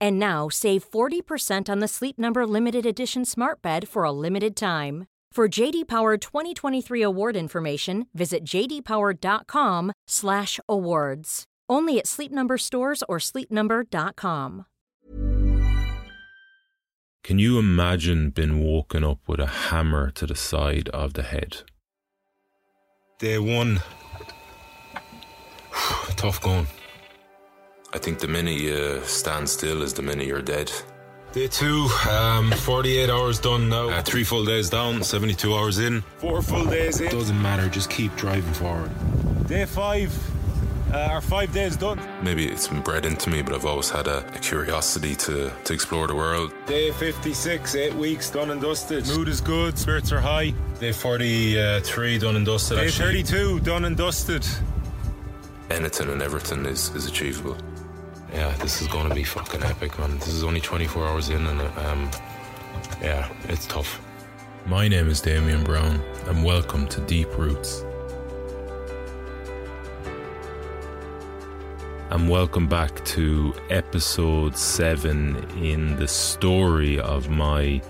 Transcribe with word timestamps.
And 0.00 0.18
now 0.18 0.48
save 0.48 0.90
40% 0.90 1.68
on 1.68 1.80
the 1.80 1.88
Sleep 1.88 2.18
Number 2.18 2.46
limited 2.46 2.86
edition 2.86 3.24
Smart 3.24 3.60
Bed 3.60 3.88
for 3.88 4.04
a 4.04 4.12
limited 4.12 4.56
time. 4.56 5.06
For 5.32 5.48
JD 5.48 5.88
Power 5.88 6.16
2023 6.16 7.02
award 7.02 7.36
information, 7.36 8.06
visit 8.14 8.44
jdpower.com/awards. 8.44 11.44
Only 11.68 11.98
at 11.98 12.06
Sleep 12.06 12.30
Number 12.30 12.56
stores 12.56 13.02
or 13.08 13.18
sleepnumber.com. 13.18 14.66
Can 17.24 17.38
you 17.38 17.58
imagine 17.58 18.30
being 18.30 18.62
woken 18.62 19.02
up 19.02 19.18
with 19.26 19.40
a 19.40 19.46
hammer 19.46 20.10
to 20.10 20.26
the 20.26 20.36
side 20.36 20.90
of 20.90 21.14
the 21.14 21.22
head? 21.22 21.62
Day 23.18 23.38
one. 23.38 23.80
Tough 26.16 26.42
going. 26.42 26.66
I 27.94 27.98
think 27.98 28.18
the 28.18 28.26
minute 28.26 28.58
you 28.58 29.00
stand 29.04 29.48
still 29.48 29.80
is 29.80 29.94
the 29.94 30.02
minute 30.02 30.26
you're 30.26 30.42
dead. 30.42 30.70
Day 31.32 31.46
two, 31.46 31.88
um, 32.10 32.50
48 32.50 33.08
hours 33.08 33.38
done 33.38 33.68
now. 33.68 33.88
Uh, 33.88 34.02
three 34.02 34.24
full 34.24 34.44
days 34.44 34.68
down, 34.68 35.04
72 35.04 35.54
hours 35.54 35.78
in. 35.78 36.00
Four 36.18 36.42
full 36.42 36.64
days 36.64 37.00
in. 37.00 37.08
Doesn't 37.10 37.40
matter, 37.40 37.68
just 37.68 37.90
keep 37.90 38.14
driving 38.16 38.52
forward. 38.52 38.90
Day 39.46 39.64
five, 39.64 40.12
uh, 40.92 41.08
our 41.12 41.20
five 41.20 41.52
days 41.52 41.76
done. 41.76 42.00
Maybe 42.20 42.46
it's 42.48 42.66
been 42.66 42.80
bred 42.80 43.06
into 43.06 43.30
me, 43.30 43.42
but 43.42 43.54
I've 43.54 43.64
always 43.64 43.90
had 43.90 44.08
a, 44.08 44.26
a 44.34 44.38
curiosity 44.40 45.14
to, 45.14 45.52
to 45.62 45.72
explore 45.72 46.08
the 46.08 46.16
world. 46.16 46.52
Day 46.66 46.90
56, 46.90 47.76
eight 47.76 47.94
weeks 47.94 48.28
done 48.28 48.50
and 48.50 48.60
dusted. 48.60 49.06
Mood 49.06 49.28
is 49.28 49.40
good, 49.40 49.78
spirits 49.78 50.10
are 50.10 50.20
high. 50.20 50.52
Day 50.80 50.90
43, 50.90 52.18
done 52.18 52.34
and 52.34 52.46
dusted. 52.46 52.78
Day 52.78 52.86
actually. 52.86 53.22
32, 53.22 53.60
done 53.60 53.84
and 53.84 53.96
dusted. 53.96 54.44
Anything 55.70 56.10
and 56.10 56.22
everything 56.22 56.66
is, 56.66 56.92
is 56.96 57.06
achievable. 57.06 57.56
Yeah, 58.34 58.50
this 58.56 58.82
is 58.82 58.88
going 58.88 59.08
to 59.08 59.14
be 59.14 59.22
fucking 59.22 59.62
epic, 59.62 59.96
man. 59.96 60.18
This 60.18 60.26
is 60.26 60.42
only 60.42 60.60
24 60.60 61.06
hours 61.06 61.28
in, 61.28 61.46
and 61.46 61.60
um, 61.60 62.10
yeah, 63.00 63.28
it's 63.44 63.64
tough. 63.64 64.00
My 64.66 64.88
name 64.88 65.08
is 65.08 65.20
Damien 65.20 65.62
Browne, 65.62 66.00
and 66.26 66.42
welcome 66.44 66.88
to 66.88 67.00
Deep 67.02 67.28
Roots. 67.38 67.84
And 72.10 72.28
welcome 72.28 72.66
back 72.66 73.04
to 73.04 73.54
episode 73.70 74.58
7 74.58 75.36
in 75.56 75.94
the 75.94 76.08
story 76.08 76.98
of 76.98 77.28
my 77.28 77.80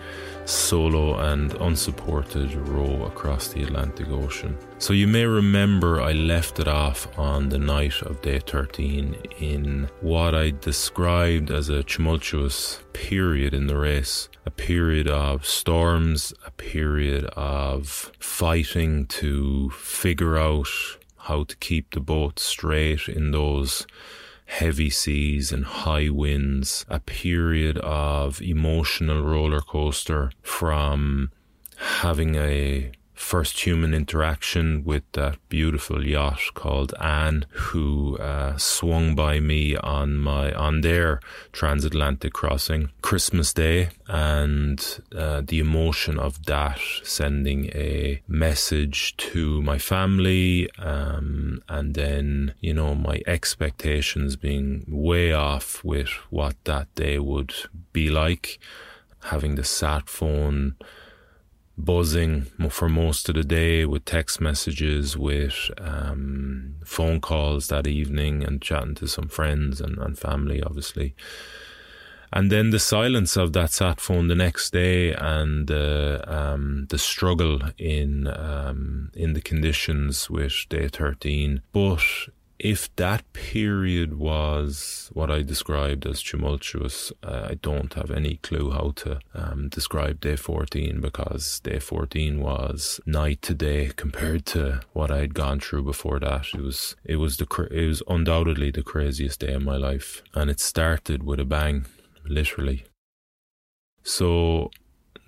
solo 0.45 1.19
and 1.19 1.55
unsupported 1.55 2.55
row 2.69 3.05
across 3.05 3.49
the 3.49 3.63
Atlantic 3.63 4.09
Ocean. 4.09 4.57
So 4.79 4.93
you 4.93 5.07
may 5.07 5.25
remember 5.25 6.01
I 6.01 6.13
left 6.13 6.59
it 6.59 6.69
off 6.69 7.07
on 7.19 7.49
the 7.49 7.59
night 7.59 8.03
of 8.03 8.23
day 8.23 8.39
13 8.39 9.17
in 9.39 9.89
what 10.01 10.35
I 10.35 10.51
described 10.51 11.51
as 11.51 11.69
a 11.69 11.83
tumultuous 11.83 12.81
period 12.93 13.55
in 13.55 13.67
the 13.67 13.79
race. 13.79 14.29
A 14.47 14.51
period 14.51 15.09
of 15.09 15.47
storms, 15.47 16.35
a 16.47 16.51
period 16.51 17.25
of 17.37 18.13
fighting 18.19 19.07
to 19.07 19.71
figure 19.71 20.37
out 20.37 20.69
how 21.17 21.45
to 21.45 21.57
keep 21.57 21.95
the 21.95 22.01
boat 22.01 22.39
straight 22.39 23.09
in 23.09 23.31
those 23.31 23.87
heavy 24.47 24.91
seas 24.91 25.53
and 25.53 25.65
high 25.65 26.09
winds, 26.09 26.85
a 26.89 27.01
period 27.01 27.79
of 27.79 28.41
emotional 28.43 29.23
roller 29.23 29.61
coaster 29.61 30.31
from 30.43 31.31
having 31.77 32.35
a 32.37 32.93
first 33.15 33.65
human 33.65 33.95
interaction 33.95 34.85
with 34.85 35.05
that 35.13 35.39
beautiful 35.49 36.05
yacht 36.05 36.41
called 36.55 36.93
Anne, 37.01 37.47
who 37.51 38.19
uh, 38.19 38.57
swung 38.59 39.15
by 39.15 39.41
me 39.41 39.77
on 39.77 40.17
my 40.17 40.53
on 40.53 40.81
their 40.81 41.21
transatlantic 41.53 42.33
crossing 42.33 42.91
Christmas 43.03 43.53
Day, 43.53 43.91
and 44.09 45.01
uh, 45.17 45.43
the 45.47 45.61
emotion 45.61 46.19
of 46.19 46.45
that 46.47 46.81
sending 47.03 47.67
a 47.67 48.21
message 48.27 49.17
to 49.17 49.63
my 49.63 49.79
family, 49.79 50.69
um, 50.79 51.63
and 51.69 51.95
then 51.95 52.55
you 52.61 52.75
know 52.75 52.95
my 52.95 53.23
expectations 53.27 54.37
being 54.37 54.85
way 54.89 55.33
off 55.33 55.85
with 55.85 56.11
what 56.31 56.57
that 56.65 56.93
day 56.95 57.19
would 57.19 57.55
be 57.93 58.11
like, 58.11 58.59
having 59.25 59.55
the 59.55 59.65
sat 59.65 60.09
phone 60.09 60.77
buzzing 61.77 62.43
for 62.71 62.89
most 62.89 63.29
of 63.29 63.35
the 63.35 63.45
day 63.45 63.85
with 63.85 64.05
text 64.05 64.41
messages, 64.41 65.17
with 65.17 65.71
um, 65.79 66.77
phone 66.85 67.21
calls 67.21 67.69
that 67.69 67.87
evening, 67.87 68.45
and 68.45 68.63
chatting 68.63 68.95
to 68.97 69.07
some 69.07 69.29
friends 69.29 69.81
and, 69.81 69.99
and 69.99 70.19
family, 70.19 70.63
obviously. 70.63 71.15
And 72.33 72.51
then 72.51 72.71
the 72.71 72.81
silence 72.81 73.37
of 73.37 73.53
that 73.53 73.71
sat 73.71 74.01
phone 74.01 74.27
the 74.27 74.35
next 74.35 74.73
day, 74.73 75.13
and 75.13 75.71
uh, 75.71 76.21
um, 76.27 76.87
the 76.91 76.99
struggle 76.99 77.61
in 77.79 78.27
um, 78.27 79.13
in 79.15 79.35
the 79.35 79.41
conditions 79.41 80.29
with 80.29 80.67
day 80.69 80.89
thirteen. 80.89 81.63
But 81.73 82.03
if 82.65 82.97
that 82.97 83.31
period 83.35 84.19
was 84.19 85.11
what 85.13 85.31
I 85.31 85.43
described 85.43 86.07
as 86.07 86.23
tumultuous, 86.23 87.13
uh, 87.23 87.49
I 87.51 87.55
don't 87.57 87.93
have 87.93 88.11
any 88.11 88.37
clue 88.37 88.71
how 88.71 88.93
to 88.97 89.21
um, 89.35 89.69
describe 89.69 90.21
day 90.21 90.37
14 90.37 90.99
because 91.03 91.61
day 91.61 91.79
14 91.79 92.41
was 92.41 93.03
night 93.05 93.43
to 93.43 93.53
day 93.53 93.93
compared 93.97 94.47
to 94.47 94.81
what 94.95 95.11
I 95.11 95.19
had 95.19 95.35
gone 95.35 95.61
through 95.61 95.83
before 95.83 96.19
that. 96.21 96.47
It 96.55 96.63
was 96.63 96.97
it 97.05 97.17
was 97.17 97.37
the 97.37 97.69
it 97.71 97.87
was 97.87 98.03
undoubtedly 98.09 98.71
the 98.71 98.83
craziest 98.83 99.41
day 99.41 99.53
of 99.53 99.63
my 99.63 99.77
life, 99.77 100.23
and 100.33 100.49
it 100.51 100.59
started 100.59 101.23
with 101.23 101.41
a 101.41 101.45
bang, 101.45 101.85
literally. 102.25 102.87
So 104.03 104.71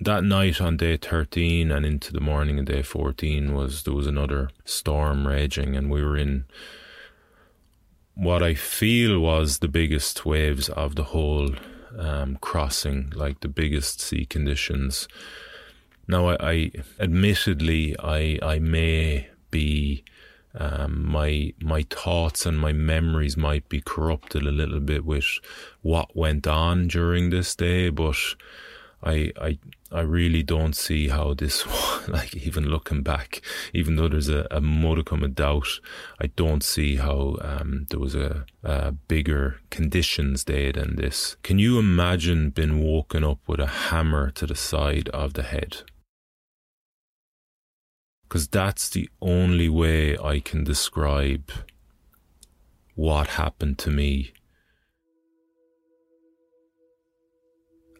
that 0.00 0.25
night 0.25 0.62
on 0.62 0.78
day 0.78 0.96
13 0.96 1.70
and 1.70 1.84
into 1.84 2.14
the 2.14 2.20
morning 2.20 2.58
of 2.58 2.64
day 2.64 2.81
14 2.81 3.52
was 3.52 3.82
there 3.82 3.93
was 3.93 4.06
another 4.06 4.49
storm 4.64 5.26
raging 5.26 5.76
and 5.76 5.90
we 5.90 6.02
were 6.02 6.16
in 6.16 6.46
what 8.16 8.42
I 8.42 8.54
feel 8.54 9.20
was 9.20 9.58
the 9.58 9.68
biggest 9.68 10.24
waves 10.24 10.68
of 10.70 10.94
the 10.94 11.04
whole 11.04 11.50
um, 11.98 12.38
crossing, 12.40 13.12
like 13.14 13.40
the 13.40 13.48
biggest 13.48 14.00
sea 14.00 14.24
conditions. 14.24 15.06
Now, 16.08 16.30
I, 16.30 16.36
I 16.40 16.70
admittedly, 16.98 17.94
I 17.98 18.38
I 18.42 18.58
may 18.58 19.28
be 19.50 20.02
um, 20.54 21.06
my 21.06 21.52
my 21.60 21.84
thoughts 21.90 22.46
and 22.46 22.58
my 22.58 22.72
memories 22.72 23.36
might 23.36 23.68
be 23.68 23.82
corrupted 23.82 24.42
a 24.42 24.50
little 24.50 24.80
bit 24.80 25.04
with 25.04 25.26
what 25.82 26.16
went 26.16 26.46
on 26.46 26.88
during 26.88 27.28
this 27.30 27.54
day, 27.54 27.90
but 27.90 28.16
I 29.02 29.32
I 29.40 29.58
I 29.93 30.00
really 30.00 30.43
don't 30.43 30.75
see 30.75 31.08
how 31.08 31.34
this 31.34 31.64
like 32.08 32.34
even 32.34 32.69
looking 32.69 33.02
back, 33.02 33.40
even 33.72 33.96
though 33.96 34.08
there's 34.08 34.28
a, 34.28 34.46
a 34.50 34.60
modicum 34.60 35.22
of 35.22 35.34
doubt, 35.34 35.69
I 36.20 36.28
don't 36.28 36.62
see 36.62 36.96
how 36.96 37.37
um, 37.40 37.87
there 37.90 38.00
was 38.00 38.14
a, 38.14 38.46
a 38.64 38.93
bigger 38.93 39.60
conditions 39.70 40.44
day 40.44 40.72
than 40.72 40.96
this. 40.96 41.37
Can 41.43 41.58
you 41.58 41.78
imagine 41.78 42.50
being 42.50 42.82
woken 42.82 43.22
up 43.22 43.38
with 43.46 43.60
a 43.60 43.66
hammer 43.66 44.31
to 44.32 44.46
the 44.46 44.56
side 44.56 45.08
of 45.10 45.34
the 45.34 45.43
head? 45.43 45.82
Because 48.25 48.48
that's 48.48 48.88
the 48.88 49.08
only 49.20 49.69
way 49.69 50.19
I 50.19 50.40
can 50.40 50.64
describe 50.64 51.52
what 52.96 53.28
happened 53.28 53.78
to 53.78 53.90
me 53.90 54.32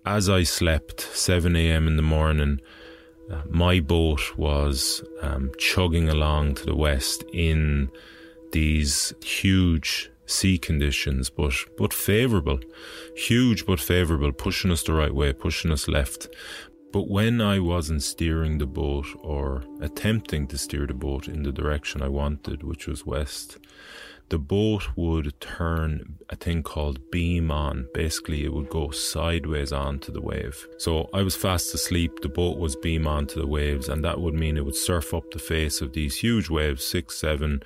as 0.06 0.31
I 0.31 0.44
slept, 0.44 1.00
7 1.00 1.56
a.m. 1.56 1.88
in 1.88 1.97
the 1.97 2.03
morning, 2.03 2.61
uh, 3.31 3.43
my 3.50 3.81
boat 3.81 4.38
was 4.38 5.03
um, 5.20 5.50
chugging 5.58 6.08
along 6.08 6.55
to 6.55 6.64
the 6.64 6.76
west 6.76 7.25
in 7.32 7.91
these 8.53 9.12
huge 9.23 10.11
sea 10.26 10.58
conditions, 10.58 11.29
but 11.29 11.55
but 11.76 11.93
favourable, 11.93 12.61
huge 13.17 13.67
but 13.67 13.81
favourable, 13.81 14.32
pushing 14.32 14.70
us 14.70 14.85
the 14.85 14.93
right 14.93 15.14
way, 15.14 15.32
pushing 15.32 15.73
us 15.73 15.88
left. 15.88 16.29
But 16.93 17.08
when 17.08 17.41
I 17.41 17.58
wasn't 17.58 18.05
steering 18.05 18.58
the 18.58 18.67
boat 18.67 19.06
or 19.23 19.64
attempting 19.81 20.47
to 20.49 20.56
steer 20.56 20.87
the 20.87 20.94
boat 20.94 21.26
in 21.29 21.43
the 21.43 21.53
direction 21.53 22.00
I 22.00 22.08
wanted, 22.08 22.62
which 22.62 22.87
was 22.87 23.05
west, 23.05 23.58
the 24.28 24.38
boat 24.38 24.88
would 24.96 25.40
turn 25.40 26.17
a 26.28 26.37
thing 26.37 26.62
called 26.62 27.11
beam 27.11 27.50
on. 27.50 27.88
Basically, 27.94 28.44
it 28.44 28.52
would 28.52 28.69
go 28.69 28.90
sideways 28.90 29.73
onto 29.73 30.11
the 30.11 30.20
wave. 30.20 30.67
So 30.78 31.08
I 31.14 31.23
was 31.23 31.37
fast 31.37 31.73
asleep, 31.75 32.20
the 32.23 32.28
boat 32.28 32.58
was 32.58 32.75
beam 32.76 33.06
onto 33.06 33.40
the 33.40 33.46
waves, 33.46 33.88
and 33.88 34.02
that 34.05 34.20
would 34.20 34.34
mean 34.34 34.56
it 34.56 34.64
would 34.64 34.75
surf 34.75 35.14
up 35.14 35.31
the 35.31 35.38
face 35.38 35.81
of 35.81 35.93
these 35.93 36.17
huge 36.17 36.50
waves, 36.50 36.84
six, 36.84 37.17
seven. 37.17 37.62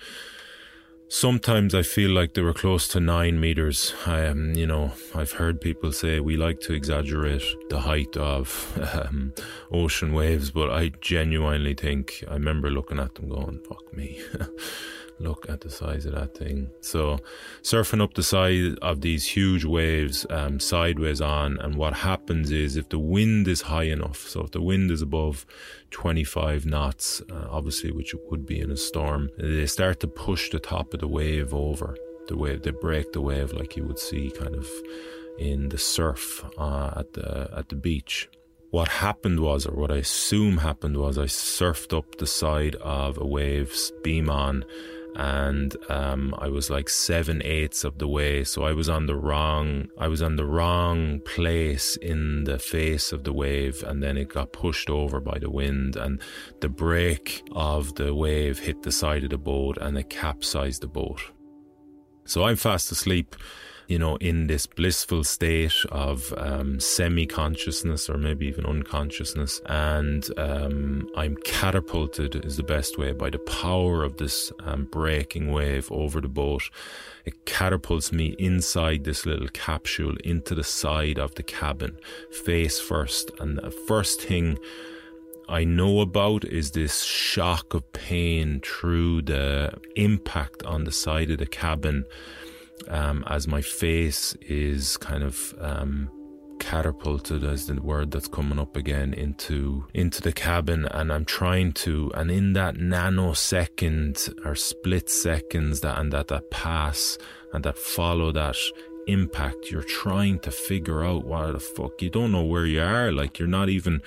Sometimes 1.08 1.74
I 1.74 1.82
feel 1.82 2.10
like 2.10 2.34
they 2.34 2.42
were 2.42 2.52
close 2.52 2.86
to 2.88 3.00
nine 3.00 3.40
meters. 3.40 3.94
Um, 4.06 4.54
you 4.54 4.66
know, 4.66 4.92
I've 5.12 5.32
heard 5.32 5.60
people 5.60 5.90
say 5.90 6.20
we 6.20 6.36
like 6.36 6.60
to 6.60 6.72
exaggerate 6.72 7.42
the 7.68 7.80
height 7.80 8.16
of 8.16 8.78
um, 8.94 9.32
ocean 9.72 10.12
waves, 10.12 10.50
but 10.52 10.70
I 10.70 10.90
genuinely 11.00 11.74
think 11.74 12.22
I 12.28 12.34
remember 12.34 12.70
looking 12.70 13.00
at 13.00 13.16
them 13.16 13.28
going, 13.28 13.60
"Fuck 13.66 13.92
me." 13.92 14.20
look 15.20 15.48
at 15.48 15.60
the 15.60 15.70
size 15.70 16.06
of 16.06 16.14
that 16.14 16.36
thing. 16.36 16.70
So, 16.80 17.18
surfing 17.62 18.02
up 18.02 18.14
the 18.14 18.22
side 18.22 18.78
of 18.82 19.00
these 19.00 19.26
huge 19.26 19.64
waves, 19.64 20.26
um, 20.30 20.60
sideways 20.60 21.20
on, 21.20 21.58
and 21.58 21.76
what 21.76 21.94
happens 21.94 22.50
is 22.50 22.76
if 22.76 22.88
the 22.88 22.98
wind 22.98 23.46
is 23.48 23.62
high 23.62 23.84
enough, 23.84 24.18
so 24.28 24.42
if 24.42 24.50
the 24.50 24.62
wind 24.62 24.90
is 24.90 25.02
above 25.02 25.46
25 25.90 26.66
knots, 26.66 27.22
uh, 27.30 27.46
obviously, 27.50 27.90
which 27.90 28.14
it 28.14 28.20
would 28.30 28.46
be 28.46 28.60
in 28.60 28.70
a 28.70 28.76
storm, 28.76 29.30
they 29.38 29.66
start 29.66 30.00
to 30.00 30.08
push 30.08 30.50
the 30.50 30.60
top 30.60 30.94
of 30.94 31.00
the 31.00 31.08
wave 31.08 31.54
over. 31.54 31.96
The 32.28 32.36
wave, 32.36 32.62
they 32.62 32.70
break 32.70 33.12
the 33.12 33.20
wave 33.20 33.52
like 33.52 33.76
you 33.76 33.84
would 33.84 33.98
see 33.98 34.30
kind 34.30 34.54
of 34.54 34.68
in 35.38 35.68
the 35.70 35.78
surf 35.78 36.44
uh, 36.58 36.92
at 36.96 37.12
the 37.14 37.50
at 37.56 37.70
the 37.70 37.74
beach 37.74 38.28
what 38.70 38.88
happened 38.88 39.40
was, 39.40 39.66
or 39.66 39.74
what 39.74 39.90
I 39.90 39.96
assume 39.96 40.58
happened 40.58 40.96
was, 40.96 41.18
I 41.18 41.24
surfed 41.24 41.96
up 41.96 42.16
the 42.18 42.26
side 42.26 42.76
of 42.76 43.18
a 43.18 43.26
wave's 43.26 43.92
beam 44.02 44.30
on 44.30 44.64
and 45.16 45.76
um, 45.88 46.34
I 46.38 46.48
was 46.48 46.70
like 46.70 46.88
seven 46.88 47.42
eighths 47.44 47.84
of 47.84 47.98
the 47.98 48.08
way. 48.08 48.44
So 48.44 48.64
I 48.64 48.72
was 48.72 48.88
on 48.88 49.06
the 49.06 49.16
wrong, 49.16 49.88
I 49.98 50.08
was 50.08 50.22
on 50.22 50.36
the 50.36 50.46
wrong 50.46 51.20
place 51.20 51.96
in 51.96 52.44
the 52.44 52.58
face 52.58 53.12
of 53.12 53.24
the 53.24 53.32
wave, 53.32 53.82
and 53.82 54.02
then 54.02 54.16
it 54.16 54.28
got 54.28 54.52
pushed 54.52 54.90
over 54.90 55.20
by 55.20 55.38
the 55.38 55.50
wind, 55.50 55.96
and 55.96 56.20
the 56.60 56.68
break 56.68 57.42
of 57.52 57.94
the 57.94 58.14
wave 58.14 58.58
hit 58.60 58.82
the 58.82 58.92
side 58.92 59.24
of 59.24 59.30
the 59.30 59.38
boat, 59.38 59.78
and 59.78 59.98
it 59.98 60.10
capsized 60.10 60.82
the 60.82 60.88
boat. 60.88 61.20
So 62.24 62.44
I'm 62.44 62.56
fast 62.56 62.92
asleep 62.92 63.34
you 63.90 63.98
know, 63.98 64.14
in 64.18 64.46
this 64.46 64.66
blissful 64.66 65.24
state 65.24 65.74
of 65.90 66.32
um, 66.36 66.78
semi 66.78 67.26
consciousness 67.26 68.08
or 68.08 68.16
maybe 68.16 68.46
even 68.46 68.64
unconsciousness. 68.64 69.60
And 69.66 70.24
um, 70.38 71.10
I'm 71.16 71.36
catapulted, 71.38 72.44
is 72.44 72.56
the 72.56 72.62
best 72.62 72.98
way, 72.98 73.10
by 73.10 73.30
the 73.30 73.40
power 73.40 74.04
of 74.04 74.16
this 74.16 74.52
um, 74.60 74.84
breaking 74.84 75.50
wave 75.50 75.90
over 75.90 76.20
the 76.20 76.28
boat. 76.28 76.70
It 77.24 77.46
catapults 77.46 78.12
me 78.12 78.36
inside 78.38 79.02
this 79.02 79.26
little 79.26 79.48
capsule 79.48 80.14
into 80.22 80.54
the 80.54 80.62
side 80.62 81.18
of 81.18 81.34
the 81.34 81.42
cabin, 81.42 81.98
face 82.44 82.78
first. 82.78 83.32
And 83.40 83.58
the 83.58 83.72
first 83.72 84.22
thing 84.22 84.56
I 85.48 85.64
know 85.64 86.00
about 86.00 86.44
is 86.44 86.70
this 86.70 87.02
shock 87.02 87.74
of 87.74 87.92
pain 87.92 88.60
through 88.60 89.22
the 89.22 89.72
impact 89.96 90.62
on 90.62 90.84
the 90.84 90.92
side 90.92 91.32
of 91.32 91.38
the 91.38 91.46
cabin 91.46 92.04
um, 92.88 93.24
as 93.28 93.46
my 93.46 93.62
face 93.62 94.34
is 94.42 94.96
kind 94.96 95.22
of 95.22 95.54
um, 95.60 96.10
catapulted 96.60 97.42
as 97.42 97.66
the 97.66 97.80
word 97.80 98.12
that's 98.12 98.28
coming 98.28 98.58
up 98.58 98.76
again 98.76 99.12
into 99.14 99.84
into 99.94 100.20
the 100.20 100.32
cabin. 100.32 100.86
And 100.92 101.12
I'm 101.12 101.24
trying 101.24 101.72
to 101.84 102.12
and 102.14 102.30
in 102.30 102.52
that 102.52 102.76
nanosecond 102.76 104.46
or 104.46 104.54
split 104.54 105.10
seconds 105.10 105.80
that 105.80 105.98
and 105.98 106.12
that 106.12 106.28
that 106.28 106.50
pass 106.50 107.18
and 107.52 107.64
that 107.64 107.78
follow 107.78 108.30
that 108.32 108.56
impact 109.08 109.70
you're 109.70 109.82
trying 109.82 110.38
to 110.38 110.52
figure 110.52 111.02
out 111.02 111.24
what 111.24 111.52
the 111.52 111.58
fuck 111.58 112.00
you 112.02 112.10
don't 112.10 112.30
know 112.30 112.44
where 112.44 112.66
you 112.66 112.80
are. 112.80 113.10
Like 113.10 113.38
you're 113.38 113.48
not 113.48 113.68
even 113.68 114.02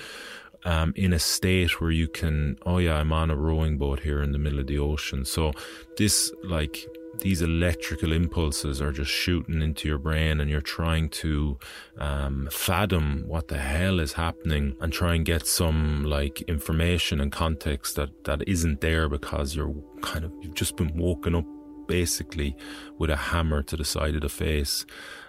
um, 0.65 0.93
in 0.95 1.11
a 1.11 1.19
state 1.19 1.81
where 1.81 1.91
you 1.91 2.07
can 2.07 2.57
oh 2.65 2.77
yeah 2.77 2.95
I'm 2.95 3.11
on 3.11 3.29
a 3.29 3.35
rowing 3.35 3.77
boat 3.77 3.99
here 3.99 4.21
in 4.21 4.31
the 4.31 4.37
middle 4.37 4.59
of 4.59 4.67
the 4.67 4.79
ocean. 4.79 5.25
So 5.25 5.51
this 5.97 6.31
like 6.43 6.87
these 7.19 7.41
electrical 7.41 8.11
impulses 8.11 8.81
are 8.81 8.91
just 8.91 9.11
shooting 9.11 9.61
into 9.61 9.87
your 9.87 9.97
brain 9.97 10.39
and 10.39 10.49
you're 10.49 10.61
trying 10.61 11.09
to 11.09 11.57
um, 11.97 12.47
fathom 12.51 13.23
what 13.27 13.47
the 13.47 13.57
hell 13.57 13.99
is 13.99 14.13
happening 14.13 14.75
and 14.81 14.91
try 14.91 15.15
and 15.15 15.25
get 15.25 15.45
some 15.45 16.03
like 16.03 16.41
information 16.43 17.19
and 17.19 17.31
context 17.31 17.95
that, 17.95 18.23
that 18.23 18.47
isn't 18.47 18.81
there 18.81 19.07
because 19.07 19.55
you're 19.55 19.75
kind 20.01 20.25
of 20.25 20.33
you've 20.41 20.55
just 20.55 20.75
been 20.75 20.95
woken 20.97 21.35
up 21.35 21.45
basically 21.87 22.55
with 22.97 23.09
a 23.09 23.15
hammer 23.15 23.61
to 23.61 23.77
the 23.77 23.85
side 23.85 24.15
of 24.15 24.21
the 24.21 24.29
face. 24.29 24.85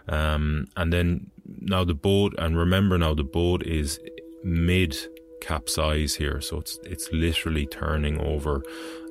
Um, 0.09 0.67
and 0.77 0.93
then 0.93 1.31
now 1.61 1.85
the 1.85 1.95
boat 1.95 2.35
and 2.39 2.57
remember 2.57 2.97
now 2.99 3.15
the 3.15 3.25
boat 3.25 3.67
is 3.67 3.99
mid 4.43 4.97
capsize 5.45 6.15
here. 6.15 6.41
So 6.41 6.59
it's 6.59 6.79
it's 6.85 7.13
literally 7.13 7.67
turning 7.67 8.21
over 8.21 8.63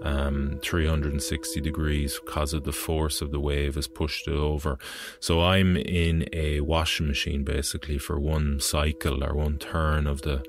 um, 0.01 0.59
360 0.61 1.61
degrees 1.61 2.19
because 2.23 2.53
of 2.53 2.63
the 2.63 2.71
force 2.71 3.21
of 3.21 3.31
the 3.31 3.39
wave 3.39 3.75
has 3.75 3.87
pushed 3.87 4.27
it 4.27 4.33
over. 4.33 4.77
So 5.19 5.41
I'm 5.41 5.77
in 5.77 6.25
a 6.33 6.61
washing 6.61 7.07
machine 7.07 7.43
basically 7.43 7.97
for 7.97 8.19
one 8.19 8.59
cycle 8.59 9.23
or 9.23 9.33
one 9.35 9.57
turn 9.59 10.07
of 10.07 10.23
the 10.23 10.43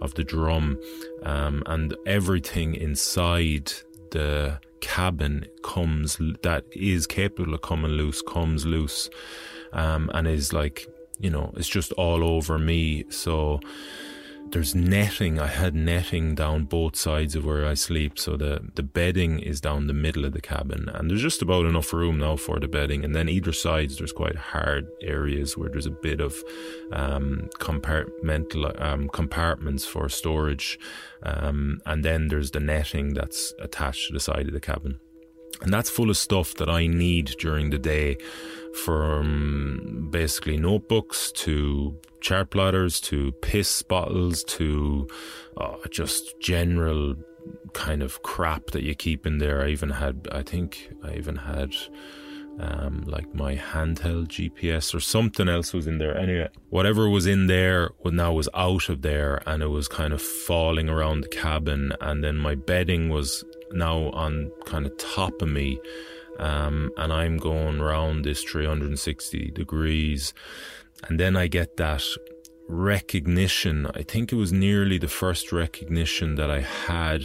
of 0.00 0.14
the 0.14 0.24
drum, 0.24 0.78
um, 1.22 1.62
and 1.66 1.94
everything 2.06 2.74
inside 2.74 3.72
the 4.10 4.58
cabin 4.80 5.46
comes 5.62 6.18
that 6.42 6.64
is 6.72 7.06
capable 7.06 7.54
of 7.54 7.62
coming 7.62 7.92
loose 7.92 8.22
comes 8.22 8.64
loose, 8.64 9.10
um, 9.72 10.10
and 10.14 10.26
is 10.26 10.52
like 10.52 10.86
you 11.18 11.30
know 11.30 11.52
it's 11.56 11.68
just 11.68 11.92
all 11.92 12.24
over 12.24 12.58
me. 12.58 13.04
So 13.10 13.60
there's 14.50 14.74
netting. 14.74 15.38
I 15.38 15.46
had 15.46 15.74
netting 15.74 16.34
down 16.34 16.64
both 16.64 16.96
sides 16.96 17.34
of 17.34 17.44
where 17.44 17.66
I 17.66 17.74
sleep, 17.74 18.18
so 18.18 18.36
the 18.36 18.60
the 18.74 18.82
bedding 18.82 19.38
is 19.40 19.60
down 19.60 19.86
the 19.86 19.92
middle 19.92 20.24
of 20.24 20.32
the 20.32 20.40
cabin, 20.40 20.88
and 20.88 21.10
there's 21.10 21.22
just 21.22 21.42
about 21.42 21.66
enough 21.66 21.92
room 21.92 22.18
now 22.18 22.36
for 22.36 22.58
the 22.58 22.68
bedding. 22.68 23.04
And 23.04 23.14
then 23.14 23.28
either 23.28 23.52
sides, 23.52 23.98
there's 23.98 24.12
quite 24.12 24.36
hard 24.36 24.86
areas 25.02 25.56
where 25.56 25.68
there's 25.68 25.86
a 25.86 25.90
bit 25.90 26.20
of 26.20 26.42
um, 26.92 27.48
compartmental 27.58 28.80
um, 28.80 29.08
compartments 29.08 29.84
for 29.84 30.08
storage, 30.08 30.78
um, 31.22 31.80
and 31.86 32.04
then 32.04 32.28
there's 32.28 32.50
the 32.52 32.60
netting 32.60 33.14
that's 33.14 33.52
attached 33.60 34.08
to 34.08 34.12
the 34.12 34.20
side 34.20 34.46
of 34.46 34.52
the 34.52 34.60
cabin. 34.60 35.00
And 35.62 35.72
that's 35.72 35.90
full 35.90 36.10
of 36.10 36.16
stuff 36.16 36.54
that 36.54 36.68
I 36.68 36.86
need 36.86 37.36
during 37.38 37.70
the 37.70 37.78
day 37.78 38.18
from 38.84 40.08
basically 40.10 40.58
notebooks 40.58 41.32
to 41.32 41.98
chart 42.20 42.50
plotters 42.50 43.00
to 43.00 43.32
piss 43.40 43.82
bottles 43.82 44.44
to 44.44 45.08
uh, 45.56 45.76
just 45.90 46.38
general 46.40 47.14
kind 47.72 48.02
of 48.02 48.22
crap 48.22 48.66
that 48.68 48.82
you 48.82 48.94
keep 48.94 49.26
in 49.26 49.38
there. 49.38 49.62
I 49.62 49.68
even 49.68 49.90
had, 49.90 50.28
I 50.30 50.42
think, 50.42 50.90
I 51.02 51.14
even 51.14 51.36
had 51.36 51.74
um, 52.58 53.04
like 53.06 53.34
my 53.34 53.54
handheld 53.54 54.28
GPS 54.28 54.94
or 54.94 55.00
something 55.00 55.48
else 55.48 55.72
was 55.72 55.86
in 55.86 55.98
there. 55.98 56.16
Anyway, 56.16 56.48
whatever 56.70 57.08
was 57.08 57.26
in 57.26 57.46
there 57.46 57.90
now 58.04 58.32
was 58.32 58.48
out 58.54 58.88
of 58.88 59.02
there 59.02 59.42
and 59.46 59.62
it 59.62 59.68
was 59.68 59.88
kind 59.88 60.12
of 60.12 60.22
falling 60.22 60.88
around 60.88 61.20
the 61.20 61.28
cabin. 61.28 61.92
And 62.00 62.24
then 62.24 62.36
my 62.36 62.54
bedding 62.54 63.08
was 63.08 63.44
now 63.72 64.10
on 64.10 64.50
kind 64.64 64.86
of 64.86 64.96
top 64.98 65.42
of 65.42 65.48
me. 65.48 65.80
Um, 66.38 66.90
and 66.98 67.12
I'm 67.12 67.38
going 67.38 67.80
around 67.80 68.22
this 68.22 68.42
360 68.42 69.50
degrees. 69.52 70.34
And 71.08 71.18
then 71.18 71.36
I 71.36 71.46
get 71.46 71.76
that 71.78 72.02
recognition, 72.68 73.86
I 73.94 74.02
think 74.02 74.32
it 74.32 74.36
was 74.36 74.52
nearly 74.52 74.98
the 74.98 75.08
first 75.08 75.52
recognition 75.52 76.34
that 76.34 76.50
I 76.50 76.60
had 76.60 77.24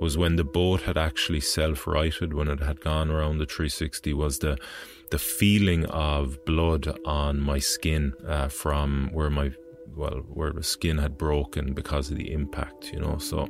was 0.00 0.18
when 0.18 0.36
the 0.36 0.44
boat 0.44 0.82
had 0.82 0.98
actually 0.98 1.40
self 1.40 1.86
righted, 1.86 2.34
when 2.34 2.48
it 2.48 2.60
had 2.60 2.80
gone 2.80 3.10
around 3.10 3.38
the 3.38 3.46
360, 3.46 4.12
was 4.14 4.40
the 4.40 4.58
the 5.10 5.18
feeling 5.18 5.84
of 5.86 6.44
blood 6.44 6.96
on 7.04 7.40
my 7.40 7.58
skin 7.58 8.14
uh, 8.26 8.48
from 8.48 9.10
where 9.12 9.30
my 9.30 9.52
well 9.96 10.22
where 10.28 10.52
the 10.52 10.62
skin 10.62 10.98
had 10.98 11.18
broken 11.18 11.72
because 11.72 12.10
of 12.10 12.16
the 12.16 12.32
impact 12.32 12.92
you 12.92 13.00
know 13.00 13.18
so 13.18 13.48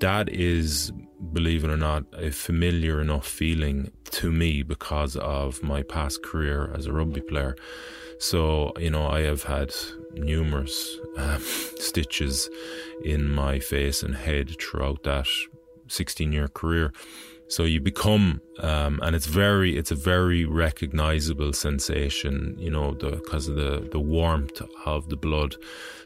that 0.00 0.28
is 0.28 0.92
believe 1.32 1.64
it 1.64 1.70
or 1.70 1.76
not 1.76 2.04
a 2.12 2.30
familiar 2.30 3.00
enough 3.00 3.26
feeling 3.26 3.90
to 4.10 4.30
me 4.30 4.62
because 4.62 5.16
of 5.16 5.62
my 5.62 5.82
past 5.82 6.22
career 6.22 6.72
as 6.74 6.86
a 6.86 6.92
rugby 6.92 7.20
player. 7.20 7.56
So 8.18 8.72
you 8.78 8.90
know 8.90 9.06
i 9.06 9.20
have 9.20 9.42
had 9.42 9.74
numerous 10.14 10.96
uh, 11.18 11.38
stitches 11.78 12.48
in 13.04 13.28
my 13.28 13.58
face 13.58 14.02
and 14.02 14.14
head 14.14 14.56
throughout 14.60 15.02
that 15.02 15.26
16 15.88 16.32
year 16.32 16.48
career 16.48 16.92
so 17.48 17.62
you 17.62 17.80
become, 17.80 18.40
um, 18.60 18.98
and 19.02 19.14
it's 19.14 19.26
very, 19.26 19.76
it's 19.76 19.92
a 19.92 19.94
very 19.94 20.44
recognizable 20.44 21.52
sensation, 21.52 22.56
you 22.58 22.70
know, 22.70 22.92
because 22.92 23.46
of 23.46 23.56
the 23.56 23.88
the 23.92 24.00
warmth 24.00 24.60
of 24.84 25.08
the 25.08 25.16
blood. 25.16 25.54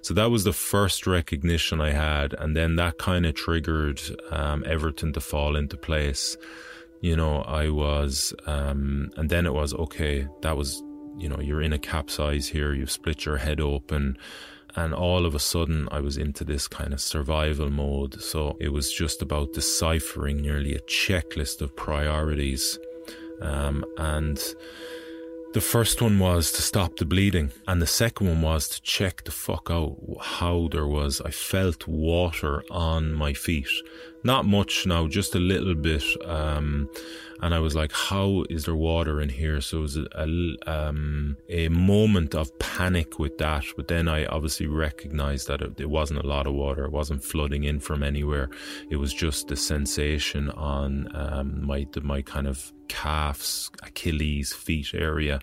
So 0.03 0.13
that 0.15 0.31
was 0.31 0.45
the 0.45 0.53
first 0.53 1.07
recognition 1.07 1.81
I 1.81 1.93
had, 1.93 2.35
and 2.35 2.55
then 2.55 2.77
that 2.77 2.99
kind 2.99 3.25
of 3.25 3.35
triggered 3.35 4.01
um, 4.31 4.65
everything 4.67 5.13
to 5.15 5.21
fall 5.21 5.57
into 5.57 5.77
place. 5.77 6.37
You 7.01 7.17
know, 7.17 7.41
I 7.43 7.71
was, 7.71 8.35
um, 8.47 9.11
and 9.17 9.31
then 9.31 9.47
it 9.47 9.55
was 9.55 9.73
okay. 9.73 10.29
That 10.43 10.59
was, 10.59 10.83
you 11.17 11.31
know, 11.31 11.41
you're 11.41 11.63
in 11.63 11.73
a 11.73 11.79
capsize 11.79 12.47
here. 12.47 12.75
You've 12.75 12.91
split 12.91 13.25
your 13.25 13.39
head 13.39 13.61
open 13.61 14.19
and 14.77 14.95
all 14.95 15.27
of 15.27 15.35
a 15.35 15.39
sudden 15.39 15.89
I 15.91 16.01
was 16.01 16.17
into 16.17 16.45
this 16.45 16.69
kind 16.69 16.93
of 16.93 17.01
survival 17.01 17.71
mode. 17.71 18.21
So 18.21 18.57
it 18.61 18.73
was 18.73 18.93
just 18.93 19.23
about 19.23 19.53
deciphering 19.53 20.41
nearly 20.41 20.75
a 20.75 20.81
checklist 20.81 21.61
of 21.61 21.77
priorities. 21.77 22.79
Um, 23.41 23.85
and 23.97 24.39
the 25.53 25.61
first 25.61 26.01
one 26.01 26.21
was 26.21 26.53
to 26.53 26.63
stop 26.63 26.97
the 26.97 27.05
bleeding, 27.05 27.51
and 27.67 27.83
the 27.83 27.87
second 27.87 28.29
one 28.29 28.43
was 28.43 28.69
to 28.69 28.83
check 28.83 29.25
the 29.25 29.33
fuck 29.33 29.69
out 29.69 29.97
how 30.21 30.69
there 30.71 30.87
was. 30.87 31.21
I 31.21 31.31
felt 31.31 31.89
water 31.89 32.63
on 32.71 33.15
my 33.15 33.33
feet, 33.33 33.67
not 34.23 34.45
much 34.47 34.87
now, 34.87 35.09
just 35.09 35.35
a 35.35 35.41
little 35.41 35.75
bit. 35.75 36.05
Um, 36.25 36.89
and 37.43 37.55
I 37.55 37.59
was 37.59 37.75
like, 37.75 37.93
"How 37.93 38.45
is 38.51 38.65
there 38.65 38.75
water 38.75 39.21
in 39.21 39.29
here?" 39.29 39.61
So 39.61 39.79
it 39.79 39.83
was 39.83 39.97
a 39.97 40.07
a, 40.15 40.57
um, 40.67 41.37
a 41.49 41.69
moment 41.69 42.35
of 42.35 42.57
panic 42.59 43.19
with 43.19 43.39
that. 43.39 43.65
But 43.77 43.89
then 43.89 44.09
I 44.09 44.27
obviously 44.27 44.67
recognized 44.67 45.49
that 45.49 45.63
it, 45.63 45.81
it, 45.81 45.91
wasn't 45.91 46.21
a 46.21 46.27
lot 46.27 46.47
of 46.47 46.55
water; 46.55 46.85
it 46.85 46.93
wasn't 46.93 47.25
flooding 47.25 47.65
in 47.65 47.81
from 47.81 48.03
anywhere. 48.03 48.49
It 48.91 48.97
was 48.97 49.13
just 49.13 49.49
the 49.49 49.57
sensation 49.57 50.51
on 50.51 51.09
um, 51.15 51.65
my 51.65 51.87
my 52.03 52.23
kind 52.23 52.47
of 52.47 52.73
calves, 52.89 53.71
Achilles, 53.83 54.53
feet 54.53 54.91
area. 54.95 55.41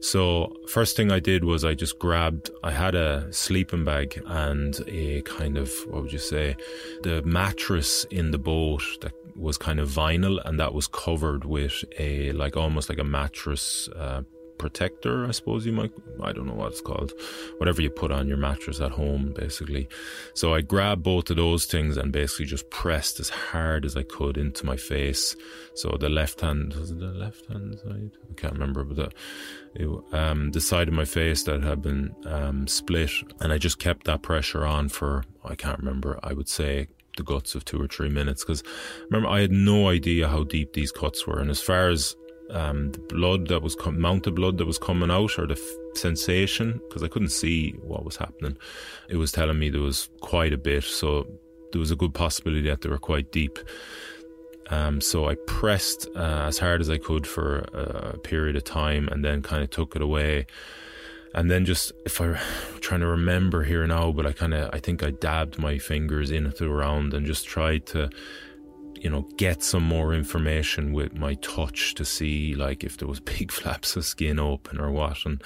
So 0.00 0.56
first 0.66 0.96
thing 0.96 1.12
I 1.12 1.20
did 1.20 1.44
was 1.44 1.62
I 1.62 1.74
just 1.74 1.98
grabbed 1.98 2.50
I 2.64 2.70
had 2.70 2.94
a 2.94 3.30
sleeping 3.32 3.84
bag 3.84 4.20
and 4.26 4.74
a 4.88 5.20
kind 5.22 5.58
of 5.58 5.70
what 5.88 6.02
would 6.02 6.12
you 6.12 6.18
say 6.18 6.56
the 7.02 7.22
mattress 7.22 8.04
in 8.10 8.30
the 8.30 8.38
boat 8.38 8.82
that 9.02 9.12
was 9.40 9.56
kind 9.58 9.80
of 9.80 9.88
vinyl 9.88 10.40
and 10.44 10.60
that 10.60 10.74
was 10.74 10.86
covered 10.86 11.44
with 11.44 11.84
a 11.98 12.32
like 12.32 12.56
almost 12.56 12.88
like 12.88 12.98
a 12.98 13.04
mattress 13.04 13.88
uh, 13.96 14.22
protector, 14.60 15.26
I 15.26 15.30
suppose 15.30 15.64
you 15.64 15.72
might, 15.72 15.90
I 16.22 16.32
don't 16.32 16.46
know 16.46 16.52
what 16.52 16.72
it's 16.72 16.82
called, 16.82 17.12
whatever 17.56 17.80
you 17.80 17.88
put 17.88 18.12
on 18.12 18.28
your 18.28 18.36
mattress 18.36 18.78
at 18.78 18.90
home, 18.90 19.32
basically. 19.34 19.88
So 20.34 20.54
I 20.54 20.60
grabbed 20.60 21.02
both 21.02 21.30
of 21.30 21.36
those 21.36 21.64
things 21.64 21.96
and 21.96 22.12
basically 22.12 22.44
just 22.44 22.68
pressed 22.68 23.18
as 23.20 23.30
hard 23.30 23.86
as 23.86 23.96
I 23.96 24.02
could 24.02 24.36
into 24.36 24.66
my 24.66 24.76
face. 24.76 25.34
So 25.74 25.96
the 25.98 26.10
left 26.10 26.42
hand, 26.42 26.74
was 26.74 26.94
the 26.94 27.06
left 27.06 27.46
hand 27.46 27.78
side? 27.78 28.10
I 28.30 28.34
can't 28.34 28.52
remember, 28.52 28.84
but 28.84 28.96
the, 28.96 29.10
it, 29.74 29.88
um, 30.12 30.50
the 30.50 30.60
side 30.60 30.88
of 30.88 30.94
my 30.94 31.06
face 31.06 31.42
that 31.44 31.62
had 31.62 31.80
been 31.80 32.14
um, 32.26 32.66
split. 32.68 33.10
And 33.40 33.54
I 33.54 33.56
just 33.56 33.78
kept 33.78 34.04
that 34.04 34.20
pressure 34.20 34.66
on 34.66 34.90
for, 34.90 35.24
I 35.42 35.54
can't 35.54 35.78
remember, 35.78 36.20
I 36.22 36.34
would 36.34 36.50
say 36.50 36.88
the 37.16 37.22
guts 37.22 37.54
of 37.54 37.64
two 37.64 37.80
or 37.80 37.88
three 37.88 38.08
minutes 38.08 38.44
because 38.44 38.62
remember 39.10 39.28
I 39.28 39.40
had 39.40 39.52
no 39.52 39.88
idea 39.88 40.28
how 40.28 40.44
deep 40.44 40.72
these 40.72 40.92
cuts 40.92 41.26
were 41.26 41.38
and 41.38 41.50
as 41.50 41.60
far 41.60 41.88
as 41.88 42.16
um, 42.52 42.92
the 42.92 42.98
blood 42.98 43.48
that 43.48 43.62
was 43.62 43.74
com- 43.74 44.00
mounted 44.00 44.34
blood 44.34 44.58
that 44.58 44.66
was 44.66 44.78
coming 44.78 45.10
out 45.10 45.38
or 45.38 45.46
the 45.46 45.54
f- 45.54 45.98
sensation 45.98 46.80
because 46.88 47.02
I 47.02 47.08
couldn't 47.08 47.28
see 47.28 47.72
what 47.82 48.04
was 48.04 48.16
happening. 48.16 48.56
It 49.08 49.16
was 49.16 49.32
telling 49.32 49.58
me 49.58 49.70
there 49.70 49.80
was 49.80 50.08
quite 50.20 50.52
a 50.52 50.58
bit, 50.58 50.84
so 50.84 51.26
there 51.72 51.78
was 51.78 51.90
a 51.90 51.96
good 51.96 52.14
possibility 52.14 52.68
that 52.68 52.80
they 52.80 52.88
were 52.88 52.98
quite 52.98 53.32
deep. 53.32 53.58
Um, 54.70 55.00
so 55.00 55.28
I 55.28 55.36
pressed 55.46 56.08
uh, 56.14 56.44
as 56.46 56.58
hard 56.58 56.80
as 56.80 56.90
I 56.90 56.98
could 56.98 57.26
for 57.26 57.58
a, 57.72 58.12
a 58.14 58.18
period 58.18 58.56
of 58.56 58.64
time, 58.64 59.08
and 59.08 59.24
then 59.24 59.42
kind 59.42 59.62
of 59.62 59.70
took 59.70 59.96
it 59.96 60.02
away. 60.02 60.46
And 61.34 61.50
then 61.50 61.64
just 61.64 61.92
if 62.04 62.20
I'm 62.20 62.36
trying 62.80 63.00
to 63.00 63.06
remember 63.06 63.64
here 63.64 63.86
now, 63.86 64.12
but 64.12 64.26
I 64.26 64.32
kind 64.32 64.54
of 64.54 64.70
I 64.72 64.78
think 64.78 65.02
I 65.02 65.10
dabbed 65.10 65.58
my 65.58 65.78
fingers 65.78 66.30
in 66.30 66.46
it 66.46 66.60
around 66.60 67.14
and 67.14 67.26
just 67.26 67.46
tried 67.46 67.86
to 67.86 68.10
you 69.00 69.08
know, 69.08 69.22
get 69.36 69.62
some 69.62 69.82
more 69.82 70.12
information 70.12 70.92
with 70.92 71.14
my 71.14 71.34
touch 71.34 71.94
to 71.94 72.04
see 72.04 72.54
like 72.54 72.84
if 72.84 72.98
there 72.98 73.08
was 73.08 73.20
big 73.38 73.50
flaps 73.50 73.96
of 73.96 74.04
skin 74.04 74.38
open 74.38 74.78
or 74.78 74.90
what. 74.90 75.24
And, 75.24 75.42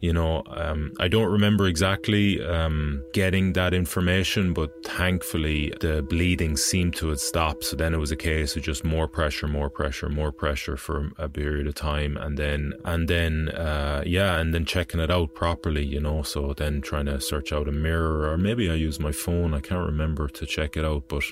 you 0.00 0.12
know, 0.12 0.42
um, 0.48 0.92
I 0.98 1.08
don't 1.08 1.30
remember 1.30 1.66
exactly 1.66 2.44
um, 2.44 3.04
getting 3.12 3.52
that 3.52 3.72
information, 3.72 4.52
but 4.52 4.70
thankfully 4.84 5.72
the 5.80 6.02
bleeding 6.02 6.56
seemed 6.56 6.96
to 6.96 7.08
have 7.08 7.20
stopped. 7.20 7.64
So 7.64 7.76
then 7.76 7.94
it 7.94 7.98
was 7.98 8.10
a 8.10 8.16
case 8.16 8.56
of 8.56 8.62
just 8.62 8.84
more 8.84 9.06
pressure, 9.06 9.46
more 9.46 9.70
pressure, 9.70 10.08
more 10.08 10.32
pressure 10.32 10.76
for 10.76 11.10
a 11.18 11.28
period 11.28 11.68
of 11.68 11.74
time. 11.76 12.16
And 12.16 12.36
then, 12.36 12.72
and 12.84 13.08
then, 13.08 13.50
uh, 13.50 14.02
yeah, 14.04 14.38
and 14.38 14.52
then 14.52 14.64
checking 14.64 15.00
it 15.00 15.10
out 15.10 15.34
properly, 15.34 15.84
you 15.84 16.00
know, 16.00 16.22
so 16.22 16.52
then 16.52 16.80
trying 16.80 17.06
to 17.06 17.20
search 17.20 17.52
out 17.52 17.68
a 17.68 17.72
mirror 17.72 18.28
or 18.28 18.36
maybe 18.36 18.68
I 18.70 18.74
use 18.74 18.98
my 18.98 19.12
phone. 19.12 19.54
I 19.54 19.60
can't 19.60 19.86
remember 19.86 20.28
to 20.28 20.46
check 20.46 20.76
it 20.76 20.84
out, 20.84 21.04
but 21.08 21.24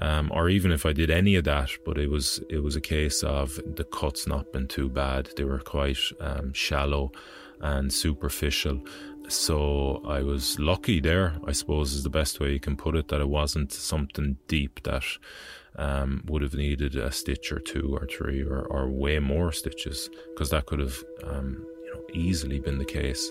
um, 0.00 0.30
or 0.32 0.48
even 0.48 0.72
if 0.72 0.86
I 0.86 0.92
did 0.92 1.10
any 1.10 1.36
of 1.36 1.44
that, 1.44 1.70
but 1.84 1.98
it 1.98 2.08
was 2.08 2.42
it 2.48 2.62
was 2.62 2.76
a 2.76 2.80
case 2.80 3.22
of 3.22 3.60
the 3.76 3.84
cuts 3.84 4.26
not 4.26 4.52
been 4.52 4.66
too 4.66 4.88
bad. 4.88 5.30
They 5.36 5.44
were 5.44 5.60
quite 5.60 5.98
um, 6.20 6.52
shallow 6.52 7.12
and 7.60 7.92
superficial. 7.92 8.82
So 9.28 10.02
I 10.08 10.22
was 10.22 10.58
lucky 10.58 10.98
there, 10.98 11.36
I 11.46 11.52
suppose 11.52 11.92
is 11.92 12.02
the 12.02 12.10
best 12.10 12.40
way 12.40 12.52
you 12.52 12.60
can 12.60 12.76
put 12.76 12.96
it, 12.96 13.08
that 13.08 13.20
it 13.20 13.28
wasn't 13.28 13.72
something 13.72 14.38
deep 14.48 14.82
that 14.82 15.04
um, 15.76 16.24
would 16.26 16.42
have 16.42 16.54
needed 16.54 16.96
a 16.96 17.12
stitch 17.12 17.52
or 17.52 17.60
two 17.60 17.94
or 17.94 18.06
three 18.06 18.42
or, 18.42 18.62
or 18.62 18.88
way 18.88 19.18
more 19.20 19.52
stitches, 19.52 20.08
because 20.30 20.50
that 20.50 20.66
could 20.66 20.80
have 20.80 21.04
um, 21.24 21.64
you 21.84 21.94
know 21.94 22.02
easily 22.14 22.58
been 22.58 22.78
the 22.78 22.84
case. 22.84 23.30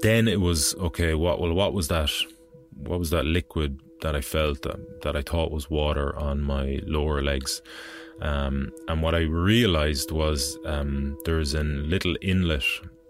Then 0.00 0.26
it 0.28 0.40
was 0.40 0.74
okay. 0.76 1.12
What 1.12 1.40
well, 1.40 1.52
what 1.52 1.74
was 1.74 1.88
that? 1.88 2.10
What 2.74 2.98
was 2.98 3.10
that 3.10 3.26
liquid 3.26 3.80
that 4.02 4.16
I 4.16 4.20
felt 4.20 4.62
that, 4.62 5.02
that 5.02 5.16
I 5.16 5.22
thought 5.22 5.52
was 5.52 5.70
water 5.70 6.16
on 6.18 6.40
my 6.40 6.80
lower 6.84 7.22
legs. 7.22 7.62
Um, 8.20 8.72
and 8.88 9.02
what 9.02 9.14
I 9.14 9.20
realized 9.20 10.10
was 10.10 10.58
um, 10.66 11.18
there's 11.24 11.54
a 11.54 11.62
little 11.62 12.16
inlet 12.20 12.64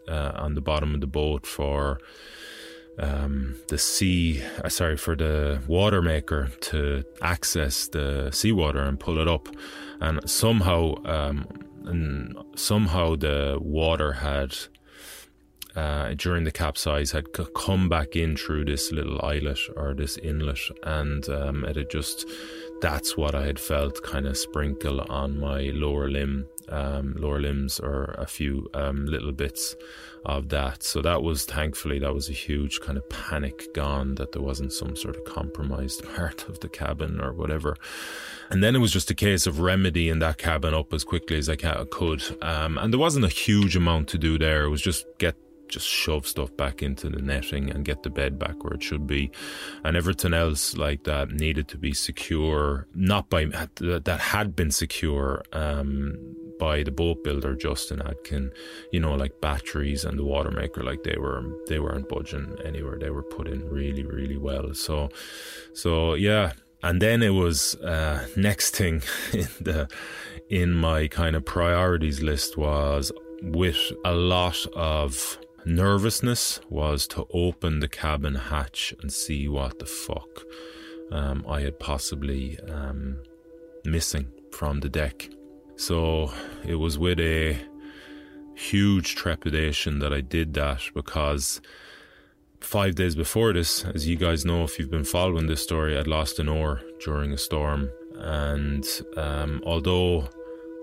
uh, 0.09 0.33
on 0.35 0.55
the 0.55 0.61
bottom 0.61 0.95
of 0.95 1.01
the 1.01 1.07
boat 1.07 1.47
for 1.47 1.99
um, 2.99 3.57
the 3.69 3.79
sea, 3.79 4.43
uh, 4.63 4.69
sorry, 4.69 4.97
for 4.97 5.17
the 5.17 5.63
water 5.67 6.03
maker 6.03 6.51
to 6.61 7.05
access 7.23 7.89
the 7.89 8.31
seawater 8.33 8.81
and 8.81 9.01
pull 9.01 9.19
it 9.19 9.29
up. 9.29 9.49
And 10.01 10.29
somehow, 10.29 10.95
um, 11.05 11.47
and 11.87 12.37
somehow 12.55 13.17
the 13.17 13.59
water 13.61 14.13
had 14.13 14.57
uh, 15.77 16.15
during 16.15 16.45
the 16.45 16.51
capsize 16.51 17.11
had 17.13 17.33
come 17.55 17.89
back 17.89 18.17
in 18.17 18.37
through 18.37 18.65
this 18.65 18.93
little 18.93 19.21
islet 19.23 19.59
or 19.77 19.95
this 19.95 20.17
inlet, 20.19 20.61
and 20.83 21.29
um, 21.29 21.65
it 21.65 21.77
had 21.77 21.91
just 21.91 22.27
that's 22.81 23.17
what 23.17 23.35
I 23.35 23.47
had 23.47 23.59
felt 23.59 24.03
kind 24.03 24.27
of 24.27 24.37
sprinkle 24.37 25.01
on 25.03 25.39
my 25.39 25.71
lower 25.75 26.09
limb, 26.09 26.47
um, 26.71 27.15
lower 27.19 27.41
limbs, 27.41 27.79
or 27.79 28.15
a 28.19 28.27
few 28.27 28.69
um, 28.75 29.07
little 29.07 29.33
bits 29.33 29.77
of 30.25 30.49
that. 30.51 30.83
So 30.83 31.01
that 31.03 31.23
was 31.23 31.45
thankfully 31.45 31.99
that 31.99 32.13
was 32.13 32.29
a 32.29 32.35
huge 32.35 32.81
kind 32.81 32.99
of 32.99 33.09
panic 33.09 33.73
gone 33.75 34.15
that 34.17 34.33
there 34.33 34.43
wasn't 34.43 34.73
some 34.73 34.97
sort 34.97 35.17
of 35.17 35.25
compromised 35.25 36.05
part 36.15 36.49
of 36.49 36.61
the 36.61 36.69
cabin 36.69 37.21
or 37.21 37.33
whatever. 37.33 37.77
And 38.51 38.63
then 38.63 38.75
it 38.75 38.81
was 38.81 38.93
just 38.93 39.11
a 39.11 39.15
case 39.15 39.47
of 39.47 39.61
remedying 39.61 40.19
that 40.21 40.39
cabin 40.39 40.75
up 40.75 40.93
as 40.93 41.05
quickly 41.05 41.39
as 41.39 41.49
I 41.49 41.57
could. 41.57 42.23
Um, 42.43 42.79
and 42.79 42.93
there 42.93 43.01
wasn't 43.01 43.25
a 43.25 43.29
huge 43.29 43.77
amount 43.77 44.09
to 44.09 44.19
do 44.19 44.39
there. 44.39 44.65
It 44.65 44.71
was 44.71 44.83
just 44.83 45.07
get 45.19 45.37
just 45.71 45.87
shove 45.87 46.27
stuff 46.27 46.55
back 46.57 46.83
into 46.83 47.09
the 47.09 47.23
netting 47.23 47.71
and 47.71 47.85
get 47.85 48.03
the 48.03 48.11
bed 48.11 48.39
back 48.39 48.63
where 48.63 48.75
it 48.75 48.83
should 48.83 49.07
be. 49.07 49.31
And 49.85 49.97
everything 49.97 50.35
else 50.35 50.77
like 50.77 51.05
that 51.05 51.31
needed 51.31 51.69
to 51.69 51.79
be 51.79 51.95
secure, 51.95 52.87
not 52.95 53.31
by 53.31 53.47
that 53.47 54.21
had 54.21 54.55
been 54.55 54.71
secure 54.71 55.43
um, 55.53 56.19
by 56.59 56.83
the 56.83 56.91
boat 56.91 57.25
builder 57.25 57.57
Justin 57.57 58.01
Adkin, 58.01 58.53
you 58.93 59.01
know, 59.01 59.15
like 59.15 59.41
batteries 59.41 60.05
and 60.05 60.19
the 60.19 60.25
water 60.25 60.51
maker, 60.51 60.83
like 60.85 61.03
they 61.03 61.17
were 61.17 61.43
they 61.67 61.81
weren't 61.81 62.09
budging 62.09 62.57
anywhere. 62.65 62.99
They 62.99 63.11
were 63.11 63.23
put 63.23 63.49
in 63.49 63.69
really, 63.69 64.05
really 64.05 64.37
well. 64.37 64.75
So 64.75 65.09
so 65.73 66.15
yeah. 66.15 66.53
And 66.83 67.03
then 67.03 67.23
it 67.23 67.35
was 67.35 67.75
uh, 67.77 68.27
next 68.37 68.75
thing 68.77 69.03
in 69.33 69.49
the 69.61 69.89
in 70.49 70.75
my 70.75 71.09
kind 71.09 71.37
of 71.37 71.45
priorities 71.45 72.23
list 72.23 72.57
was 72.57 73.13
with 73.43 73.93
a 74.05 74.13
lot 74.13 74.67
of 74.75 75.39
nervousness 75.65 76.61
was 76.69 77.07
to 77.09 77.27
open 77.33 77.81
the 77.81 77.89
cabin 77.89 78.35
hatch 78.35 78.95
and 79.01 79.13
see 79.13 79.49
what 79.49 79.79
the 79.79 79.87
fuck 79.87 80.45
um, 81.13 81.45
I 81.49 81.61
had 81.61 81.79
possibly 81.79 82.59
um, 82.69 83.23
missing 83.85 84.29
from 84.53 84.81
the 84.81 84.89
deck. 84.89 85.29
So 85.77 86.33
it 86.65 86.75
was 86.77 86.99
with 86.99 87.21
a 87.21 87.57
huge 88.55 89.15
trepidation 89.15 89.99
that 90.01 90.13
I 90.13 90.21
did 90.21 90.55
that 90.55 90.83
because 90.95 91.61
five 92.61 92.95
days 92.95 93.15
before 93.15 93.53
this, 93.53 93.85
as 93.87 94.07
you 94.07 94.17
guys 94.17 94.45
know, 94.45 94.65
if 94.65 94.79
you've 94.79 94.91
been 94.91 95.05
following 95.05 95.47
this 95.47 95.63
story, 95.63 95.97
I'd 95.97 96.07
lost 96.07 96.39
an 96.39 96.49
oar 96.49 96.83
during 97.05 97.33
a 97.33 97.39
storm. 97.39 97.91
And 98.17 98.87
um, 99.17 99.63
although 99.65 100.29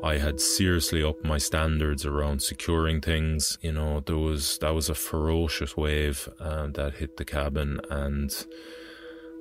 I 0.04 0.18
had 0.20 0.39
seriously 0.39 1.04
upped 1.04 1.25
my 1.25 1.39
standards 1.39 2.06
around 2.06 2.42
securing 2.42 3.01
things, 3.01 3.58
you 3.62 3.72
know, 3.72 4.00
there 4.01 4.18
was 4.18 4.60
that 4.60 4.74
was 4.75 4.89
a 4.89 4.96
ferocious 4.96 5.75
wave 5.75 6.30
uh, 6.39 6.68
that 6.68 6.96
hit 6.96 7.18
the 7.18 7.25
cabin, 7.25 7.82
and 7.89 8.46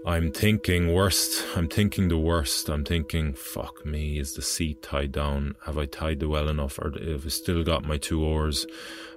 I'm 0.06 0.30
thinking 0.32 0.94
worst. 0.94 1.44
I'm 1.56 1.68
thinking 1.68 2.08
the 2.08 2.16
worst. 2.16 2.68
I'm 2.68 2.84
thinking, 2.84 3.34
fuck 3.34 3.84
me, 3.84 4.18
is 4.18 4.34
the 4.34 4.42
seat 4.42 4.80
tied 4.80 5.12
down? 5.12 5.56
Have 5.66 5.76
I 5.76 5.86
tied 5.86 6.22
it 6.22 6.26
well 6.26 6.48
enough? 6.48 6.78
Or 6.78 6.92
have 6.92 7.26
I 7.26 7.28
still 7.28 7.62
got 7.62 7.84
my 7.84 7.98
two 7.98 8.24
oars? 8.24 8.66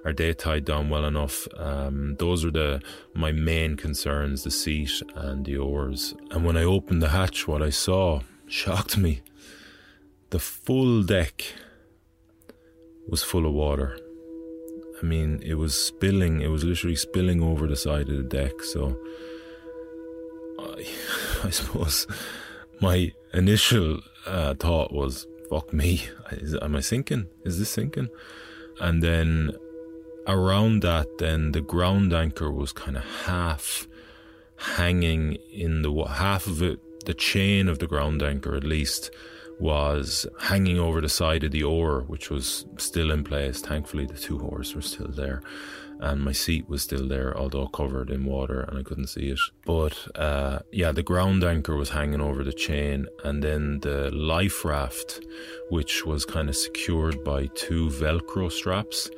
Are 0.04 0.12
they 0.12 0.34
tied 0.34 0.64
down 0.64 0.90
well 0.90 1.04
enough? 1.04 1.46
Um, 1.56 2.16
those 2.18 2.44
are 2.44 2.50
the 2.50 2.82
my 3.14 3.32
main 3.32 3.76
concerns: 3.76 4.44
the 4.44 4.50
seat 4.50 5.02
and 5.14 5.46
the 5.46 5.56
oars. 5.56 6.14
And 6.32 6.44
when 6.44 6.56
I 6.56 6.64
opened 6.64 7.02
the 7.02 7.10
hatch, 7.10 7.48
what 7.48 7.62
I 7.62 7.70
saw 7.70 8.20
shocked 8.46 8.98
me. 8.98 9.22
The 10.30 10.38
full 10.38 11.02
deck 11.02 11.44
was 13.08 13.22
full 13.22 13.46
of 13.46 13.52
water. 13.52 13.98
I 15.02 15.04
mean, 15.04 15.40
it 15.44 15.54
was 15.54 15.74
spilling. 15.74 16.40
It 16.40 16.48
was 16.48 16.62
literally 16.62 16.96
spilling 16.96 17.42
over 17.42 17.66
the 17.66 17.76
side 17.76 18.08
of 18.08 18.16
the 18.16 18.22
deck. 18.22 18.62
So 18.62 18.96
I, 20.58 20.86
I 21.44 21.50
suppose 21.50 22.06
my 22.80 23.12
initial 23.34 24.00
uh, 24.26 24.54
thought 24.54 24.92
was, 24.92 25.26
fuck 25.48 25.72
me, 25.72 26.02
Is, 26.30 26.54
am 26.62 26.76
I 26.76 26.80
sinking? 26.80 27.26
Is 27.44 27.58
this 27.58 27.70
sinking? 27.70 28.08
And 28.80 29.02
then 29.02 29.52
around 30.26 30.82
that, 30.82 31.18
then 31.18 31.52
the 31.52 31.60
ground 31.60 32.12
anchor 32.12 32.50
was 32.50 32.72
kind 32.72 32.96
of 32.96 33.04
half 33.26 33.88
hanging 34.56 35.34
in 35.52 35.82
the 35.82 36.04
half 36.04 36.46
of 36.46 36.62
it, 36.62 37.04
the 37.04 37.14
chain 37.14 37.68
of 37.68 37.78
the 37.78 37.86
ground 37.86 38.22
anchor 38.22 38.54
at 38.54 38.64
least 38.64 39.10
was 39.60 40.26
hanging 40.40 40.78
over 40.78 41.00
the 41.00 41.08
side 41.08 41.44
of 41.44 41.52
the 41.52 41.62
oar, 41.62 42.04
which 42.06 42.30
was 42.30 42.66
still 42.78 43.10
in 43.10 43.24
place. 43.24 43.60
Thankfully, 43.60 44.06
the 44.06 44.14
two 44.14 44.40
oars 44.40 44.74
were 44.74 44.82
still 44.82 45.08
there 45.08 45.42
and 46.00 46.22
my 46.22 46.32
seat 46.32 46.68
was 46.68 46.82
still 46.82 47.06
there, 47.06 47.36
although 47.36 47.68
covered 47.68 48.10
in 48.10 48.24
water 48.24 48.62
and 48.62 48.78
I 48.78 48.82
couldn't 48.82 49.08
see 49.08 49.28
it. 49.30 49.38
But 49.66 49.96
uh, 50.16 50.60
yeah, 50.72 50.92
the 50.92 51.02
ground 51.02 51.44
anchor 51.44 51.76
was 51.76 51.90
hanging 51.90 52.22
over 52.22 52.42
the 52.42 52.52
chain, 52.52 53.06
and 53.22 53.42
then 53.42 53.80
the 53.80 54.10
life 54.10 54.64
raft, 54.64 55.20
which 55.68 56.06
was 56.06 56.24
kind 56.24 56.48
of 56.48 56.56
secured 56.56 57.22
by 57.22 57.46
two 57.54 57.88
Velcro 57.88 58.50
straps, 58.50 59.10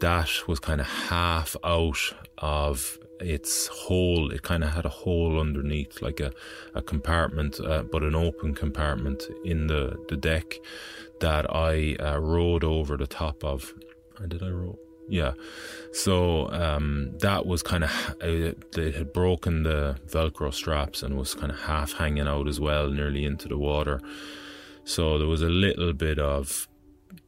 that 0.00 0.30
was 0.46 0.60
kind 0.60 0.80
of 0.80 0.86
half 0.86 1.56
out 1.64 1.98
of 2.38 2.98
its 3.20 3.66
hole. 3.66 4.30
It 4.30 4.42
kind 4.42 4.62
of 4.64 4.70
had 4.70 4.84
a 4.84 4.90
hole 4.90 5.40
underneath, 5.40 6.02
like 6.02 6.20
a, 6.20 6.32
a 6.74 6.82
compartment, 6.82 7.60
uh, 7.60 7.82
but 7.82 8.02
an 8.02 8.14
open 8.14 8.54
compartment 8.54 9.24
in 9.44 9.66
the, 9.66 9.96
the 10.08 10.16
deck 10.16 10.56
that 11.20 11.52
I 11.54 11.96
uh, 12.00 12.18
rowed 12.18 12.64
over 12.64 12.96
the 12.96 13.06
top 13.06 13.44
of. 13.44 13.74
Or 14.20 14.26
did 14.26 14.42
I 14.42 14.50
row? 14.50 14.78
Yeah. 15.08 15.32
So 15.92 16.50
um, 16.50 17.12
that 17.20 17.46
was 17.46 17.62
kind 17.62 17.82
of, 17.84 18.16
they 18.20 18.90
had 18.90 19.12
broken 19.12 19.62
the 19.62 19.96
Velcro 20.06 20.52
straps 20.52 21.02
and 21.02 21.16
was 21.16 21.34
kind 21.34 21.50
of 21.50 21.58
half 21.60 21.94
hanging 21.94 22.28
out 22.28 22.46
as 22.46 22.60
well, 22.60 22.90
nearly 22.90 23.24
into 23.24 23.48
the 23.48 23.56
water. 23.56 24.02
So 24.84 25.18
there 25.18 25.26
was 25.26 25.42
a 25.42 25.48
little 25.48 25.94
bit 25.94 26.18
of, 26.18 26.67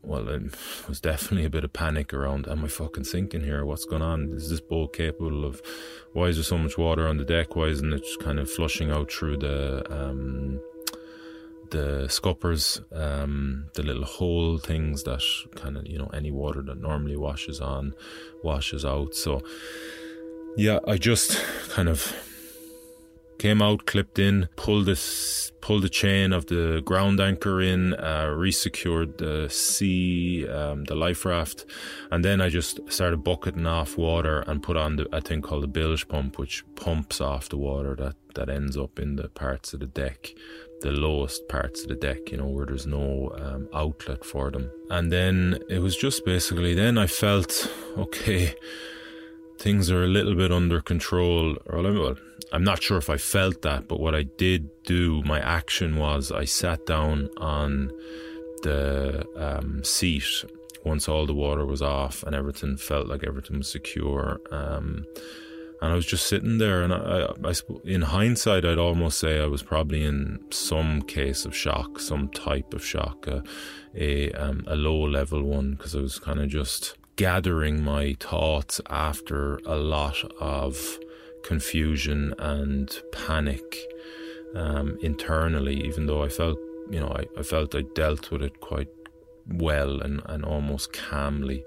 well, 0.02 0.28
it 0.28 0.42
was 0.88 1.00
definitely 1.00 1.44
a 1.44 1.50
bit 1.50 1.64
of 1.64 1.72
panic 1.72 2.14
around, 2.14 2.48
am 2.48 2.64
I 2.64 2.68
fucking 2.68 3.04
sinking 3.04 3.44
here? 3.44 3.64
What's 3.64 3.84
going 3.84 4.02
on? 4.02 4.32
Is 4.32 4.50
this 4.50 4.60
boat 4.60 4.92
capable 4.94 5.44
of, 5.44 5.60
why 6.12 6.24
is 6.24 6.36
there 6.36 6.44
so 6.44 6.58
much 6.58 6.78
water 6.78 7.06
on 7.06 7.18
the 7.18 7.24
deck? 7.24 7.54
Why 7.54 7.66
isn't 7.66 7.92
it 7.92 8.02
just 8.02 8.20
kind 8.20 8.38
of 8.38 8.50
flushing 8.50 8.90
out 8.90 9.12
through 9.12 9.38
the, 9.38 9.84
um, 9.90 10.60
the 11.70 12.06
scuppers, 12.08 12.80
um, 12.92 13.66
the 13.74 13.82
little 13.82 14.04
hole 14.04 14.58
things 14.58 15.04
that 15.04 15.22
kind 15.54 15.76
of, 15.76 15.86
you 15.86 15.98
know, 15.98 16.10
any 16.12 16.30
water 16.30 16.62
that 16.62 16.80
normally 16.80 17.16
washes 17.16 17.60
on, 17.60 17.94
washes 18.42 18.84
out. 18.84 19.14
So, 19.14 19.42
yeah, 20.56 20.78
I 20.86 20.96
just 20.96 21.42
kind 21.68 21.88
of 21.88 22.14
came 23.40 23.62
out, 23.62 23.86
clipped 23.86 24.18
in, 24.18 24.48
pulled 24.54 24.84
this, 24.84 25.50
pulled 25.62 25.82
the 25.82 25.88
chain 25.88 26.30
of 26.34 26.44
the 26.46 26.82
ground 26.84 27.18
anchor 27.20 27.62
in, 27.62 27.94
uh, 27.94 28.26
resecured 28.26 29.16
the 29.16 29.48
sea, 29.48 30.46
um, 30.46 30.84
the 30.84 30.94
life 30.94 31.24
raft, 31.24 31.64
and 32.10 32.22
then 32.22 32.42
I 32.42 32.50
just 32.50 32.80
started 32.92 33.24
bucketing 33.24 33.66
off 33.66 33.96
water 33.96 34.40
and 34.40 34.62
put 34.62 34.76
on 34.76 34.96
the, 34.96 35.08
a 35.16 35.22
thing 35.22 35.40
called 35.40 35.62
the 35.62 35.68
bilge 35.68 36.06
pump, 36.06 36.38
which 36.38 36.64
pumps 36.74 37.22
off 37.22 37.48
the 37.48 37.56
water 37.56 37.96
that, 37.96 38.16
that 38.34 38.50
ends 38.50 38.76
up 38.76 38.98
in 38.98 39.16
the 39.16 39.28
parts 39.30 39.72
of 39.72 39.80
the 39.80 39.86
deck 39.86 40.34
the 40.82 40.90
lowest 40.90 41.46
parts 41.46 41.82
of 41.82 41.88
the 41.88 41.94
deck, 41.94 42.32
you 42.32 42.38
know, 42.38 42.46
where 42.46 42.64
there's 42.64 42.86
no 42.86 43.30
um, 43.38 43.68
outlet 43.74 44.24
for 44.24 44.50
them. 44.50 44.70
And 44.88 45.12
then 45.12 45.58
it 45.68 45.80
was 45.80 45.94
just 45.94 46.24
basically 46.24 46.72
then 46.72 46.96
I 46.96 47.06
felt, 47.06 47.70
okay, 47.98 48.54
things 49.58 49.90
are 49.90 50.04
a 50.04 50.06
little 50.06 50.34
bit 50.34 50.50
under 50.50 50.80
control. 50.80 51.58
or 51.66 51.82
Well, 51.82 52.16
I'm 52.52 52.64
not 52.64 52.82
sure 52.82 52.98
if 52.98 53.08
I 53.08 53.16
felt 53.16 53.62
that, 53.62 53.86
but 53.86 54.00
what 54.00 54.14
I 54.14 54.24
did 54.24 54.68
do, 54.84 55.22
my 55.22 55.40
action 55.40 55.96
was 55.96 56.32
I 56.32 56.44
sat 56.44 56.84
down 56.86 57.28
on 57.36 57.90
the 58.62 59.24
um, 59.36 59.84
seat 59.84 60.44
once 60.84 61.08
all 61.08 61.26
the 61.26 61.34
water 61.34 61.64
was 61.64 61.82
off 61.82 62.22
and 62.24 62.34
everything 62.34 62.76
felt 62.76 63.06
like 63.06 63.24
everything 63.24 63.58
was 63.58 63.70
secure. 63.70 64.40
Um, 64.50 65.04
and 65.82 65.92
I 65.92 65.94
was 65.94 66.04
just 66.04 66.26
sitting 66.26 66.58
there, 66.58 66.82
and 66.82 66.92
I, 66.92 67.28
I, 67.42 67.48
I, 67.48 67.54
in 67.84 68.02
hindsight, 68.02 68.66
I'd 68.66 68.76
almost 68.78 69.18
say 69.18 69.40
I 69.40 69.46
was 69.46 69.62
probably 69.62 70.04
in 70.04 70.38
some 70.50 71.00
case 71.00 71.46
of 71.46 71.56
shock, 71.56 71.98
some 71.98 72.28
type 72.28 72.74
of 72.74 72.84
shock, 72.84 73.26
uh, 73.26 73.40
a 73.94 74.30
um, 74.32 74.62
a 74.66 74.76
low 74.76 75.00
level 75.00 75.42
one, 75.42 75.72
because 75.72 75.96
I 75.96 76.00
was 76.00 76.18
kind 76.18 76.38
of 76.38 76.48
just 76.48 76.98
gathering 77.16 77.82
my 77.82 78.14
thoughts 78.20 78.80
after 78.90 79.56
a 79.64 79.76
lot 79.76 80.22
of 80.38 80.98
confusion 81.42 82.34
and 82.38 83.00
panic 83.12 83.62
um, 84.54 84.98
internally. 85.02 85.84
Even 85.86 86.06
though 86.06 86.22
I 86.22 86.28
felt, 86.28 86.58
you 86.90 87.00
know, 87.00 87.08
I, 87.08 87.24
I 87.38 87.42
felt 87.42 87.74
I 87.74 87.82
dealt 87.94 88.30
with 88.30 88.42
it 88.42 88.60
quite 88.60 88.88
well 89.46 90.00
and, 90.00 90.22
and 90.26 90.44
almost 90.44 90.92
calmly, 90.92 91.64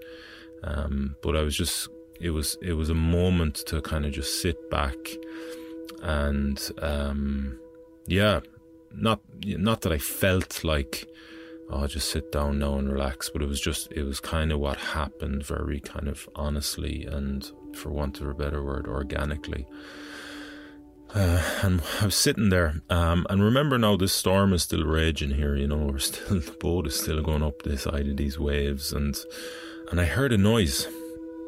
um, 0.63 1.15
but 1.21 1.35
I 1.35 1.41
was 1.41 1.55
just 1.55 1.89
it 2.19 2.29
was 2.29 2.57
it 2.61 2.73
was 2.73 2.89
a 2.89 2.95
moment 2.95 3.55
to 3.67 3.81
kind 3.81 4.05
of 4.05 4.13
just 4.13 4.41
sit 4.41 4.69
back 4.69 4.95
and 6.01 6.71
um, 6.81 7.59
yeah, 8.07 8.41
not 8.95 9.21
not 9.43 9.81
that 9.81 9.91
I 9.91 9.97
felt 9.97 10.63
like 10.63 11.07
oh 11.69 11.87
just 11.87 12.09
sit 12.11 12.31
down 12.31 12.59
now 12.59 12.77
and 12.77 12.91
relax, 12.91 13.29
but 13.29 13.41
it 13.41 13.47
was 13.47 13.59
just 13.61 13.91
it 13.91 14.03
was 14.03 14.19
kind 14.19 14.51
of 14.51 14.59
what 14.59 14.77
happened 14.77 15.45
very 15.45 15.79
kind 15.79 16.07
of 16.07 16.27
honestly 16.35 17.05
and 17.05 17.49
for 17.75 17.89
want 17.89 18.21
of 18.21 18.27
a 18.27 18.33
better 18.33 18.63
word 18.63 18.87
organically. 18.87 19.67
Uh, 21.13 21.43
and 21.61 21.81
I 22.01 22.05
was 22.05 22.15
sitting 22.15 22.49
there, 22.49 22.81
um, 22.89 23.27
and 23.29 23.43
remember 23.43 23.77
now 23.77 23.95
this 23.95 24.13
storm 24.13 24.51
is 24.51 24.63
still 24.63 24.83
raging 24.83 25.31
here. 25.31 25.55
You 25.55 25.67
know, 25.67 25.77
we're 25.77 25.99
still 25.99 26.39
the 26.39 26.51
boat 26.59 26.87
is 26.87 26.99
still 26.99 27.21
going 27.21 27.43
up 27.43 27.61
the 27.61 27.77
side 27.77 28.07
of 28.07 28.17
these 28.17 28.39
waves, 28.39 28.91
and 28.91 29.15
and 29.91 30.01
I 30.01 30.05
heard 30.05 30.33
a 30.33 30.39
noise, 30.39 30.87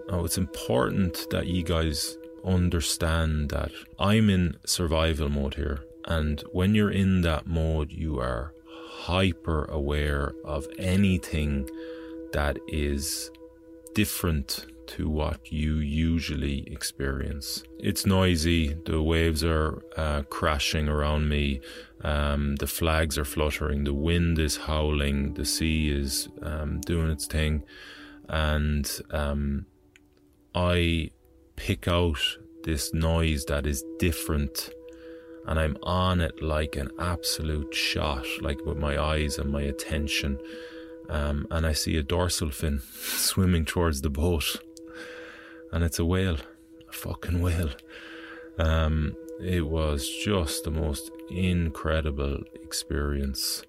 Oh, 0.08 0.24
it's 0.24 0.38
important 0.38 1.26
that 1.32 1.48
you 1.48 1.64
guys 1.64 2.16
understand 2.46 3.50
that 3.50 3.72
I'm 3.98 4.30
in 4.30 4.56
survival 4.64 5.30
mode 5.30 5.56
here. 5.56 5.84
And 6.06 6.44
when 6.52 6.76
you're 6.76 6.92
in 6.92 7.22
that 7.22 7.48
mode, 7.48 7.92
you 7.92 8.20
are 8.20 8.54
hyper 8.88 9.66
aware 9.66 10.34
of 10.44 10.68
anything 10.78 11.68
that 12.34 12.60
is 12.68 13.32
different 13.96 14.68
to 14.88 15.10
what 15.10 15.52
you 15.52 15.76
usually 15.76 16.60
experience. 16.72 17.64
It's 17.80 18.06
noisy, 18.06 18.76
the 18.86 19.02
waves 19.02 19.44
are 19.44 19.82
uh, 19.98 20.24
crashing 20.24 20.88
around 20.88 21.30
me, 21.30 21.62
um, 22.04 22.56
the 22.58 22.68
flags 22.68 23.18
are 23.18 23.26
fluttering, 23.26 23.84
the 23.84 23.94
wind 23.94 24.40
is 24.40 24.58
howling, 24.58 25.34
the 25.34 25.46
sea 25.46 25.90
is 25.90 26.30
um, 26.42 26.82
doing 26.82 27.10
its 27.10 27.26
thing, 27.26 27.64
and 28.30 28.90
um, 29.12 29.66
I 30.54 31.12
pick 31.56 31.88
out 31.88 32.20
this 32.64 32.94
noise 32.94 33.46
that 33.46 33.66
is 33.66 33.84
different 34.00 34.70
and 35.48 35.60
I'm 35.60 35.78
on 35.84 36.22
it 36.22 36.42
like 36.42 36.76
an 36.76 36.90
absolute 37.00 37.74
shot, 37.74 38.26
like 38.42 38.66
with 38.66 38.78
my 38.78 39.02
eyes 39.02 39.38
and 39.38 39.52
my 39.52 39.62
attention. 39.62 40.40
Um, 41.10 41.46
and 41.52 41.68
I 41.68 41.74
see 41.74 41.98
a 41.98 42.04
dorsal 42.04 42.50
fin 42.50 42.82
swimming 43.00 43.66
towards 43.66 44.02
the 44.02 44.10
boat, 44.10 44.58
and 45.76 45.84
it's 45.84 46.00
a 46.00 46.06
whale, 46.06 46.38
a 46.90 46.94
fucking 46.94 47.42
whale. 47.42 47.72
Um, 48.58 49.16
it 49.42 49.68
was 49.68 50.10
just 50.10 50.64
the 50.64 50.72
most 50.72 51.12
incredible 51.30 52.38
experience. 52.64 53.62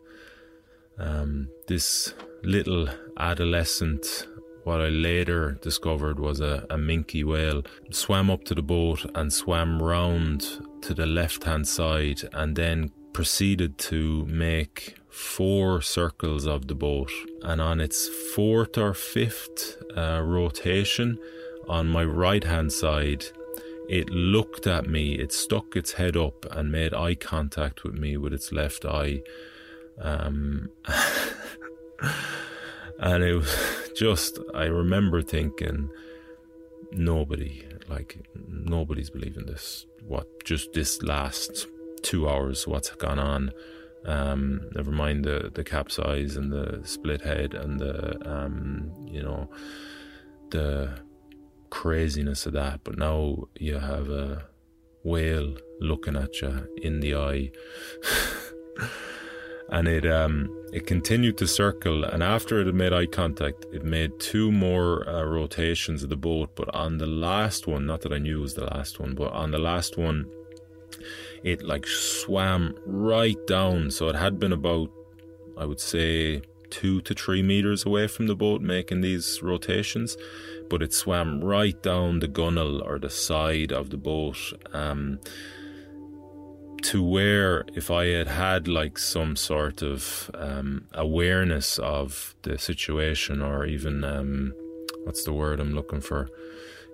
Um, 0.98 1.48
this 1.66 2.14
little 2.44 2.88
adolescent 3.18 4.28
what 4.62 4.80
I 4.80 4.88
later 4.88 5.58
discovered 5.62 6.18
was 6.18 6.40
a, 6.40 6.66
a 6.70 6.76
minke 6.76 7.24
whale, 7.24 7.62
swam 7.90 8.30
up 8.30 8.42
to 8.44 8.54
the 8.54 8.62
boat 8.62 9.06
and 9.14 9.32
swam 9.32 9.80
round 9.80 10.40
to 10.82 10.92
the 10.92 11.06
left 11.06 11.44
hand 11.44 11.68
side 11.68 12.22
and 12.32 12.56
then 12.56 12.90
proceeded 13.12 13.78
to 13.78 14.26
make 14.26 14.96
four 15.08 15.82
circles 15.82 16.46
of 16.46 16.66
the 16.66 16.74
boat. 16.74 17.12
And 17.42 17.60
on 17.60 17.80
its 17.80 18.08
fourth 18.34 18.76
or 18.76 18.92
fifth 18.92 19.80
uh, 19.96 20.20
rotation, 20.24 21.20
on 21.68 21.88
my 21.88 22.04
right 22.04 22.44
hand 22.44 22.72
side, 22.72 23.26
it 23.88 24.10
looked 24.10 24.66
at 24.66 24.88
me, 24.88 25.14
it 25.14 25.32
stuck 25.32 25.76
its 25.76 25.92
head 25.92 26.16
up 26.16 26.46
and 26.50 26.72
made 26.72 26.92
eye 26.94 27.14
contact 27.14 27.84
with 27.84 27.94
me 27.94 28.16
with 28.16 28.32
its 28.32 28.52
left 28.52 28.84
eye. 28.84 29.22
Um, 30.00 30.70
and 32.98 33.22
it 33.22 33.34
was 33.34 33.90
just 33.96 34.38
I 34.54 34.64
remember 34.64 35.22
thinking 35.22 35.90
nobody 36.92 37.66
like 37.88 38.18
nobody's 38.48 39.10
believing 39.10 39.46
this 39.46 39.86
what 40.06 40.26
just 40.44 40.72
this 40.72 41.02
last 41.02 41.66
two 42.02 42.28
hours 42.28 42.66
what's 42.66 42.90
gone 42.90 43.18
on 43.18 43.50
um, 44.04 44.68
never 44.74 44.90
mind 44.92 45.24
the 45.24 45.50
the 45.52 45.64
capsize 45.64 46.36
and 46.36 46.52
the 46.52 46.80
split 46.84 47.22
head 47.22 47.54
and 47.54 47.80
the 47.80 48.16
um, 48.28 48.92
you 49.06 49.22
know 49.22 49.50
the 50.50 50.90
craziness 51.70 52.46
of 52.46 52.52
that 52.52 52.80
but 52.84 52.98
now 52.98 53.44
you 53.58 53.78
have 53.78 54.08
a 54.08 54.44
whale 55.02 55.54
looking 55.80 56.16
at 56.16 56.40
you 56.40 56.66
in 56.82 57.00
the 57.00 57.14
eye 57.14 57.50
and 59.70 59.88
it 59.88 60.06
um, 60.06 60.48
it 60.72 60.86
continued 60.86 61.38
to 61.38 61.46
circle. 61.46 62.04
And 62.04 62.22
after 62.22 62.60
it 62.60 62.66
had 62.66 62.74
made 62.74 62.92
eye 62.92 63.06
contact, 63.06 63.66
it 63.72 63.84
made 63.84 64.18
two 64.18 64.52
more 64.52 65.08
uh, 65.08 65.24
rotations 65.24 66.02
of 66.02 66.08
the 66.08 66.16
boat. 66.16 66.50
But 66.54 66.74
on 66.74 66.98
the 66.98 67.06
last 67.06 67.66
one, 67.66 67.86
not 67.86 68.02
that 68.02 68.12
I 68.12 68.18
knew 68.18 68.40
was 68.40 68.54
the 68.54 68.64
last 68.64 69.00
one, 69.00 69.14
but 69.14 69.32
on 69.32 69.50
the 69.50 69.58
last 69.58 69.96
one, 69.96 70.26
it 71.42 71.62
like 71.62 71.86
swam 71.86 72.74
right 72.84 73.38
down. 73.46 73.90
So 73.90 74.08
it 74.08 74.16
had 74.16 74.38
been 74.38 74.52
about, 74.52 74.90
I 75.56 75.64
would 75.64 75.80
say, 75.80 76.42
two 76.70 77.00
to 77.02 77.14
three 77.14 77.42
meters 77.42 77.86
away 77.86 78.08
from 78.08 78.26
the 78.26 78.34
boat 78.34 78.60
making 78.60 79.00
these 79.00 79.40
rotations, 79.42 80.16
but 80.68 80.82
it 80.82 80.92
swam 80.92 81.42
right 81.42 81.80
down 81.82 82.20
the 82.20 82.28
gunnel 82.28 82.82
or 82.82 82.98
the 82.98 83.10
side 83.10 83.72
of 83.72 83.90
the 83.90 83.96
boat. 83.96 84.38
Um, 84.72 85.18
to 86.82 87.02
where 87.02 87.64
if 87.74 87.90
I 87.90 88.06
had 88.06 88.28
had 88.28 88.68
like 88.68 88.96
some 88.96 89.34
sort 89.34 89.82
of 89.82 90.30
um, 90.34 90.84
awareness 90.92 91.78
of 91.78 92.34
the 92.42 92.58
situation 92.58 93.42
or 93.42 93.66
even 93.66 94.04
um, 94.04 94.54
what's 95.02 95.24
the 95.24 95.32
word 95.32 95.58
I'm 95.58 95.74
looking 95.74 96.00
for, 96.00 96.28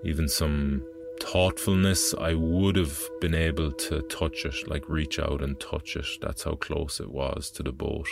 even 0.03 0.29
some 0.29 0.83
thoughtfulness, 1.21 2.15
I 2.19 2.35
would 2.35 2.77
have 2.77 2.99
been 3.21 3.35
able 3.35 3.71
to 3.71 4.01
touch 4.03 4.45
it, 4.45 4.67
like 4.67 4.89
reach 4.89 5.19
out 5.19 5.43
and 5.43 5.61
touch 5.61 5.97
it. 5.97 6.07
That's 6.21 6.45
how 6.45 6.55
close 6.55 6.99
it 6.99 7.11
was 7.11 7.51
to 7.53 7.63
the 7.63 7.73
boat. 7.73 8.09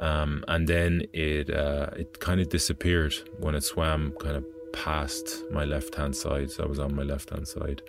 Um, 0.00 0.44
and 0.48 0.68
then 0.68 1.02
it 1.12 1.50
uh, 1.50 1.90
it 1.96 2.18
kind 2.20 2.40
of 2.40 2.50
disappeared 2.50 3.14
when 3.38 3.54
it 3.54 3.62
swam 3.62 4.12
kind 4.20 4.36
of 4.36 4.44
past 4.84 5.42
my 5.50 5.64
left 5.64 5.94
hand 5.94 6.14
side. 6.14 6.50
So 6.50 6.64
I 6.64 6.66
was 6.66 6.78
on 6.78 6.94
my 6.94 7.02
left 7.02 7.30
hand 7.30 7.48
side. 7.48 7.82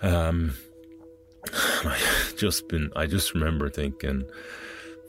Um, 0.00 0.54
I 1.52 1.98
just 2.36 2.68
been, 2.68 2.90
I 2.96 3.06
just 3.06 3.34
remember 3.34 3.68
thinking, 3.68 4.24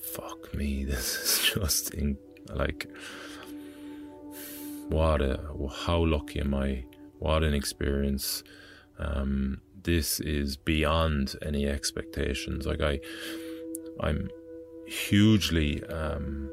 fuck 0.01 0.53
me, 0.53 0.83
this 0.83 1.15
is 1.17 1.51
just 1.53 1.93
in, 1.93 2.17
like, 2.53 2.89
what 4.89 5.21
a, 5.21 5.39
how 5.71 6.03
lucky 6.03 6.39
am 6.39 6.53
I? 6.53 6.85
What 7.19 7.43
an 7.43 7.53
experience. 7.53 8.43
Um, 8.99 9.61
this 9.83 10.19
is 10.19 10.57
beyond 10.57 11.35
any 11.41 11.67
expectations. 11.67 12.65
Like 12.65 12.81
I, 12.81 12.99
I'm 13.99 14.29
hugely 14.87 15.83
um, 15.85 16.51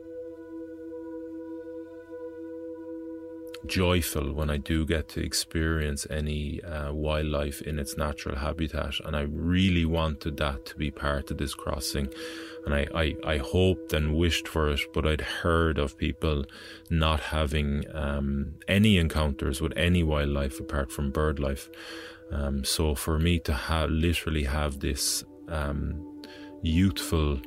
joyful 3.66 4.32
when 4.32 4.50
I 4.50 4.56
do 4.56 4.86
get 4.86 5.08
to 5.10 5.24
experience 5.24 6.06
any 6.10 6.62
uh, 6.62 6.92
wildlife 6.92 7.62
in 7.62 7.78
its 7.78 7.96
natural 7.96 8.36
habitat. 8.36 8.94
And 9.04 9.16
I 9.16 9.22
really 9.22 9.84
wanted 9.84 10.36
that 10.38 10.66
to 10.66 10.76
be 10.76 10.90
part 10.90 11.30
of 11.30 11.38
this 11.38 11.54
crossing. 11.54 12.08
And 12.64 12.74
I, 12.74 12.86
I, 12.94 13.16
I 13.24 13.36
hoped 13.38 13.92
and 13.92 14.16
wished 14.16 14.48
for 14.48 14.70
it, 14.70 14.80
but 14.92 15.06
I'd 15.06 15.20
heard 15.20 15.78
of 15.78 15.98
people 15.98 16.44
not 16.90 17.20
having 17.20 17.84
um, 17.92 18.54
any 18.68 18.98
encounters 18.98 19.60
with 19.60 19.72
any 19.76 20.02
wildlife 20.02 20.60
apart 20.60 20.90
from 20.90 21.10
bird 21.10 21.38
life. 21.38 21.68
Um, 22.32 22.64
so 22.64 22.94
for 22.94 23.18
me 23.18 23.38
to 23.40 23.52
have 23.52 23.90
literally 23.90 24.44
have 24.44 24.80
this 24.80 25.24
um, 25.48 26.22
youthful, 26.62 27.40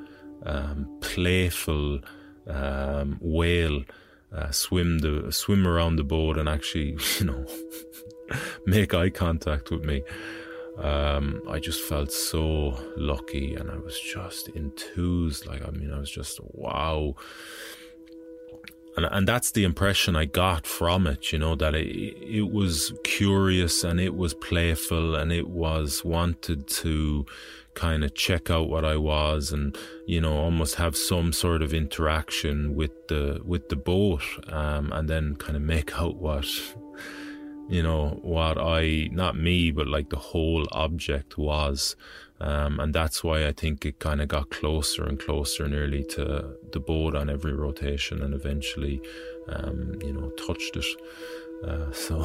um, 0.46 0.88
playful 1.02 2.00
um, 2.48 3.18
whale 3.20 3.82
uh, 4.34 4.52
swim 4.52 5.00
the 5.00 5.32
swim 5.32 5.68
around 5.68 5.96
the 5.96 6.04
boat 6.04 6.38
and 6.38 6.50
actually, 6.50 6.98
you 7.20 7.26
know, 7.26 7.46
make 8.66 8.94
eye 8.94 9.10
contact 9.10 9.72
with 9.72 9.84
me. 9.84 10.04
Um, 10.78 11.42
I 11.50 11.58
just 11.58 11.82
felt 11.82 12.12
so 12.12 12.78
lucky, 12.96 13.56
and 13.56 13.72
I 13.72 13.78
was 13.78 14.00
just 14.00 14.50
enthused. 14.50 15.48
Like, 15.48 15.68
I 15.68 15.72
mean, 15.72 15.92
I 15.92 15.98
was 15.98 16.12
just 16.12 16.40
wow. 16.54 17.16
And, 18.96 19.06
and 19.12 19.28
that's 19.28 19.52
the 19.52 19.64
impression 19.64 20.16
I 20.16 20.26
got 20.26 20.66
from 20.66 21.06
it, 21.06 21.32
you 21.32 21.38
know, 21.38 21.54
that 21.56 21.76
it, 21.76 22.18
it 22.20 22.52
was 22.52 22.94
curious 23.04 23.84
and 23.84 24.00
it 24.00 24.16
was 24.16 24.34
playful 24.34 25.16
and 25.16 25.32
it 25.32 25.48
was 25.50 26.04
wanted 26.04 26.68
to 26.68 27.28
kind 27.78 28.04
of 28.04 28.16
check 28.16 28.50
out 28.50 28.70
what 28.70 28.84
I 28.84 28.98
was 28.98 29.52
and 29.52 29.78
you 30.08 30.20
know 30.20 30.36
almost 30.36 30.76
have 30.76 30.98
some 30.98 31.32
sort 31.32 31.62
of 31.62 31.76
interaction 31.76 32.76
with 32.76 33.08
the 33.08 33.40
with 33.46 33.70
the 33.70 33.76
boat 33.76 34.24
um, 34.48 34.92
and 34.92 35.08
then 35.08 35.36
kind 35.36 35.56
of 35.56 35.62
make 35.62 35.94
out 36.02 36.16
what 36.16 36.48
you 37.70 37.84
know 37.84 38.20
what 38.24 38.58
I 38.58 39.10
not 39.12 39.38
me 39.38 39.70
but 39.70 39.88
like 39.88 40.10
the 40.10 40.24
whole 40.32 40.68
object 40.72 41.38
was. 41.38 41.96
Um, 42.40 42.80
and 42.80 42.94
that's 42.94 43.24
why 43.24 43.48
I 43.48 43.52
think 43.52 43.84
it 43.84 43.98
kind 43.98 44.22
of 44.22 44.28
got 44.28 44.52
closer 44.52 45.04
and 45.04 45.20
closer 45.20 45.68
nearly 45.68 46.04
to 46.16 46.56
the 46.72 46.80
boat 46.80 47.16
on 47.16 47.32
every 47.32 47.54
rotation 47.54 48.22
and 48.22 48.34
eventually 48.34 49.02
um, 49.50 50.00
you 50.02 50.14
know 50.14 50.30
touched 50.32 50.76
it. 50.76 50.86
Uh, 51.64 51.92
so 51.92 52.16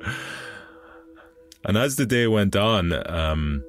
and 1.64 1.76
as 1.78 1.96
the 1.96 2.06
day 2.06 2.26
went 2.26 2.56
on 2.56 2.92
um, 3.10 3.62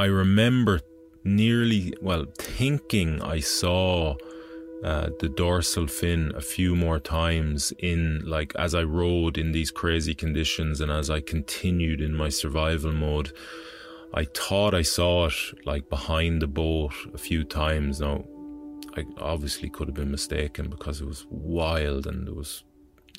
I 0.00 0.06
remember 0.06 0.80
nearly, 1.24 1.92
well, 2.00 2.24
thinking 2.38 3.20
I 3.20 3.40
saw 3.40 4.16
uh, 4.82 5.10
the 5.18 5.28
dorsal 5.28 5.88
fin 5.88 6.32
a 6.34 6.40
few 6.40 6.74
more 6.74 6.98
times 6.98 7.70
in, 7.80 8.22
like, 8.24 8.54
as 8.56 8.74
I 8.74 8.82
rowed 8.82 9.36
in 9.36 9.52
these 9.52 9.70
crazy 9.70 10.14
conditions 10.14 10.80
and 10.80 10.90
as 10.90 11.10
I 11.10 11.20
continued 11.20 12.00
in 12.00 12.14
my 12.14 12.30
survival 12.30 12.94
mode. 12.94 13.34
I 14.14 14.24
thought 14.24 14.72
I 14.72 14.80
saw 14.80 15.26
it, 15.26 15.34
like, 15.66 15.90
behind 15.90 16.40
the 16.40 16.46
boat 16.46 16.94
a 17.12 17.18
few 17.18 17.44
times. 17.44 18.00
Now, 18.00 18.24
I 18.96 19.04
obviously 19.18 19.68
could 19.68 19.88
have 19.88 19.96
been 19.96 20.10
mistaken 20.10 20.70
because 20.70 21.02
it 21.02 21.08
was 21.08 21.26
wild 21.28 22.06
and 22.06 22.26
there 22.26 22.32
was 22.32 22.64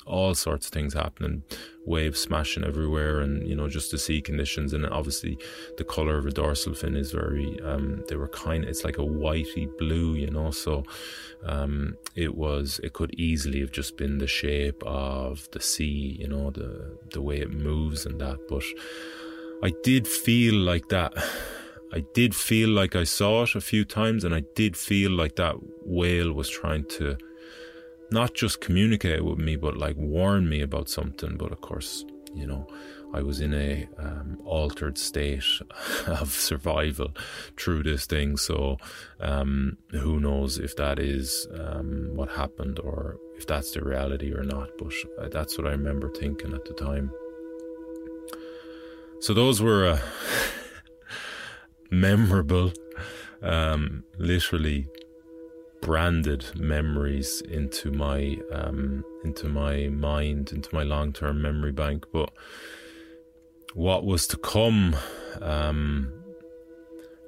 all 0.06 0.34
sorts 0.34 0.66
of 0.66 0.72
things 0.72 0.94
happening, 0.94 1.42
waves 1.84 2.20
smashing 2.20 2.64
everywhere, 2.64 3.20
and 3.20 3.46
you 3.46 3.54
know 3.54 3.68
just 3.68 3.90
the 3.90 3.98
sea 3.98 4.20
conditions, 4.20 4.72
and 4.72 4.86
obviously 4.86 5.38
the 5.76 5.84
color 5.84 6.18
of 6.18 6.26
a 6.26 6.30
dorsal 6.30 6.74
fin 6.74 6.96
is 6.96 7.12
very. 7.12 7.58
Um, 7.60 8.04
they 8.08 8.16
were 8.16 8.28
kind. 8.28 8.64
It's 8.64 8.84
like 8.84 8.98
a 8.98 9.02
whitey 9.02 9.68
blue, 9.78 10.14
you 10.14 10.30
know. 10.30 10.50
So 10.50 10.84
um, 11.44 11.96
it 12.14 12.34
was. 12.34 12.80
It 12.82 12.92
could 12.92 13.14
easily 13.18 13.60
have 13.60 13.72
just 13.72 13.96
been 13.96 14.18
the 14.18 14.26
shape 14.26 14.82
of 14.84 15.48
the 15.52 15.60
sea, 15.60 16.16
you 16.18 16.28
know, 16.28 16.50
the 16.50 16.98
the 17.12 17.22
way 17.22 17.38
it 17.38 17.52
moves 17.52 18.06
and 18.06 18.20
that. 18.20 18.38
But 18.48 18.64
I 19.62 19.72
did 19.82 20.08
feel 20.08 20.54
like 20.54 20.88
that. 20.88 21.12
I 21.94 22.04
did 22.14 22.34
feel 22.34 22.70
like 22.70 22.96
I 22.96 23.04
saw 23.04 23.42
it 23.42 23.54
a 23.54 23.60
few 23.60 23.84
times, 23.84 24.24
and 24.24 24.34
I 24.34 24.44
did 24.54 24.76
feel 24.76 25.10
like 25.10 25.36
that 25.36 25.56
whale 25.84 26.32
was 26.32 26.48
trying 26.48 26.84
to 26.96 27.18
not 28.12 28.34
just 28.34 28.60
communicate 28.60 29.24
with 29.24 29.38
me, 29.38 29.56
but 29.56 29.76
like 29.76 29.96
warn 29.96 30.48
me 30.48 30.60
about 30.60 30.88
something. 30.88 31.36
But 31.36 31.52
of 31.52 31.60
course, 31.60 32.04
you 32.34 32.46
know, 32.46 32.66
I 33.14 33.22
was 33.22 33.40
in 33.40 33.52
a 33.52 33.86
um, 33.98 34.38
altered 34.44 34.96
state 34.96 35.44
of 36.06 36.30
survival 36.30 37.10
through 37.58 37.82
this 37.82 38.06
thing. 38.06 38.36
So 38.36 38.78
um, 39.20 39.76
who 39.90 40.18
knows 40.20 40.58
if 40.58 40.76
that 40.76 40.98
is 40.98 41.46
um, 41.54 42.10
what 42.14 42.30
happened 42.30 42.78
or 42.78 43.18
if 43.36 43.46
that's 43.46 43.72
the 43.72 43.82
reality 43.82 44.32
or 44.32 44.42
not. 44.42 44.70
But 44.78 44.92
uh, 45.18 45.28
that's 45.28 45.58
what 45.58 45.66
I 45.66 45.70
remember 45.70 46.10
thinking 46.10 46.54
at 46.54 46.64
the 46.64 46.74
time. 46.74 47.10
So 49.20 49.34
those 49.34 49.60
were 49.62 49.86
uh, 49.86 50.00
memorable, 51.90 52.72
um, 53.42 54.04
literally 54.18 54.88
branded 55.82 56.58
memories 56.58 57.42
into 57.42 57.90
my 57.90 58.38
um, 58.52 59.04
into 59.24 59.48
my 59.48 59.88
mind, 59.88 60.52
into 60.52 60.74
my 60.74 60.84
long 60.84 61.12
term 61.12 61.42
memory 61.42 61.72
bank. 61.72 62.06
But 62.12 62.32
what 63.74 64.04
was 64.04 64.26
to 64.28 64.36
come 64.38 64.96
um, 65.42 66.10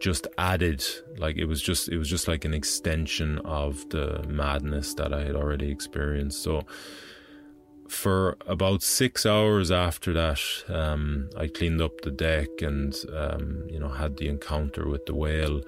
just 0.00 0.26
added 0.38 0.84
like 1.18 1.36
it 1.36 1.46
was 1.46 1.60
just 1.60 1.88
it 1.88 1.98
was 1.98 2.08
just 2.08 2.28
like 2.28 2.44
an 2.44 2.54
extension 2.54 3.38
of 3.40 3.88
the 3.90 4.24
madness 4.28 4.94
that 4.94 5.12
I 5.12 5.24
had 5.24 5.36
already 5.36 5.70
experienced. 5.70 6.42
So 6.42 6.62
for 7.88 8.36
about 8.46 8.82
six 8.82 9.26
hours 9.26 9.70
after 9.70 10.12
that, 10.14 10.40
um, 10.68 11.28
I 11.36 11.48
cleaned 11.48 11.82
up 11.82 12.00
the 12.02 12.10
deck 12.10 12.48
and 12.60 12.94
um, 13.14 13.64
you 13.68 13.78
know 13.78 13.88
had 13.88 14.16
the 14.16 14.28
encounter 14.28 14.88
with 14.88 15.06
the 15.06 15.14
whale. 15.14 15.60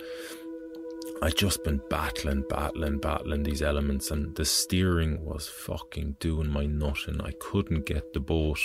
I'd 1.23 1.37
just 1.37 1.65
been 1.65 1.81
battling, 1.89 2.45
battling, 2.49 2.99
battling 2.99 3.43
these 3.43 3.63
elements, 3.63 4.11
and 4.11 4.35
the 4.35 4.45
steering 4.45 5.25
was 5.25 5.49
fucking 5.49 6.17
doing 6.21 6.51
my 6.51 6.67
nutting. 6.67 7.21
I 7.21 7.33
couldn't 7.41 7.87
get 7.87 8.13
the 8.13 8.21
boat 8.21 8.61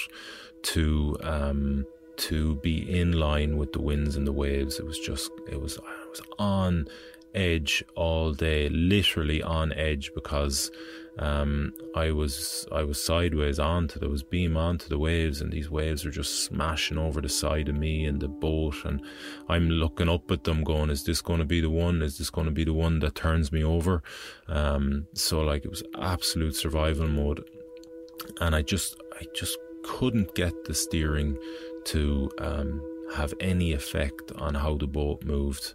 to 0.63 1.17
um, 1.23 1.85
to 2.17 2.55
be 2.57 2.99
in 2.99 3.13
line 3.13 3.57
with 3.57 3.73
the 3.73 3.81
winds 3.81 4.15
and 4.15 4.27
the 4.27 4.31
waves. 4.33 4.79
It 4.79 4.85
was 4.85 4.99
just, 4.99 5.31
it 5.49 5.59
was, 5.59 5.79
I 5.79 6.09
was 6.09 6.21
on 6.37 6.87
edge 7.33 7.83
all 7.95 8.33
day, 8.33 8.69
literally 8.69 9.41
on 9.41 9.73
edge, 9.73 10.11
because 10.13 10.71
um, 11.19 11.73
I 11.93 12.11
was 12.11 12.65
I 12.71 12.83
was 12.83 13.03
sideways 13.03 13.59
onto 13.59 13.99
there 13.99 14.09
was 14.09 14.23
beam 14.23 14.55
onto 14.55 14.87
the 14.87 14.97
waves 14.97 15.41
and 15.41 15.51
these 15.51 15.69
waves 15.69 16.05
were 16.05 16.11
just 16.11 16.45
smashing 16.45 16.97
over 16.97 17.19
the 17.19 17.29
side 17.29 17.67
of 17.67 17.75
me 17.75 18.05
and 18.05 18.21
the 18.21 18.29
boat 18.29 18.75
and 18.85 19.01
I'm 19.49 19.69
looking 19.69 20.07
up 20.07 20.31
at 20.31 20.45
them 20.45 20.63
going 20.63 20.89
is 20.89 21.03
this 21.03 21.21
going 21.21 21.39
to 21.39 21.45
be 21.45 21.59
the 21.59 21.69
one? 21.69 22.01
Is 22.01 22.17
this 22.17 22.29
going 22.29 22.45
to 22.45 22.51
be 22.51 22.63
the 22.63 22.73
one 22.73 22.99
that 22.99 23.15
turns 23.15 23.51
me 23.51 23.63
over? 23.63 24.03
Um, 24.47 25.07
so 25.13 25.41
like 25.41 25.65
it 25.65 25.69
was 25.69 25.83
absolute 25.99 26.55
survival 26.55 27.07
mode. 27.07 27.43
And 28.39 28.55
I 28.55 28.61
just 28.61 28.95
I 29.19 29.25
just 29.35 29.57
couldn't 29.83 30.33
get 30.35 30.63
the 30.63 30.73
steering 30.73 31.37
to 31.85 32.31
um, 32.37 32.81
have 33.15 33.33
any 33.39 33.73
effect 33.73 34.31
on 34.37 34.53
how 34.55 34.77
the 34.77 34.87
boat 34.87 35.23
moved 35.23 35.73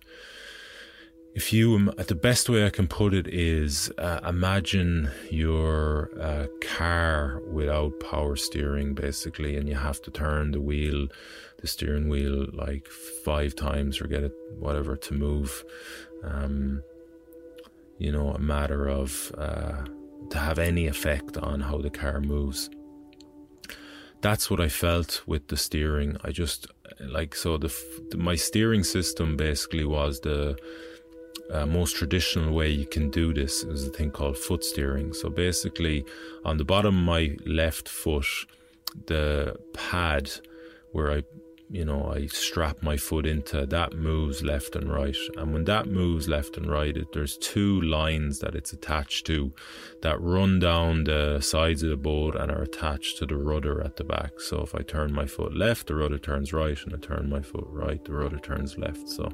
if 1.36 1.52
you 1.52 1.92
the 2.08 2.14
best 2.14 2.48
way 2.48 2.66
i 2.66 2.70
can 2.70 2.88
put 2.88 3.14
it 3.14 3.28
is 3.28 3.90
uh, 3.98 4.20
imagine 4.26 5.10
your 5.30 6.10
uh, 6.20 6.46
car 6.60 7.40
without 7.52 7.92
power 8.00 8.34
steering 8.36 8.94
basically 8.94 9.56
and 9.56 9.68
you 9.68 9.74
have 9.74 10.00
to 10.02 10.10
turn 10.10 10.50
the 10.50 10.60
wheel 10.60 11.06
the 11.60 11.66
steering 11.66 12.08
wheel 12.08 12.46
like 12.52 12.86
five 13.24 13.54
times 13.54 14.00
or 14.00 14.06
get 14.06 14.22
it 14.22 14.32
whatever 14.58 14.96
to 14.96 15.14
move. 15.14 15.64
Um, 16.22 16.82
you 17.98 18.12
know 18.12 18.30
a 18.30 18.38
matter 18.38 18.88
of 18.88 19.32
uh, 19.38 19.84
to 20.30 20.38
have 20.38 20.58
any 20.58 20.86
effect 20.86 21.36
on 21.38 21.60
how 21.60 21.78
the 21.78 21.90
car 21.90 22.20
moves. 22.20 22.70
That's 24.20 24.50
what 24.50 24.60
i 24.60 24.68
felt 24.68 25.22
with 25.26 25.48
the 25.48 25.56
steering. 25.56 26.16
I 26.24 26.30
just 26.30 26.66
like 27.00 27.34
so 27.34 27.56
the 27.56 27.72
my 28.16 28.34
steering 28.34 28.84
system 28.84 29.36
basically 29.36 29.84
was 29.84 30.20
the 30.20 30.56
uh, 31.50 31.66
most 31.66 31.96
traditional 31.96 32.52
way 32.52 32.70
you 32.70 32.86
can 32.86 33.10
do 33.10 33.32
this 33.32 33.62
is 33.64 33.86
a 33.86 33.90
thing 33.90 34.10
called 34.10 34.36
foot 34.36 34.64
steering. 34.64 35.12
So 35.12 35.28
basically, 35.28 36.04
on 36.44 36.56
the 36.56 36.64
bottom 36.64 36.98
of 36.98 37.04
my 37.04 37.36
left 37.46 37.88
foot, 37.88 38.26
the 39.06 39.56
pad 39.74 40.30
where 40.92 41.12
I, 41.12 41.22
you 41.68 41.84
know, 41.84 42.12
I 42.12 42.26
strap 42.26 42.82
my 42.82 42.96
foot 42.96 43.26
into 43.26 43.66
that 43.66 43.92
moves 43.92 44.42
left 44.42 44.76
and 44.76 44.90
right. 44.90 45.16
And 45.36 45.52
when 45.52 45.64
that 45.64 45.86
moves 45.86 46.28
left 46.28 46.56
and 46.56 46.70
right, 46.70 46.96
it, 46.96 47.12
there's 47.12 47.36
two 47.38 47.80
lines 47.82 48.38
that 48.38 48.54
it's 48.54 48.72
attached 48.72 49.26
to 49.26 49.52
that 50.02 50.20
run 50.20 50.58
down 50.60 51.04
the 51.04 51.40
sides 51.40 51.82
of 51.82 51.90
the 51.90 51.96
boat 51.96 52.36
and 52.36 52.50
are 52.50 52.62
attached 52.62 53.18
to 53.18 53.26
the 53.26 53.36
rudder 53.36 53.82
at 53.82 53.96
the 53.96 54.04
back. 54.04 54.40
So 54.40 54.62
if 54.62 54.74
I 54.74 54.82
turn 54.82 55.12
my 55.12 55.26
foot 55.26 55.54
left, 55.56 55.88
the 55.88 55.96
rudder 55.96 56.18
turns 56.18 56.52
right, 56.52 56.78
and 56.84 56.94
I 56.94 56.98
turn 56.98 57.28
my 57.28 57.42
foot 57.42 57.66
right, 57.68 58.02
the 58.04 58.12
rudder 58.12 58.38
turns 58.38 58.78
left. 58.78 59.08
So 59.08 59.30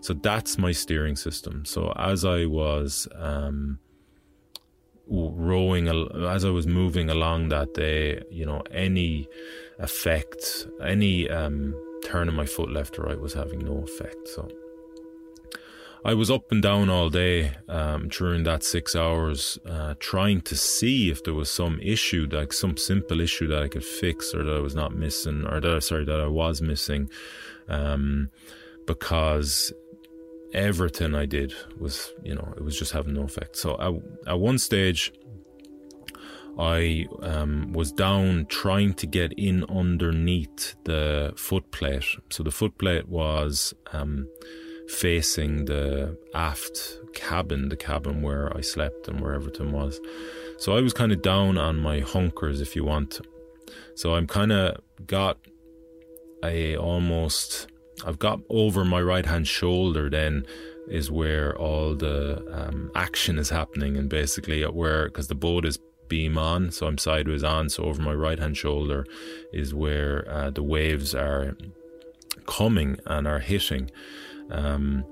so 0.00 0.14
that's 0.14 0.58
my 0.58 0.72
steering 0.72 1.16
system. 1.16 1.64
So 1.64 1.92
as 1.96 2.24
I 2.24 2.46
was 2.46 3.06
um, 3.14 3.78
rowing, 5.06 5.88
as 6.26 6.44
I 6.44 6.50
was 6.50 6.66
moving 6.66 7.10
along 7.10 7.48
that 7.48 7.74
day, 7.74 8.22
you 8.30 8.46
know, 8.46 8.62
any 8.70 9.28
effect, 9.78 10.66
any 10.82 11.28
um, 11.28 11.74
turn 12.04 12.28
of 12.28 12.34
my 12.34 12.46
foot 12.46 12.70
left 12.70 12.98
or 12.98 13.02
right 13.02 13.20
was 13.20 13.34
having 13.34 13.60
no 13.60 13.78
effect. 13.78 14.28
So 14.28 14.48
I 16.02 16.14
was 16.14 16.30
up 16.30 16.50
and 16.50 16.62
down 16.62 16.88
all 16.88 17.10
day 17.10 17.52
um, 17.68 18.08
during 18.08 18.44
that 18.44 18.62
six 18.62 18.96
hours, 18.96 19.58
uh, 19.68 19.94
trying 19.98 20.40
to 20.42 20.56
see 20.56 21.10
if 21.10 21.22
there 21.24 21.34
was 21.34 21.50
some 21.50 21.78
issue, 21.80 22.26
like 22.30 22.54
some 22.54 22.78
simple 22.78 23.20
issue 23.20 23.46
that 23.48 23.62
I 23.62 23.68
could 23.68 23.84
fix, 23.84 24.32
or 24.32 24.42
that 24.44 24.56
I 24.56 24.60
was 24.60 24.74
not 24.74 24.94
missing, 24.94 25.44
or 25.46 25.60
that 25.60 25.82
sorry 25.82 26.06
that 26.06 26.20
I 26.20 26.26
was 26.26 26.62
missing, 26.62 27.10
um, 27.68 28.30
because 28.86 29.74
everything 30.52 31.14
I 31.14 31.26
did 31.26 31.54
was, 31.78 32.12
you 32.22 32.34
know, 32.34 32.54
it 32.56 32.64
was 32.64 32.78
just 32.78 32.92
having 32.92 33.14
no 33.14 33.22
effect. 33.22 33.56
So 33.56 33.76
at, 33.80 34.30
at 34.32 34.38
one 34.38 34.58
stage, 34.58 35.12
I 36.58 37.06
um, 37.22 37.72
was 37.72 37.92
down 37.92 38.46
trying 38.48 38.94
to 38.94 39.06
get 39.06 39.32
in 39.34 39.64
underneath 39.64 40.74
the 40.84 41.32
footplate. 41.36 42.18
So 42.30 42.42
the 42.42 42.50
footplate 42.50 43.06
was 43.06 43.72
um, 43.92 44.28
facing 44.88 45.66
the 45.66 46.18
aft 46.34 46.98
cabin, 47.14 47.68
the 47.68 47.76
cabin 47.76 48.22
where 48.22 48.54
I 48.56 48.60
slept 48.60 49.08
and 49.08 49.20
where 49.20 49.32
everything 49.32 49.72
was. 49.72 50.00
So 50.58 50.76
I 50.76 50.80
was 50.80 50.92
kind 50.92 51.12
of 51.12 51.22
down 51.22 51.56
on 51.56 51.78
my 51.78 52.00
hunkers, 52.00 52.60
if 52.60 52.76
you 52.76 52.84
want. 52.84 53.20
So 53.94 54.14
I'm 54.14 54.26
kind 54.26 54.52
of 54.52 54.80
got 55.06 55.38
a 56.44 56.76
almost 56.76 57.68
I've 58.06 58.18
got 58.18 58.40
over 58.48 58.84
my 58.84 59.00
right 59.00 59.26
hand 59.26 59.48
shoulder 59.48 60.10
then 60.10 60.46
is 60.88 61.10
where 61.10 61.56
all 61.56 61.94
the 61.94 62.44
um, 62.50 62.90
action 62.94 63.38
is 63.38 63.50
happening 63.50 63.96
and 63.96 64.08
basically 64.08 64.62
at 64.62 64.74
where 64.74 65.06
because 65.06 65.28
the 65.28 65.34
boat 65.34 65.64
is 65.64 65.78
beam 66.08 66.36
on 66.36 66.72
so 66.72 66.86
I'm 66.86 66.98
sideways 66.98 67.44
on 67.44 67.68
so 67.68 67.84
over 67.84 68.02
my 68.02 68.12
right 68.12 68.38
hand 68.38 68.56
shoulder 68.56 69.06
is 69.52 69.72
where 69.72 70.28
uh, 70.28 70.50
the 70.50 70.62
waves 70.62 71.14
are 71.14 71.56
coming 72.46 72.98
and 73.06 73.26
are 73.26 73.38
hitting. 73.38 73.90
Um, 74.50 75.04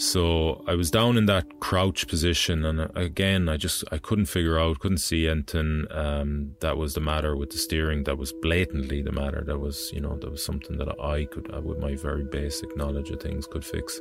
so 0.00 0.64
I 0.66 0.74
was 0.76 0.90
down 0.90 1.18
in 1.18 1.26
that 1.26 1.60
crouch 1.60 2.08
position, 2.08 2.64
and 2.64 2.80
uh, 2.80 2.88
again, 2.94 3.50
I 3.50 3.58
just 3.58 3.84
I 3.92 3.98
couldn't 3.98 4.26
figure 4.26 4.58
out, 4.58 4.78
couldn't 4.78 4.98
see 4.98 5.28
anything 5.28 5.84
um, 5.90 6.56
that 6.60 6.78
was 6.78 6.94
the 6.94 7.02
matter 7.02 7.36
with 7.36 7.50
the 7.50 7.58
steering. 7.58 8.04
That 8.04 8.16
was 8.16 8.32
blatantly 8.32 9.02
the 9.02 9.12
matter. 9.12 9.44
That 9.46 9.58
was 9.58 9.92
you 9.92 10.00
know 10.00 10.16
that 10.16 10.30
was 10.30 10.42
something 10.42 10.78
that 10.78 10.88
I 10.98 11.26
could, 11.26 11.54
uh, 11.54 11.60
with 11.60 11.80
my 11.80 11.96
very 11.96 12.24
basic 12.24 12.74
knowledge 12.78 13.10
of 13.10 13.20
things, 13.20 13.46
could 13.46 13.62
fix. 13.62 14.00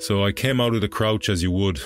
So 0.00 0.24
I 0.24 0.32
came 0.32 0.60
out 0.60 0.74
of 0.74 0.80
the 0.80 0.88
crouch 0.88 1.28
as 1.28 1.44
you 1.44 1.52
would, 1.52 1.80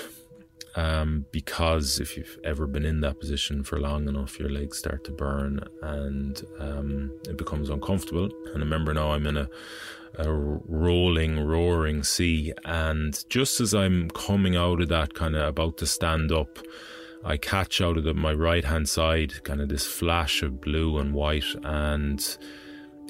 um, 0.75 1.27
because 1.31 1.99
if 1.99 2.17
you've 2.17 2.39
ever 2.43 2.65
been 2.65 2.85
in 2.85 3.01
that 3.01 3.19
position 3.19 3.63
for 3.63 3.79
long 3.79 4.07
enough, 4.07 4.39
your 4.39 4.49
legs 4.49 4.79
start 4.79 5.03
to 5.03 5.11
burn 5.11 5.63
and 5.83 6.41
um, 6.59 7.11
it 7.29 7.37
becomes 7.37 7.69
uncomfortable. 7.69 8.31
And 8.47 8.57
I 8.57 8.59
remember 8.59 8.91
now 8.93 9.11
I'm 9.11 9.27
in 9.27 9.37
a 9.37 9.49
a 10.17 10.31
rolling, 10.31 11.45
roaring 11.45 12.03
sea. 12.03 12.53
And 12.65 13.23
just 13.29 13.59
as 13.59 13.73
I'm 13.73 14.09
coming 14.11 14.55
out 14.55 14.81
of 14.81 14.89
that, 14.89 15.13
kind 15.13 15.35
of 15.35 15.47
about 15.47 15.77
to 15.79 15.85
stand 15.85 16.31
up, 16.31 16.59
I 17.23 17.37
catch 17.37 17.81
out 17.81 17.97
of 17.97 18.03
the, 18.03 18.13
my 18.13 18.33
right 18.33 18.65
hand 18.65 18.89
side 18.89 19.43
kind 19.43 19.61
of 19.61 19.69
this 19.69 19.85
flash 19.85 20.43
of 20.43 20.59
blue 20.59 20.97
and 20.97 21.13
white 21.13 21.55
and 21.63 22.37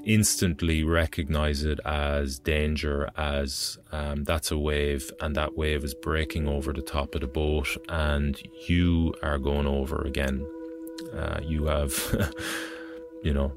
instantly 0.06 0.84
recognize 0.84 1.64
it 1.64 1.80
as 1.86 2.40
danger, 2.40 3.10
as 3.18 3.78
um, 3.92 4.24
that's 4.24 4.52
a 4.52 4.58
wave, 4.58 5.12
and 5.22 5.36
that 5.36 5.58
wave 5.58 5.84
is 5.84 5.94
breaking 5.94 6.48
over 6.48 6.74
the 6.74 6.82
top 6.82 7.16
of 7.16 7.22
the 7.22 7.28
boat, 7.28 7.68
and 7.90 8.42
you 8.68 9.14
are 9.24 9.38
going 9.38 9.68
over 9.68 10.02
again. 10.02 10.46
Uh, 11.14 11.40
you 11.42 11.66
have, 11.66 12.34
you 13.24 13.34
know, 13.34 13.52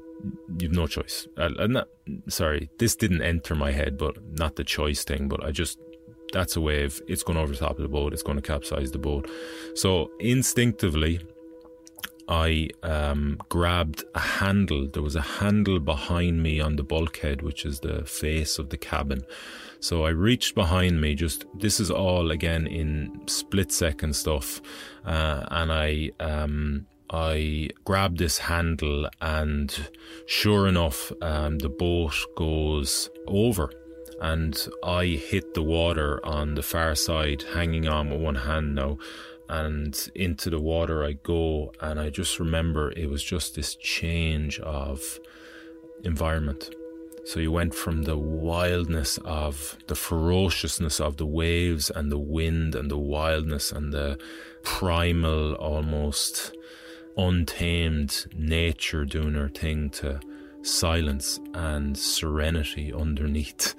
you've 0.59 0.71
no 0.71 0.87
choice. 0.87 1.27
Uh, 1.37 1.49
not, 1.67 1.87
sorry, 2.27 2.69
this 2.79 2.95
didn't 2.95 3.21
enter 3.21 3.55
my 3.55 3.71
head, 3.71 3.97
but 3.97 4.17
not 4.33 4.55
the 4.55 4.63
choice 4.63 5.03
thing, 5.03 5.27
but 5.27 5.43
I 5.43 5.51
just 5.51 5.79
that's 6.33 6.55
a 6.55 6.61
wave. 6.61 7.01
It's 7.07 7.23
going 7.23 7.37
over 7.37 7.53
the 7.53 7.59
top 7.59 7.77
of 7.77 7.81
the 7.81 7.87
boat. 7.87 8.13
It's 8.13 8.23
going 8.23 8.37
to 8.37 8.41
capsize 8.41 8.91
the 8.91 8.97
boat. 8.97 9.29
So 9.75 10.11
instinctively, 10.19 11.21
I 12.27 12.69
um, 12.83 13.37
grabbed 13.49 14.03
a 14.13 14.19
handle. 14.19 14.87
There 14.87 15.03
was 15.03 15.15
a 15.15 15.21
handle 15.21 15.79
behind 15.79 16.43
me 16.43 16.59
on 16.59 16.75
the 16.75 16.83
bulkhead, 16.83 17.41
which 17.41 17.65
is 17.65 17.79
the 17.79 18.03
face 18.05 18.59
of 18.59 18.69
the 18.69 18.77
cabin. 18.77 19.23
So 19.79 20.03
I 20.03 20.09
reached 20.09 20.53
behind 20.53 20.99
me. 20.99 21.15
Just 21.15 21.45
this 21.57 21.79
is 21.79 21.89
all 21.89 22.31
again 22.31 22.67
in 22.67 23.21
split 23.27 23.71
second 23.71 24.15
stuff, 24.15 24.61
uh, 25.05 25.45
and 25.51 25.71
I 25.71 26.11
um, 26.19 26.87
I 27.09 27.69
grabbed 27.85 28.17
this 28.17 28.37
handle, 28.37 29.09
and 29.21 29.89
sure 30.25 30.67
enough, 30.67 31.11
um, 31.21 31.59
the 31.59 31.69
boat 31.69 32.15
goes 32.35 33.09
over 33.27 33.71
and 34.19 34.67
I 34.83 35.05
hit 35.05 35.53
the 35.53 35.61
water 35.61 36.25
on 36.25 36.55
the 36.55 36.63
far 36.63 36.95
side, 36.95 37.43
hanging 37.53 37.87
on 37.87 38.09
with 38.09 38.21
one 38.21 38.35
hand 38.35 38.75
now. 38.75 38.97
And 39.49 40.11
into 40.15 40.49
the 40.49 40.59
water 40.59 41.05
I 41.05 41.13
go, 41.13 41.71
and 41.79 41.99
I 41.99 42.09
just 42.09 42.39
remember 42.39 42.91
it 42.91 43.09
was 43.09 43.23
just 43.23 43.55
this 43.55 43.75
change 43.75 44.59
of 44.59 45.19
environment. 46.03 46.69
So 47.25 47.39
you 47.39 47.51
went 47.51 47.73
from 47.73 48.03
the 48.03 48.17
wildness 48.17 49.17
of 49.19 49.77
the 49.87 49.95
ferociousness 49.95 50.99
of 50.99 51.17
the 51.17 51.25
waves 51.25 51.89
and 51.89 52.11
the 52.11 52.17
wind 52.17 52.75
and 52.75 52.89
the 52.89 52.97
wildness 52.97 53.71
and 53.71 53.93
the 53.93 54.17
primal, 54.63 55.53
almost 55.55 56.56
untamed 57.17 58.27
nature 58.35 59.05
doing 59.05 59.33
her 59.33 59.49
thing 59.49 59.89
to 59.89 60.19
silence 60.61 61.39
and 61.53 61.97
serenity 61.97 62.93
underneath. 62.93 63.75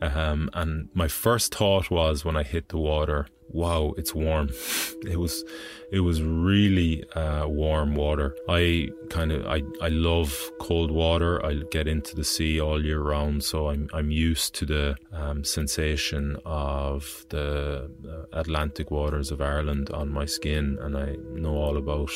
Um, 0.00 0.48
and 0.54 0.88
my 0.94 1.08
first 1.08 1.54
thought 1.54 1.90
was 1.90 2.24
when 2.24 2.36
I 2.36 2.44
hit 2.44 2.68
the 2.68 2.78
water, 2.78 3.26
wow, 3.50 3.94
it's 3.96 4.14
warm. 4.14 4.50
it 5.02 5.18
was, 5.18 5.44
it 5.90 6.00
was 6.00 6.22
really 6.22 7.04
uh, 7.14 7.46
warm 7.48 7.94
water. 7.94 8.36
I 8.48 8.90
kind 9.10 9.32
of, 9.32 9.46
I, 9.46 9.62
I 9.82 9.88
love 9.88 10.36
cold 10.60 10.90
water. 10.90 11.44
I 11.44 11.62
get 11.70 11.88
into 11.88 12.14
the 12.14 12.24
sea 12.24 12.60
all 12.60 12.84
year 12.84 13.00
round, 13.00 13.42
so 13.42 13.70
I'm, 13.70 13.88
I'm 13.92 14.10
used 14.10 14.54
to 14.56 14.66
the 14.66 14.96
um, 15.12 15.44
sensation 15.44 16.36
of 16.44 17.26
the 17.30 17.90
uh, 18.06 18.38
Atlantic 18.38 18.90
waters 18.90 19.30
of 19.30 19.40
Ireland 19.40 19.90
on 19.90 20.10
my 20.10 20.26
skin, 20.26 20.78
and 20.80 20.96
I 20.96 21.16
know 21.32 21.56
all 21.56 21.76
about 21.76 22.12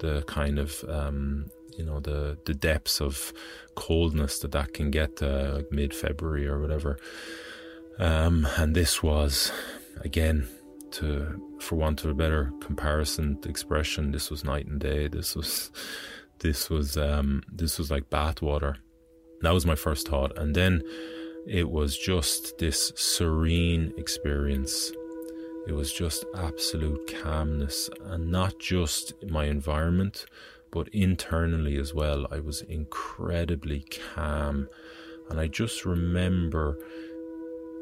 the 0.00 0.22
kind 0.26 0.58
of 0.58 0.84
um, 0.88 1.50
you 1.76 1.84
know 1.84 2.00
the 2.00 2.38
the 2.44 2.54
depths 2.54 3.00
of 3.00 3.32
coldness 3.74 4.38
that 4.40 4.52
that 4.52 4.74
can 4.74 4.90
get 4.90 5.22
uh, 5.22 5.52
like 5.56 5.72
mid 5.72 5.94
February 5.94 6.46
or 6.46 6.60
whatever. 6.60 6.98
Um, 7.98 8.46
and 8.56 8.74
this 8.74 9.02
was 9.02 9.52
again 10.00 10.48
to 10.94 11.40
for 11.60 11.76
want 11.76 12.04
of 12.04 12.10
a 12.10 12.14
better 12.14 12.52
comparison 12.60 13.38
expression 13.46 14.12
this 14.12 14.30
was 14.30 14.44
night 14.44 14.66
and 14.66 14.80
day 14.80 15.08
this 15.08 15.34
was 15.34 15.70
this 16.38 16.70
was 16.70 16.96
um, 16.96 17.42
this 17.50 17.78
was 17.78 17.90
like 17.90 18.10
bathwater 18.10 18.76
that 19.42 19.52
was 19.52 19.66
my 19.66 19.74
first 19.74 20.08
thought 20.08 20.36
and 20.38 20.54
then 20.54 20.82
it 21.46 21.68
was 21.68 21.98
just 21.98 22.58
this 22.58 22.92
serene 22.96 23.92
experience 23.96 24.92
it 25.66 25.72
was 25.72 25.92
just 25.92 26.24
absolute 26.36 27.14
calmness 27.22 27.88
and 28.04 28.30
not 28.30 28.58
just 28.58 29.14
my 29.28 29.46
environment 29.46 30.26
but 30.74 30.88
internally 30.88 31.76
as 31.76 31.94
well, 31.94 32.26
I 32.32 32.40
was 32.40 32.62
incredibly 32.62 33.86
calm. 34.14 34.68
And 35.30 35.38
I 35.38 35.46
just 35.46 35.86
remember 35.86 36.76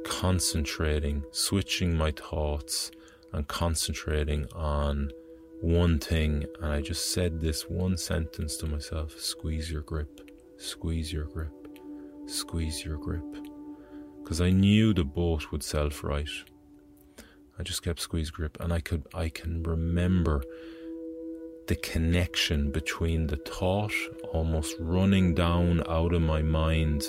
concentrating, 0.04 1.24
switching 1.30 1.96
my 1.96 2.10
thoughts, 2.10 2.90
and 3.32 3.48
concentrating 3.48 4.46
on 4.54 5.10
one 5.62 6.00
thing. 6.00 6.44
And 6.60 6.70
I 6.70 6.82
just 6.82 7.12
said 7.12 7.40
this 7.40 7.62
one 7.62 7.96
sentence 7.96 8.58
to 8.58 8.66
myself 8.66 9.18
squeeze 9.18 9.70
your 9.70 9.82
grip, 9.82 10.30
squeeze 10.58 11.10
your 11.10 11.24
grip, 11.24 11.68
squeeze 12.26 12.84
your 12.84 12.98
grip. 12.98 13.24
Because 14.22 14.42
I 14.42 14.50
knew 14.50 14.92
the 14.92 15.02
boat 15.02 15.50
would 15.50 15.62
self 15.62 16.04
right. 16.04 16.28
I 17.58 17.62
just 17.62 17.82
kept 17.82 18.00
squeeze 18.00 18.30
grip, 18.30 18.58
and 18.60 18.72
I 18.72 18.80
could, 18.80 19.04
I 19.14 19.28
can 19.28 19.62
remember 19.62 20.42
the 21.66 21.76
connection 21.76 22.70
between 22.70 23.28
the 23.28 23.36
thought 23.36 23.92
almost 24.32 24.74
running 24.80 25.34
down 25.34 25.82
out 25.88 26.12
of 26.12 26.22
my 26.22 26.42
mind, 26.42 27.04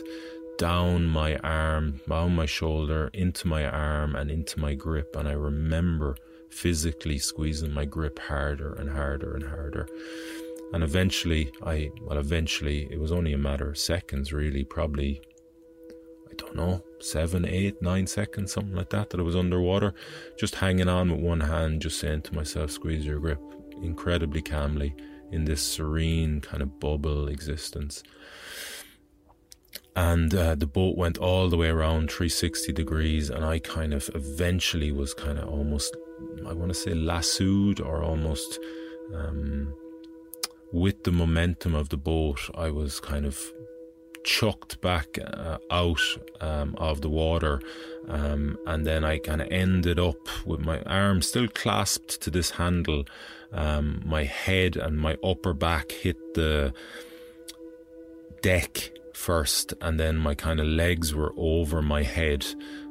down 0.58 1.08
my 1.08 1.38
arm, 1.38 2.00
down 2.08 2.36
my 2.36 2.46
shoulder, 2.46 3.10
into 3.14 3.48
my 3.48 3.66
arm, 3.66 4.16
and 4.16 4.30
into 4.30 4.60
my 4.60 4.76
grip. 4.76 5.16
And 5.16 5.28
I 5.28 5.34
remember 5.34 6.16
physically 6.50 7.18
squeezing 7.18 7.72
my 7.72 7.86
grip 7.86 8.20
harder 8.20 8.74
and 8.74 8.90
harder 8.90 9.34
and 9.36 9.44
harder. 9.44 9.88
And 10.72 10.84
eventually, 10.84 11.52
I, 11.64 11.92
well, 12.02 12.18
eventually, 12.18 12.88
it 12.92 13.00
was 13.00 13.12
only 13.12 13.34
a 13.34 13.38
matter 13.38 13.70
of 13.70 13.78
seconds, 13.78 14.34
really, 14.34 14.64
probably, 14.64 15.22
I 16.34 16.46
don't 16.46 16.56
know, 16.56 16.84
seven, 17.00 17.46
eight, 17.46 17.82
nine 17.82 18.08
seconds, 18.08 18.52
something 18.52 18.76
like 18.76 18.90
that, 18.90 19.12
that 19.12 19.20
I 19.20 19.24
was 19.24 19.36
underwater, 19.36 19.94
just 20.38 20.56
hanging 20.56 20.90
on 20.90 21.12
with 21.12 21.20
one 21.20 21.42
hand, 21.42 21.82
just 21.82 22.00
saying 22.00 22.24
to 22.24 22.34
myself, 22.34 22.72
squeeze 22.72 23.06
your 23.06 23.20
grip 23.20 23.40
incredibly 23.82 24.42
calmly 24.42 24.96
in 25.32 25.46
this 25.46 25.62
serene 25.62 26.42
kind 26.42 26.64
of 26.64 26.80
bubble 26.80 27.28
existence. 27.28 28.02
And 29.96 30.34
uh, 30.34 30.56
the 30.56 30.66
boat 30.66 30.98
went 30.98 31.20
all 31.20 31.50
the 31.50 31.58
way 31.58 31.68
around 31.68 32.10
360 32.10 32.74
degrees, 32.74 33.30
and 33.30 33.46
I 33.46 33.60
kind 33.60 33.94
of 33.94 34.10
eventually 34.16 34.92
was 34.92 35.14
kind 35.14 35.38
of 35.38 35.48
almost, 35.48 35.96
I 36.48 36.54
want 36.54 36.70
to 36.70 36.74
say, 36.74 36.96
lassoed 36.96 37.80
or 37.80 38.02
almost 38.02 38.60
um, 39.14 39.72
with 40.72 41.04
the 41.04 41.12
momentum 41.12 41.76
of 41.76 41.90
the 41.90 41.98
boat, 41.98 42.50
I 42.56 42.72
was 42.72 43.00
kind 43.00 43.28
of 43.28 43.53
chucked 44.24 44.82
back 44.82 45.18
uh, 45.22 45.58
out 45.70 46.02
um, 46.42 46.76
of 46.78 47.02
the 47.02 47.10
water. 47.10 47.62
Um, 48.08 48.58
and 48.66 48.86
then 48.86 49.04
I 49.04 49.18
kind 49.20 49.42
of 49.42 49.48
ended 49.52 50.00
up 50.00 50.46
with 50.46 50.60
my 50.60 50.82
arm 50.82 51.22
still 51.22 51.48
clasped 51.48 52.22
to 52.22 52.30
this 52.30 52.52
handle. 52.52 53.06
Um, 53.52 54.02
my 54.06 54.24
head 54.24 54.76
and 54.76 54.98
my 54.98 55.18
upper 55.24 55.54
back 55.54 55.92
hit 55.92 56.18
the 56.34 56.74
deck 58.42 58.92
first, 59.14 59.74
and 59.80 60.00
then 60.00 60.18
my 60.18 60.36
kind 60.36 60.60
of 60.60 60.68
legs 60.68 61.14
were 61.14 61.34
over 61.38 61.82
my 61.82 62.04
head, 62.04 62.46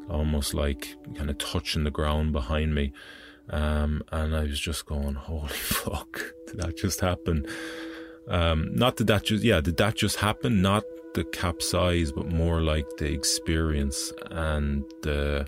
almost 0.09 0.55
like 0.55 0.95
kind 1.17 1.29
of 1.29 1.39
touching 1.39 1.85
the 1.85 1.91
ground 1.91 2.33
behind 2.33 2.75
me. 2.75 2.93
Um, 3.51 4.03
and 4.13 4.35
I 4.35 4.45
was 4.45 4.61
just 4.61 4.87
going, 4.87 5.15
holy 5.15 5.49
fuck, 5.49 6.21
did 6.47 6.61
that 6.61 6.77
just 6.77 7.01
happen? 7.01 7.45
Um, 8.29 8.75
not 8.75 8.97
that 8.97 9.09
that 9.09 9.25
just, 9.25 9.43
yeah, 9.43 9.61
did 9.61 9.77
that 9.79 9.97
just 9.97 10.17
happen? 10.17 10.63
Not 10.63 10.85
the 11.15 11.25
capsize, 11.25 12.13
but 12.13 12.27
more 12.27 12.61
like 12.61 12.87
the 12.99 13.13
experience 13.13 14.13
and 14.31 14.85
the 15.03 15.47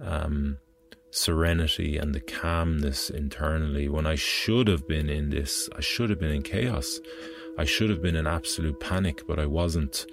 um, 0.00 0.58
serenity 1.10 1.96
and 1.96 2.14
the 2.14 2.20
calmness 2.20 3.10
internally. 3.10 3.88
When 3.88 4.06
I 4.06 4.14
should 4.14 4.68
have 4.68 4.86
been 4.86 5.08
in 5.08 5.30
this, 5.30 5.68
I 5.76 5.80
should 5.80 6.10
have 6.10 6.20
been 6.20 6.30
in 6.30 6.42
chaos. 6.42 7.00
I 7.58 7.64
should 7.64 7.90
have 7.90 8.02
been 8.02 8.16
in 8.16 8.26
absolute 8.26 8.80
panic, 8.80 9.26
but 9.26 9.38
I 9.38 9.46
wasn't. 9.46 10.06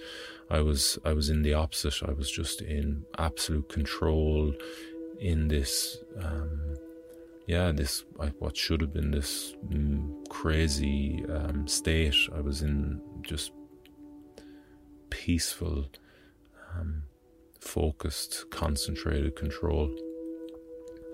I 0.50 0.62
was 0.62 0.98
I 1.04 1.14
was 1.14 1.30
in 1.30 1.42
the 1.42 1.54
opposite. 1.54 2.02
I 2.04 2.14
was 2.14 2.32
just 2.32 2.62
in 2.62 3.06
absolute 3.18 3.70
control 3.70 4.54
in 5.20 5.48
this 5.48 5.98
um, 6.22 6.78
yeah, 7.48 7.72
this 7.72 8.04
what 8.40 8.58
should 8.58 8.82
have 8.82 8.94
been 8.94 9.12
this 9.12 9.56
mm, 9.70 10.28
crazy 10.30 11.24
um, 11.30 11.66
state. 11.68 12.16
I 12.36 12.42
was 12.42 12.62
in 12.62 13.02
just 13.22 13.52
peaceful, 15.10 15.88
um, 16.76 17.04
focused, 17.60 18.50
concentrated 18.50 19.36
control. 19.36 19.96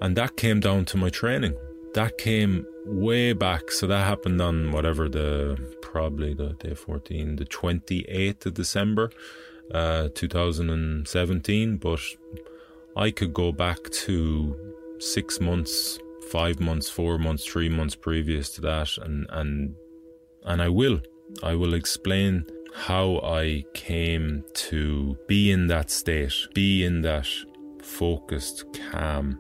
And 0.01 0.15
that 0.17 0.36
came 0.38 0.60
down 0.60 0.86
to 0.86 0.97
my 0.97 1.10
training. 1.10 1.56
That 1.93 2.17
came 2.17 2.65
way 2.86 3.34
back. 3.34 3.71
So 3.71 3.88
that 3.88 4.06
happened 4.06 4.41
on 4.41 4.71
whatever 4.71 5.08
the 5.08 5.75
probably 5.82 6.34
the 6.34 6.53
day 6.53 6.73
14, 6.73 7.36
the 7.38 7.45
28th 7.45 8.47
of 8.47 8.53
December, 8.56 9.12
uh, 9.73 10.10
2017. 10.13 11.77
But 11.77 12.02
I 12.96 13.12
could 13.12 13.33
go 13.33 13.52
back 13.52 13.77
to 14.06 14.73
six 15.00 15.39
months, 15.39 16.00
five 16.29 16.60
months, 16.60 16.89
four 16.89 17.17
months, 17.17 17.46
three 17.46 17.69
months 17.69 17.96
previous 17.96 18.50
to 18.52 18.62
that, 18.62 18.98
and 18.98 19.27
and 19.29 19.75
and 20.46 20.62
I 20.62 20.69
will. 20.69 21.00
I 21.41 21.56
will 21.56 21.73
explain 21.73 22.46
how 22.74 23.19
I 23.19 23.65
came 23.74 24.44
to 24.54 25.17
be 25.28 25.52
in 25.52 25.67
that 25.67 25.90
state, 25.90 26.34
be 26.54 26.84
in 26.84 27.02
that 27.02 27.28
focused, 27.82 28.65
calm, 28.92 29.40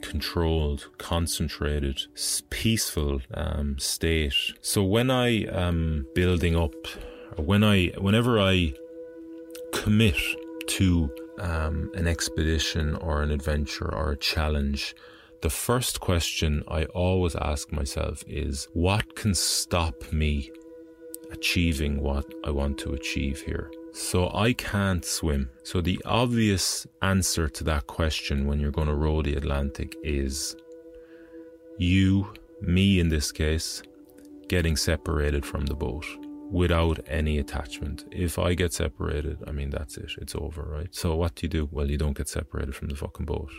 controlled, 0.00 0.88
concentrated, 0.98 2.06
peaceful 2.50 3.20
um, 3.34 3.78
state. 3.78 4.34
So 4.60 4.82
when 4.82 5.10
I 5.10 5.44
am 5.44 6.06
building 6.14 6.56
up, 6.56 6.74
when 7.36 7.62
I, 7.62 7.92
whenever 7.98 8.40
I 8.40 8.72
commit 9.72 10.18
to 10.66 11.10
um, 11.38 11.90
an 11.94 12.06
expedition 12.06 12.96
or 12.96 13.22
an 13.22 13.30
adventure 13.30 13.92
or 13.92 14.12
a 14.12 14.16
challenge, 14.16 14.94
the 15.42 15.50
first 15.50 16.00
question 16.00 16.62
I 16.68 16.84
always 16.86 17.34
ask 17.34 17.72
myself 17.72 18.22
is 18.26 18.68
what 18.72 19.16
can 19.16 19.34
stop 19.34 20.12
me 20.12 20.50
achieving 21.32 22.00
what 22.00 22.26
I 22.44 22.50
want 22.50 22.78
to 22.78 22.92
achieve 22.92 23.40
here? 23.40 23.70
So 23.92 24.30
I 24.32 24.52
can't 24.52 25.04
swim. 25.04 25.50
So 25.64 25.80
the 25.80 26.00
obvious 26.04 26.86
answer 27.02 27.48
to 27.48 27.64
that 27.64 27.86
question 27.86 28.46
when 28.46 28.58
you're 28.60 28.70
going 28.70 28.88
to 28.88 28.94
row 28.94 29.22
the 29.22 29.34
Atlantic 29.34 29.96
is 30.02 30.56
you, 31.78 32.32
me 32.60 33.00
in 33.00 33.08
this 33.08 33.32
case, 33.32 33.82
getting 34.48 34.76
separated 34.76 35.44
from 35.44 35.66
the 35.66 35.74
boat 35.74 36.06
without 36.50 37.00
any 37.06 37.38
attachment. 37.38 38.04
If 38.10 38.38
I 38.38 38.54
get 38.54 38.72
separated, 38.72 39.38
I 39.46 39.52
mean, 39.52 39.70
that's 39.70 39.96
it. 39.96 40.10
It's 40.18 40.34
over, 40.34 40.62
right? 40.62 40.94
So 40.94 41.16
what 41.16 41.34
do 41.34 41.46
you 41.46 41.48
do? 41.48 41.68
Well, 41.70 41.90
you 41.90 41.98
don't 41.98 42.16
get 42.16 42.28
separated 42.28 42.74
from 42.74 42.88
the 42.88 42.96
fucking 42.96 43.26
boat. 43.26 43.50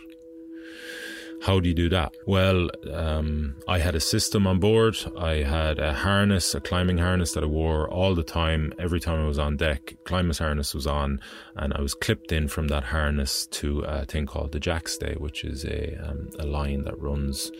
How 1.42 1.60
do 1.60 1.68
you 1.68 1.74
do 1.74 1.88
that? 1.90 2.14
Well, 2.26 2.70
um, 2.92 3.56
I 3.68 3.78
had 3.78 3.94
a 3.94 4.00
system 4.00 4.46
on 4.46 4.60
board. 4.60 4.96
I 5.18 5.42
had 5.42 5.78
a 5.78 5.92
harness, 5.92 6.54
a 6.54 6.60
climbing 6.60 6.98
harness 6.98 7.32
that 7.32 7.44
I 7.44 7.46
wore 7.46 7.88
all 7.88 8.14
the 8.14 8.22
time. 8.22 8.72
Every 8.78 9.00
time 9.00 9.20
I 9.20 9.26
was 9.26 9.38
on 9.38 9.56
deck, 9.56 9.94
climbing 10.04 10.34
harness 10.34 10.74
was 10.74 10.86
on, 10.86 11.20
and 11.56 11.74
I 11.74 11.80
was 11.82 11.94
clipped 11.94 12.32
in 12.32 12.48
from 12.48 12.68
that 12.68 12.84
harness 12.84 13.46
to 13.48 13.80
a 13.80 14.06
thing 14.06 14.26
called 14.26 14.52
the 14.52 14.60
jackstay, 14.60 15.20
which 15.20 15.44
is 15.44 15.64
a 15.64 15.96
um, 16.08 16.30
a 16.38 16.46
line 16.46 16.84
that 16.84 16.98
runs 16.98 17.50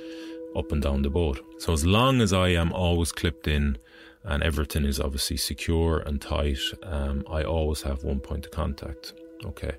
up 0.57 0.73
and 0.73 0.83
down 0.83 1.03
the 1.03 1.11
boat. 1.11 1.41
So 1.59 1.73
as 1.73 1.85
long 1.85 2.21
as 2.21 2.33
I 2.33 2.49
am 2.49 2.73
always 2.73 3.13
clipped 3.13 3.49
in 3.49 3.77
and 4.23 4.43
everything 4.43 4.85
is 4.85 5.01
obviously 5.01 5.37
secure 5.37 5.99
and 5.99 6.21
tight, 6.21 6.61
um, 6.85 7.25
I 7.31 7.43
always 7.43 7.83
have 7.83 8.05
one 8.05 8.21
point 8.21 8.47
of 8.47 8.53
contact. 8.53 9.13
Okay. 9.45 9.75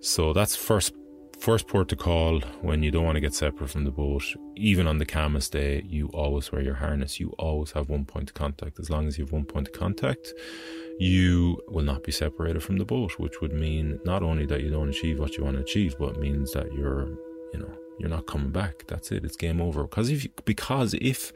So 0.00 0.32
that's 0.32 0.56
first 0.56 0.94
first 1.40 1.66
port 1.68 1.88
to 1.88 1.96
call 1.96 2.40
when 2.62 2.82
you 2.82 2.90
don't 2.90 3.04
want 3.04 3.16
to 3.16 3.20
get 3.20 3.34
separate 3.34 3.70
from 3.70 3.84
the 3.84 3.90
boat. 3.90 4.24
Even 4.56 4.86
on 4.86 4.98
the 4.98 5.06
calmest 5.06 5.52
day, 5.52 5.82
you 5.86 6.08
always 6.08 6.50
wear 6.50 6.62
your 6.62 6.74
harness. 6.74 7.20
You 7.20 7.30
always 7.38 7.72
have 7.72 7.88
one 7.88 8.04
point 8.04 8.30
of 8.30 8.34
contact. 8.34 8.78
As 8.78 8.90
long 8.90 9.06
as 9.06 9.18
you 9.18 9.24
have 9.24 9.32
one 9.32 9.44
point 9.44 9.68
of 9.68 9.74
contact, 9.74 10.32
you 10.98 11.60
will 11.68 11.84
not 11.84 12.02
be 12.02 12.12
separated 12.12 12.62
from 12.62 12.76
the 12.76 12.84
boat, 12.84 13.18
which 13.18 13.40
would 13.40 13.52
mean 13.52 14.00
not 14.04 14.22
only 14.22 14.46
that 14.46 14.62
you 14.62 14.70
don't 14.70 14.88
achieve 14.88 15.18
what 15.18 15.36
you 15.36 15.44
want 15.44 15.56
to 15.56 15.62
achieve, 15.62 15.94
but 15.98 16.18
means 16.18 16.52
that 16.52 16.72
you're, 16.72 17.06
you 17.52 17.60
know, 17.60 17.72
you're 17.98 18.08
not 18.08 18.26
coming 18.26 18.50
back. 18.50 18.84
That's 18.88 19.12
it. 19.12 19.24
It's 19.24 19.36
game 19.36 19.60
over. 19.60 19.84
Because 19.84 20.10
if 20.10 20.24
you, 20.24 20.30
because 20.44 20.94
if 20.94 21.32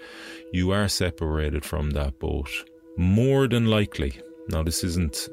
you 0.52 0.72
are 0.72 0.88
separated 0.88 1.64
from 1.64 1.90
that 1.90 2.18
boat, 2.18 2.50
more 2.96 3.46
than 3.48 3.66
likely, 3.66 4.20
now 4.48 4.62
this 4.62 4.82
isn't 4.82 5.28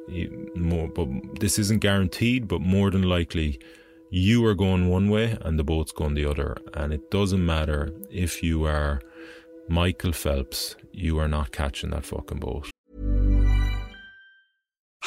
more, 0.56 0.88
but 0.88 1.08
this 1.40 1.58
isn't 1.58 1.80
guaranteed, 1.80 2.48
but 2.48 2.62
more 2.62 2.92
than 2.92 3.04
likely, 3.04 3.60
you 4.10 4.46
are 4.46 4.56
going 4.56 4.90
one 4.90 5.10
way 5.10 5.38
and 5.42 5.58
the 5.58 5.64
boat's 5.64 5.92
going 5.92 6.16
the 6.16 6.26
other. 6.26 6.58
And 6.74 6.94
it 6.94 7.12
doesn't 7.12 7.46
matter 7.46 7.94
if 8.10 8.44
you 8.44 8.66
are 8.66 9.02
Michael 9.68 10.14
Phelps, 10.14 10.76
you 10.92 11.20
are 11.20 11.28
not 11.28 11.52
catching 11.52 11.92
that 11.92 12.06
fucking 12.06 12.40
boat. 12.40 12.70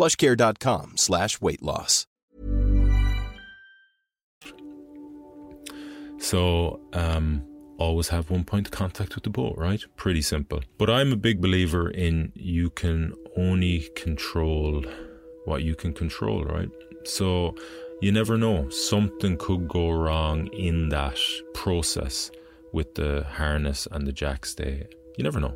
plushcare.com 0.00 0.96
slash 0.96 1.40
weight 1.42 1.62
loss. 1.62 2.06
So, 6.18 6.80
um, 6.92 7.42
always 7.78 8.08
have 8.08 8.30
one 8.30 8.44
point 8.44 8.66
of 8.66 8.72
contact 8.72 9.14
with 9.14 9.24
the 9.24 9.30
boat, 9.30 9.54
right? 9.58 9.82
Pretty 9.96 10.22
simple. 10.22 10.60
But 10.78 10.88
I'm 10.88 11.12
a 11.12 11.16
big 11.16 11.40
believer 11.40 11.90
in 11.90 12.32
you 12.34 12.70
can 12.70 13.14
only 13.36 13.88
control 13.94 14.84
what 15.44 15.62
you 15.62 15.74
can 15.74 15.92
control, 15.92 16.44
right? 16.44 16.68
So, 17.04 17.54
you 18.00 18.12
never 18.12 18.38
know. 18.38 18.70
Something 18.70 19.36
could 19.36 19.68
go 19.68 19.90
wrong 19.90 20.46
in 20.48 20.88
that 20.90 21.18
process 21.52 22.30
with 22.72 22.94
the 22.94 23.24
harness 23.24 23.86
and 23.90 24.06
the 24.06 24.12
jackstay. 24.12 24.86
You 25.16 25.24
never 25.24 25.40
know. 25.40 25.54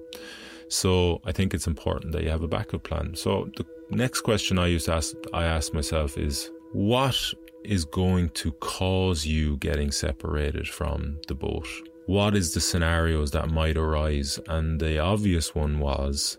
So 0.74 1.20
I 1.24 1.30
think 1.30 1.54
it's 1.54 1.68
important 1.68 2.10
that 2.12 2.24
you 2.24 2.30
have 2.30 2.42
a 2.42 2.48
backup 2.48 2.82
plan. 2.82 3.14
So 3.14 3.48
the 3.56 3.64
next 3.90 4.22
question 4.22 4.58
I 4.58 4.66
used 4.66 4.86
to 4.86 4.94
ask, 4.94 5.14
I 5.32 5.44
ask 5.44 5.72
myself 5.72 6.18
is, 6.18 6.50
what 6.72 7.16
is 7.64 7.84
going 7.84 8.30
to 8.30 8.50
cause 8.52 9.24
you 9.24 9.56
getting 9.58 9.92
separated 9.92 10.68
from 10.68 11.18
the 11.28 11.34
boat? 11.34 11.68
What 12.06 12.34
is 12.34 12.54
the 12.54 12.60
scenarios 12.60 13.30
that 13.30 13.50
might 13.50 13.76
arise? 13.76 14.40
And 14.48 14.80
the 14.80 14.98
obvious 14.98 15.54
one 15.54 15.78
was 15.78 16.38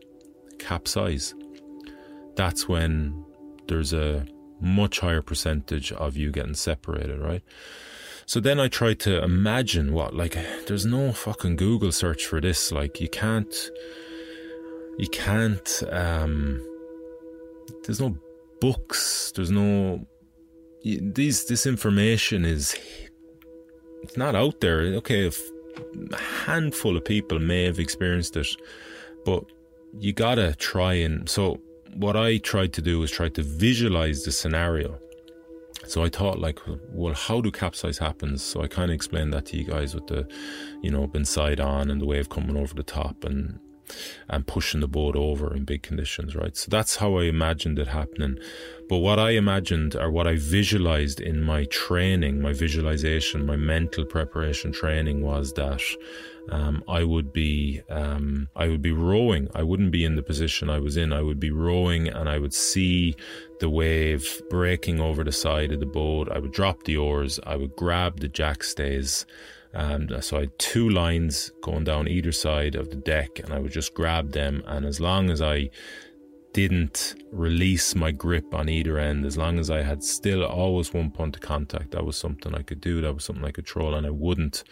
capsize. 0.59 1.33
That's 2.35 2.67
when 2.67 3.23
there's 3.67 3.93
a 3.93 4.27
much 4.59 4.99
higher 4.99 5.21
percentage 5.21 5.93
of 5.93 6.17
you 6.17 6.31
getting 6.31 6.55
separated, 6.55 7.19
right? 7.19 7.41
So 8.25 8.41
then 8.41 8.59
I 8.59 8.67
tried 8.67 8.99
to 9.01 9.23
imagine 9.23 9.93
what, 9.93 10.13
like, 10.13 10.37
there's 10.67 10.85
no 10.85 11.13
fucking 11.13 11.55
Google 11.55 11.93
search 11.93 12.25
for 12.25 12.41
this. 12.41 12.71
Like, 12.71 12.99
you 12.99 13.07
can't, 13.07 13.53
you 14.97 15.07
can't, 15.09 15.83
um, 15.91 16.65
there's 17.83 17.99
no 17.99 18.17
books, 18.61 19.31
there's 19.35 19.51
no, 19.51 20.05
these, 20.83 21.45
this 21.45 21.65
information 21.65 22.45
is, 22.45 22.75
it's 24.03 24.17
not 24.17 24.35
out 24.35 24.61
there. 24.61 24.81
Okay, 24.95 25.25
if 25.27 25.41
a 26.11 26.21
handful 26.45 26.95
of 26.95 27.03
people 27.03 27.39
may 27.39 27.63
have 27.63 27.79
experienced 27.79 28.37
it, 28.37 28.47
but 29.25 29.43
you 29.99 30.13
gotta 30.13 30.55
try 30.55 30.93
and, 30.93 31.27
so 31.27 31.59
what 31.95 32.15
I 32.15 32.37
tried 32.37 32.73
to 32.73 32.81
do 32.81 32.99
was 32.99 33.11
try 33.11 33.29
to 33.29 33.41
visualize 33.41 34.23
the 34.23 34.31
scenario. 34.31 34.99
So 35.87 36.03
I 36.03 36.09
thought, 36.09 36.39
like, 36.39 36.59
well, 36.91 37.13
how 37.13 37.41
do 37.41 37.51
capsize 37.51 37.97
happens? 37.97 38.41
So 38.43 38.63
I 38.63 38.67
kind 38.67 38.89
of 38.89 38.95
explained 38.95 39.33
that 39.33 39.45
to 39.47 39.57
you 39.57 39.65
guys 39.65 39.93
with 39.93 40.07
the, 40.07 40.27
you 40.81 40.89
know, 40.89 41.05
been 41.05 41.25
side 41.25 41.59
on 41.59 41.91
and 41.91 42.01
the 42.01 42.05
wave 42.05 42.29
coming 42.29 42.57
over 42.57 42.73
the 42.73 42.83
top 42.83 43.23
and 43.23 43.59
and 44.29 44.47
pushing 44.47 44.81
the 44.81 44.87
boat 44.87 45.15
over 45.15 45.55
in 45.55 45.65
big 45.65 45.83
conditions, 45.83 46.35
right? 46.35 46.55
So 46.55 46.67
that's 46.69 46.97
how 46.97 47.17
I 47.17 47.23
imagined 47.23 47.79
it 47.79 47.87
happening. 47.87 48.37
But 48.87 48.97
what 48.97 49.19
I 49.19 49.31
imagined 49.31 49.95
or 49.95 50.11
what 50.11 50.27
I 50.27 50.35
visualized 50.35 51.19
in 51.19 51.41
my 51.41 51.65
training, 51.65 52.41
my 52.41 52.53
visualization, 52.53 53.45
my 53.45 53.55
mental 53.55 54.05
preparation 54.05 54.71
training 54.71 55.23
was 55.23 55.53
that 55.53 55.81
um, 56.49 56.83
I 56.87 57.03
would 57.03 57.33
be 57.33 57.81
um, 57.89 58.49
I 58.55 58.67
would 58.67 58.81
be 58.81 58.91
rowing. 58.91 59.49
I 59.55 59.63
wouldn't 59.63 59.91
be 59.91 60.05
in 60.05 60.15
the 60.15 60.21
position 60.21 60.69
I 60.69 60.79
was 60.79 60.97
in. 60.97 61.11
I 61.11 61.21
would 61.21 61.39
be 61.39 61.51
rowing, 61.51 62.07
and 62.07 62.29
I 62.29 62.37
would 62.37 62.53
see 62.53 63.15
the 63.59 63.69
wave 63.69 64.41
breaking 64.49 64.99
over 64.99 65.23
the 65.23 65.31
side 65.31 65.71
of 65.71 65.79
the 65.79 65.85
boat. 65.85 66.29
I 66.31 66.39
would 66.39 66.51
drop 66.51 66.83
the 66.83 66.97
oars. 66.97 67.39
I 67.45 67.55
would 67.55 67.75
grab 67.75 68.19
the 68.19 68.29
jackstays. 68.29 69.25
Um, 69.75 70.09
so 70.21 70.37
I 70.37 70.41
had 70.41 70.59
two 70.59 70.89
lines 70.89 71.51
going 71.61 71.83
down 71.83 72.07
either 72.07 72.31
side 72.31 72.75
of 72.75 72.89
the 72.89 72.95
deck, 72.95 73.39
and 73.39 73.53
I 73.53 73.59
would 73.59 73.71
just 73.71 73.93
grab 73.93 74.31
them. 74.31 74.63
And 74.65 74.85
as 74.85 74.99
long 74.99 75.29
as 75.29 75.41
I 75.41 75.69
didn't 76.53 77.15
release 77.33 77.95
my 77.95 78.11
grip 78.11 78.55
on 78.55 78.69
either 78.69 78.97
end, 78.97 79.25
as 79.25 79.37
long 79.37 79.59
as 79.59 79.69
I 79.69 79.81
had 79.81 80.01
still 80.01 80.45
always 80.45 80.93
one 80.93 81.11
point 81.11 81.35
of 81.35 81.41
contact, 81.41 81.91
that 81.91 82.05
was 82.05 82.15
something 82.15 82.55
I 82.55 82.61
could 82.61 82.79
do, 82.79 83.01
that 83.01 83.13
was 83.13 83.25
something 83.25 83.43
I 83.43 83.51
could 83.51 83.65
troll, 83.65 83.93
and 83.93 84.07
I 84.07 84.11
wouldn't 84.11 84.63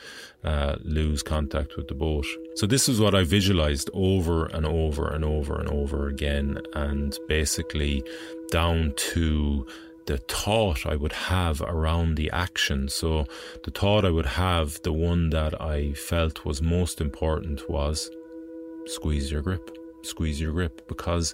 uh, 0.46 0.78
lose 0.82 1.22
contact 1.22 1.76
with 1.76 1.90
the 1.90 1.94
boat. 1.94 2.26
So, 2.56 2.66
this 2.66 2.88
is 2.88 3.02
what 3.02 3.14
I 3.14 3.26
visualized 3.26 3.90
over 3.94 4.46
and 4.46 4.66
over 4.66 5.10
and 5.10 5.26
over 5.26 5.60
and 5.60 5.68
over 5.68 6.08
again, 6.08 6.62
and 6.74 7.18
basically 7.28 8.02
down 8.50 8.94
to 9.12 9.68
the 10.06 10.18
thought 10.18 10.86
I 10.86 10.96
would 10.96 11.14
have 11.14 11.62
around 11.62 12.16
the 12.16 12.30
action. 12.32 12.90
So, 12.90 13.26
the 13.64 13.72
thought 13.72 14.06
I 14.06 14.12
would 14.12 14.26
have, 14.26 14.82
the 14.84 14.94
one 14.94 15.30
that 15.32 15.60
I 15.62 15.94
felt 15.94 16.46
was 16.46 16.62
most 16.62 17.02
important 17.02 17.70
was 17.70 18.10
squeeze 18.86 19.32
your 19.32 19.42
grip, 19.42 19.78
squeeze 20.04 20.40
your 20.40 20.52
grip, 20.52 20.88
because 20.88 21.34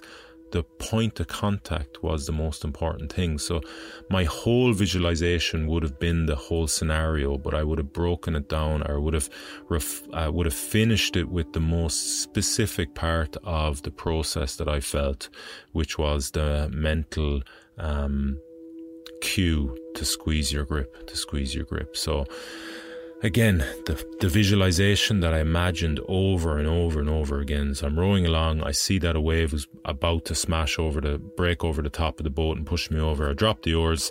the 0.50 0.62
point 0.62 1.20
of 1.20 1.28
contact 1.28 2.02
was 2.02 2.26
the 2.26 2.32
most 2.32 2.64
important 2.64 3.12
thing. 3.12 3.38
So 3.38 3.60
my 4.08 4.24
whole 4.24 4.72
visualization 4.72 5.66
would 5.68 5.82
have 5.82 5.98
been 5.98 6.26
the 6.26 6.36
whole 6.36 6.66
scenario, 6.66 7.38
but 7.38 7.54
I 7.54 7.62
would 7.62 7.78
have 7.78 7.92
broken 7.92 8.34
it 8.34 8.48
down 8.48 8.82
or 8.88 9.00
would 9.00 9.14
have 9.14 9.30
ref, 9.68 10.02
uh, 10.12 10.30
would 10.32 10.46
have 10.46 10.54
finished 10.54 11.16
it 11.16 11.28
with 11.28 11.52
the 11.52 11.60
most 11.60 12.22
specific 12.22 12.94
part 12.94 13.36
of 13.44 13.82
the 13.82 13.90
process 13.90 14.56
that 14.56 14.68
I 14.68 14.80
felt, 14.80 15.28
which 15.72 15.98
was 15.98 16.30
the 16.32 16.68
mental 16.72 17.42
um, 17.78 18.38
cue 19.20 19.76
to 19.94 20.04
squeeze 20.04 20.52
your 20.52 20.64
grip, 20.64 21.06
to 21.06 21.16
squeeze 21.16 21.54
your 21.54 21.64
grip. 21.64 21.96
So 21.96 22.26
again, 23.22 23.58
the, 23.86 24.02
the 24.20 24.28
visualization 24.28 25.20
that 25.20 25.34
I 25.34 25.40
imagined 25.40 26.00
over 26.08 26.58
and 26.58 26.66
over 26.66 27.00
and 27.00 27.08
over 27.08 27.40
again. 27.40 27.74
So 27.74 27.86
I'm 27.86 27.98
rowing 27.98 28.26
along, 28.26 28.62
I 28.62 28.72
see 28.72 28.98
that 29.00 29.16
a 29.16 29.20
wave 29.20 29.52
is 29.52 29.66
about 29.84 30.24
to 30.26 30.34
smash 30.34 30.78
over 30.78 31.00
the 31.00 31.18
break 31.18 31.64
over 31.64 31.82
the 31.82 31.90
top 31.90 32.18
of 32.18 32.24
the 32.24 32.30
boat 32.30 32.56
and 32.56 32.66
push 32.66 32.90
me 32.90 32.98
over. 32.98 33.28
I 33.28 33.34
drop 33.34 33.62
the 33.62 33.74
oars, 33.74 34.10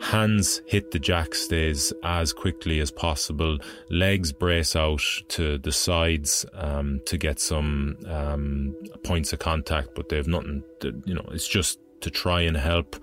hands 0.00 0.62
hit 0.66 0.90
the 0.90 0.98
jack 0.98 1.34
stays 1.34 1.92
as 2.02 2.32
quickly 2.32 2.80
as 2.80 2.90
possible, 2.90 3.58
legs 3.90 4.32
brace 4.32 4.74
out 4.74 5.02
to 5.28 5.58
the 5.58 5.72
sides 5.72 6.46
um, 6.54 7.00
to 7.06 7.18
get 7.18 7.38
some 7.38 7.96
um, 8.06 8.74
points 9.04 9.32
of 9.32 9.38
contact, 9.38 9.90
but 9.94 10.08
they 10.08 10.16
have 10.16 10.28
nothing, 10.28 10.62
to, 10.80 11.02
you 11.04 11.14
know, 11.14 11.26
it's 11.30 11.48
just 11.48 11.78
to 12.00 12.10
try 12.10 12.40
and 12.40 12.56
help. 12.56 12.96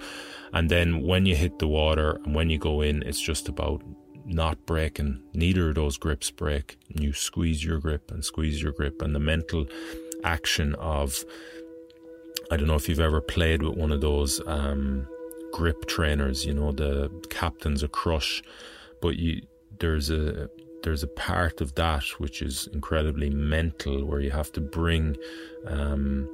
And 0.54 0.70
then 0.70 1.01
when 1.01 1.26
you 1.26 1.36
hit 1.36 1.60
the 1.60 1.68
water 1.68 2.20
and 2.24 2.36
when 2.36 2.49
you 2.49 2.58
go 2.58 2.82
in, 2.82 3.04
it's 3.04 3.20
just 3.20 3.49
about 3.49 3.84
not 4.26 4.66
breaking. 4.66 5.22
Neither 5.34 5.70
of 5.70 5.76
those 5.76 5.97
grips 5.97 6.32
break. 6.32 6.78
You 6.88 7.14
squeeze 7.14 7.64
your 7.64 7.80
grip 7.80 8.12
and 8.12 8.24
squeeze 8.24 8.62
your 8.62 8.72
grip, 8.72 9.01
and 9.01 9.14
the 9.14 9.20
mental 9.20 9.66
action 10.24 10.76
of 10.76 11.26
I 12.51 12.58
don't 12.58 12.68
know 12.68 12.76
if 12.76 12.88
you've 12.88 12.99
ever 12.99 13.22
played 13.22 13.64
with 13.64 13.76
one 13.76 13.91
of 13.91 14.01
those 14.01 14.41
um, 14.45 15.08
grip 15.51 15.86
trainers. 15.88 16.45
You 16.45 16.54
know 16.54 16.72
the 16.72 17.10
captain's 17.30 17.84
a 17.84 17.88
crush, 17.88 18.43
but 19.01 19.18
you 19.18 19.41
there's 19.80 20.10
a 20.10 20.49
there's 20.84 21.04
a 21.04 21.08
part 21.08 21.62
of 21.62 21.76
that 21.76 22.04
which 22.20 22.41
is 22.41 22.68
incredibly 22.74 23.30
mental, 23.30 24.06
where 24.06 24.20
you 24.20 24.32
have 24.32 24.51
to 24.54 24.62
bring. 24.62 25.16
Um, 25.68 26.30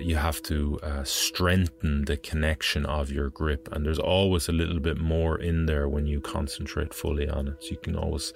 you 0.00 0.16
have 0.16 0.42
to 0.42 0.78
uh, 0.82 1.04
strengthen 1.04 2.04
the 2.04 2.16
connection 2.16 2.86
of 2.86 3.10
your 3.10 3.30
grip 3.30 3.68
and 3.72 3.84
there's 3.84 3.98
always 3.98 4.48
a 4.48 4.52
little 4.52 4.80
bit 4.80 4.98
more 4.98 5.38
in 5.38 5.66
there 5.66 5.88
when 5.88 6.06
you 6.06 6.20
concentrate 6.20 6.94
fully 6.94 7.28
on 7.28 7.48
it. 7.48 7.62
So 7.62 7.70
you 7.70 7.76
can 7.78 7.96
always 7.96 8.32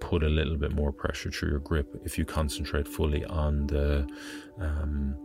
put 0.00 0.22
a 0.22 0.28
little 0.28 0.56
bit 0.56 0.72
more 0.72 0.92
pressure 0.92 1.30
through 1.30 1.50
your 1.50 1.58
grip 1.60 2.00
if 2.04 2.18
you 2.18 2.24
concentrate 2.24 2.88
fully 2.88 3.24
on 3.24 3.66
the 3.66 4.06
um, 4.60 5.16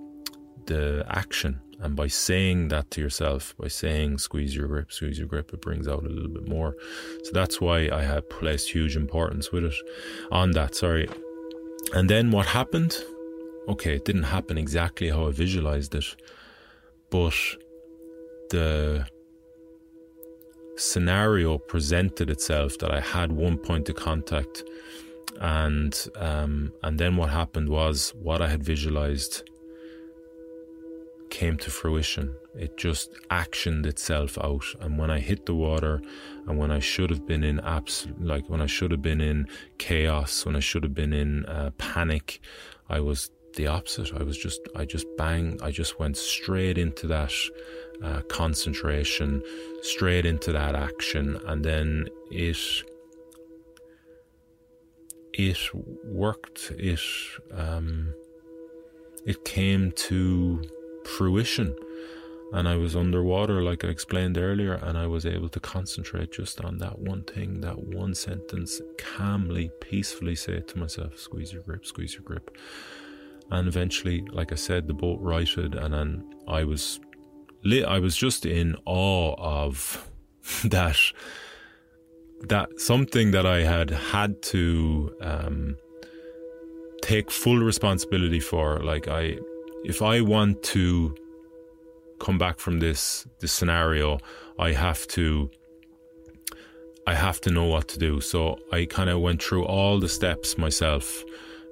the 0.65 1.05
action. 1.09 1.61
And 1.79 1.95
by 1.95 2.07
saying 2.07 2.69
that 2.69 2.89
to 2.91 3.01
yourself 3.01 3.55
by 3.59 3.67
saying 3.67 4.17
squeeze 4.17 4.55
your 4.55 4.67
grip 4.67 4.91
squeeze 4.91 5.19
your 5.19 5.27
grip 5.27 5.53
it 5.53 5.61
brings 5.61 5.87
out 5.87 6.03
a 6.03 6.09
little 6.09 6.29
bit 6.29 6.47
more. 6.47 6.75
So 7.23 7.31
that's 7.33 7.61
why 7.61 7.89
i 7.91 8.03
have 8.03 8.29
placed 8.29 8.69
huge 8.69 8.95
importance 8.95 9.51
with 9.51 9.65
it 9.65 9.75
on 10.31 10.51
that 10.51 10.75
sorry. 10.75 11.07
And 11.93 12.09
then 12.09 12.31
what 12.31 12.47
happened 12.47 12.97
okay, 13.67 13.95
it 13.95 14.05
didn't 14.05 14.23
happen 14.23 14.57
exactly 14.57 15.09
how 15.09 15.27
I 15.27 15.31
visualized 15.31 15.93
it, 15.95 16.15
but 17.09 17.35
the 18.49 19.07
scenario 20.77 21.57
presented 21.57 22.29
itself 22.29 22.77
that 22.79 22.91
I 22.91 22.99
had 22.99 23.31
one 23.31 23.57
point 23.57 23.89
of 23.89 23.95
contact, 23.95 24.63
and 25.39 25.93
um, 26.15 26.71
and 26.83 26.99
then 26.99 27.17
what 27.17 27.29
happened 27.29 27.69
was 27.69 28.13
what 28.21 28.41
I 28.41 28.47
had 28.47 28.63
visualized 28.63 29.49
came 31.29 31.57
to 31.57 31.69
fruition. 31.69 32.33
It 32.55 32.77
just 32.77 33.11
actioned 33.29 33.85
itself 33.85 34.37
out, 34.37 34.65
and 34.79 34.97
when 34.97 35.11
I 35.11 35.19
hit 35.19 35.45
the 35.45 35.55
water, 35.55 36.01
and 36.47 36.57
when 36.57 36.71
I 36.71 36.79
should 36.79 37.09
have 37.09 37.25
been 37.27 37.43
in 37.43 37.59
absolute, 37.59 38.21
like 38.21 38.49
when 38.49 38.61
I 38.61 38.65
should 38.67 38.91
have 38.91 39.01
been 39.01 39.21
in 39.21 39.47
chaos, 39.77 40.45
when 40.45 40.55
I 40.55 40.61
should 40.61 40.83
have 40.83 40.95
been 40.95 41.13
in 41.13 41.45
uh, 41.45 41.71
panic, 41.77 42.39
I 42.89 43.01
was 43.01 43.29
the 43.57 43.67
opposite. 43.67 44.13
I 44.13 44.23
was 44.23 44.37
just, 44.37 44.61
I 44.75 44.85
just 44.85 45.05
bang, 45.17 45.59
I 45.61 45.71
just 45.71 45.99
went 45.99 46.15
straight 46.15 46.77
into 46.77 47.07
that 47.07 47.33
uh, 48.01 48.21
concentration, 48.29 49.43
straight 49.81 50.25
into 50.25 50.51
that 50.53 50.75
action, 50.75 51.37
and 51.45 51.65
then 51.65 52.07
it, 52.31 52.57
it 55.33 55.57
worked. 56.05 56.71
It, 56.77 57.01
um, 57.51 58.13
it 59.25 59.43
came 59.43 59.91
to 60.07 60.63
fruition. 61.03 61.75
And 62.53 62.65
I 62.65 62.77
was 62.77 62.95
underwater, 62.95 63.61
like 63.61 63.83
I 63.83 63.89
explained 63.89 64.37
earlier, 64.37 64.75
and 64.75 64.97
I 64.97 65.05
was 65.05 65.25
able 65.25 65.49
to 65.49 65.59
concentrate 65.59 66.31
just 66.31 66.61
on 66.61 66.77
that 66.77 66.97
one 66.97 67.23
thing, 67.23 67.59
that 67.59 67.77
one 67.77 68.15
sentence, 68.15 68.79
calmly, 68.97 69.69
peacefully 69.81 70.35
say 70.35 70.53
it 70.53 70.69
to 70.69 70.77
myself, 70.77 71.19
squeeze 71.19 71.51
your 71.51 71.63
grip, 71.63 71.85
squeeze 71.85 72.13
your 72.13 72.23
grip. 72.23 72.55
And 73.49 73.67
eventually, 73.67 74.21
like 74.31 74.51
I 74.51 74.55
said, 74.55 74.87
the 74.87 74.93
boat 74.93 75.19
righted, 75.21 75.75
and 75.75 75.93
then 75.93 76.35
I 76.47 76.63
was 76.63 76.99
lit. 77.63 77.85
I 77.85 77.99
was 77.99 78.15
just 78.15 78.45
in 78.45 78.75
awe 78.85 79.35
of 79.37 80.09
that. 80.65 80.97
That 82.49 82.79
something 82.79 83.31
that 83.31 83.47
I 83.47 83.63
had 83.63 83.89
had 83.89 84.43
to 84.53 85.11
um, 85.21 85.75
take 87.01 87.31
full 87.31 87.57
responsibility 87.57 88.39
for. 88.39 88.79
Like 88.79 89.07
I, 89.07 89.39
if 89.83 90.03
I 90.03 90.21
want 90.21 90.61
to 90.63 91.15
come 92.19 92.37
back 92.37 92.59
from 92.59 92.79
this 92.79 93.25
this 93.39 93.51
scenario, 93.51 94.19
I 94.59 94.73
have 94.73 95.07
to 95.09 95.49
I 97.07 97.15
have 97.15 97.39
to 97.41 97.51
know 97.51 97.63
what 97.63 97.87
to 97.89 97.99
do. 97.99 98.19
So 98.19 98.59
I 98.71 98.85
kind 98.85 99.09
of 99.09 99.21
went 99.21 99.41
through 99.41 99.65
all 99.65 99.97
the 99.99 100.09
steps 100.09 100.57
myself 100.57 101.23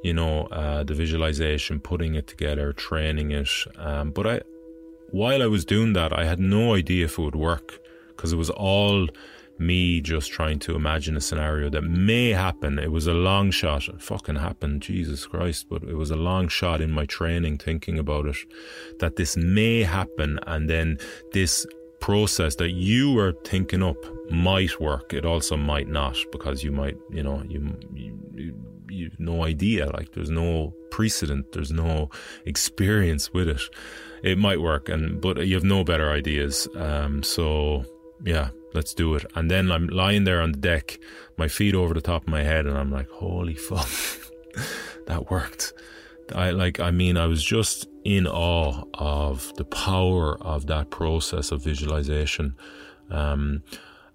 you 0.06 0.14
know, 0.14 0.45
uh, 0.51 0.84
the 0.84 0.93
visualization, 0.93 1.80
putting 1.80 2.14
it 2.14 2.28
together, 2.28 2.72
training 2.74 3.32
it. 3.32 3.49
Um, 3.80 4.12
but 4.12 4.28
I, 4.28 4.41
while 5.10 5.41
I 5.41 5.47
was 5.47 5.66
doing 5.66 5.93
that, 5.93 6.14
I 6.14 6.26
had 6.26 6.39
no 6.39 6.76
idea 6.76 7.06
if 7.06 7.18
it 7.18 7.24
would 7.24 7.36
work 7.36 7.80
because 8.10 8.32
it 8.32 8.36
was 8.36 8.51
all 8.51 9.08
me 9.58 10.01
just 10.01 10.32
trying 10.32 10.60
to 10.60 10.76
imagine 10.76 11.18
a 11.18 11.22
scenario 11.22 11.72
that 11.72 11.82
may 11.82 12.30
happen. 12.30 12.78
It 12.78 12.91
was 12.91 13.08
a 13.08 13.16
long 13.16 13.49
shot. 13.49 13.88
It 13.88 13.99
fucking 13.99 14.36
happened, 14.36 14.84
Jesus 14.84 15.26
Christ. 15.26 15.70
But 15.72 15.82
it 15.82 15.95
was 15.95 16.12
a 16.12 16.16
long 16.16 16.49
shot 16.49 16.82
in 16.82 16.91
my 16.91 17.08
training 17.08 17.58
thinking 17.58 17.97
about 17.97 18.28
it 18.28 18.38
that 18.99 19.16
this 19.16 19.36
may 19.36 19.82
happen 19.82 20.39
and 20.45 20.70
then 20.70 20.99
this 21.34 21.66
process 21.99 22.53
that 22.58 22.74
you 22.74 23.12
were 23.14 23.34
thinking 23.43 23.82
up 23.82 23.97
might 24.30 24.80
work. 24.80 25.16
It 25.16 25.26
also 25.26 25.58
might 25.58 25.88
not 25.88 26.16
because 26.32 26.64
you 26.64 26.72
might, 26.72 26.97
you 27.10 27.24
know, 27.24 27.41
you, 27.47 27.76
you 27.95 28.53
you've 28.96 29.20
no 29.20 29.43
idea. 29.43 29.88
Like 29.91 30.14
there's 30.14 30.30
no 30.30 30.74
precedent, 30.91 31.52
there's 31.52 31.72
no 31.72 32.10
experience 32.46 33.34
with 33.34 33.50
it. 33.50 33.62
It 34.24 34.38
might 34.38 34.62
work, 34.62 34.89
and 34.89 35.22
but 35.22 35.46
you 35.46 35.56
have 35.56 35.64
no 35.64 35.84
better 35.84 36.10
ideas. 36.12 36.68
Um, 36.76 37.22
so 37.22 37.86
yeah, 38.24 38.50
let's 38.74 38.93
do 38.93 39.16
it. 39.16 39.26
And 39.36 39.50
then 39.50 39.72
I'm 39.72 39.88
lying 39.88 40.24
there 40.24 40.41
on 40.41 40.52
the 40.52 40.60
deck, 40.60 41.00
my 41.38 41.48
feet 41.48 41.76
over 41.76 41.93
the 41.93 42.02
top 42.02 42.24
of 42.24 42.28
my 42.28 42.43
head, 42.43 42.66
and 42.66 42.78
I'm 42.78 42.91
like, 42.91 43.10
holy 43.10 43.56
fuck, 43.70 43.89
that 45.08 45.30
worked. 45.30 45.74
I 46.34 46.52
like, 46.52 46.80
I 46.80 46.91
mean, 46.91 47.18
I 47.18 47.28
was 47.28 47.43
just 47.43 47.88
in 48.04 48.26
awe 48.26 48.84
of 48.96 49.54
the 49.58 49.66
power 49.66 50.41
of 50.41 50.68
that 50.68 50.89
process 50.89 51.52
of 51.52 51.64
visualization. 51.64 52.56
Um, 53.12 53.64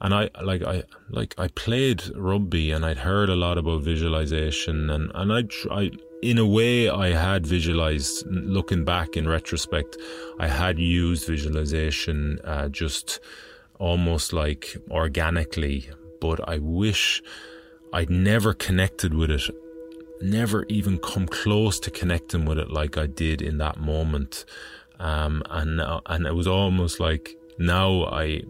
and 0.01 0.15
I 0.15 0.31
like 0.43 0.63
I 0.63 0.85
like 1.11 1.35
I 1.39 1.49
played 1.49 2.03
rugby 2.17 2.71
and 2.73 2.85
I'd 2.85 2.99
heard 2.99 3.29
a 3.29 3.37
lot 3.37 3.59
about 3.59 3.83
visualization 3.83 4.91
and 4.91 5.11
and 5.15 5.33
I 5.33 5.43
I 5.75 5.91
in 6.23 6.39
a 6.39 6.47
way 6.47 6.89
I 6.89 7.13
had 7.13 7.47
visualized 7.47 8.27
looking 8.27 8.85
back 8.85 9.17
in 9.17 9.29
retrospect 9.29 9.97
I 10.39 10.49
had 10.49 10.79
used 10.79 11.27
visualization 11.27 12.39
uh, 12.45 12.69
just 12.69 13.21
almost 13.79 14.33
like 14.33 14.77
organically 14.91 15.89
but 16.21 16.47
I 16.49 16.59
wish 16.59 17.23
I'd 17.93 18.11
never 18.11 18.53
connected 18.55 19.15
with 19.15 19.31
it, 19.31 19.51
never 20.21 20.65
even 20.69 20.99
come 20.99 21.27
close 21.27 21.81
to 21.81 21.91
connecting 21.91 22.45
with 22.45 22.59
it 22.59 22.71
like 22.71 22.97
I 22.97 23.07
did 23.07 23.43
in 23.43 23.59
that 23.59 23.81
moment. 23.81 24.45
Um, 24.99 25.43
and 25.51 25.81
and 26.07 26.27
it 26.27 26.35
was 26.35 26.47
almost 26.47 27.01
like 27.01 27.37
now 27.59 28.05
I 28.05 28.43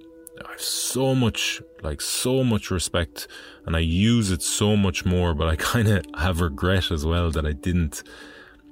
I 0.46 0.52
have 0.52 0.60
so 0.60 1.14
much 1.14 1.62
like 1.82 2.00
so 2.00 2.44
much 2.44 2.70
respect 2.70 3.28
and 3.66 3.76
I 3.76 3.80
use 3.80 4.30
it 4.30 4.42
so 4.42 4.76
much 4.76 5.04
more 5.04 5.34
but 5.34 5.48
I 5.48 5.56
kind 5.72 5.88
of 5.88 6.04
have 6.18 6.40
regret 6.40 6.90
as 6.90 7.04
well 7.04 7.30
that 7.30 7.46
I 7.46 7.52
didn't 7.52 8.02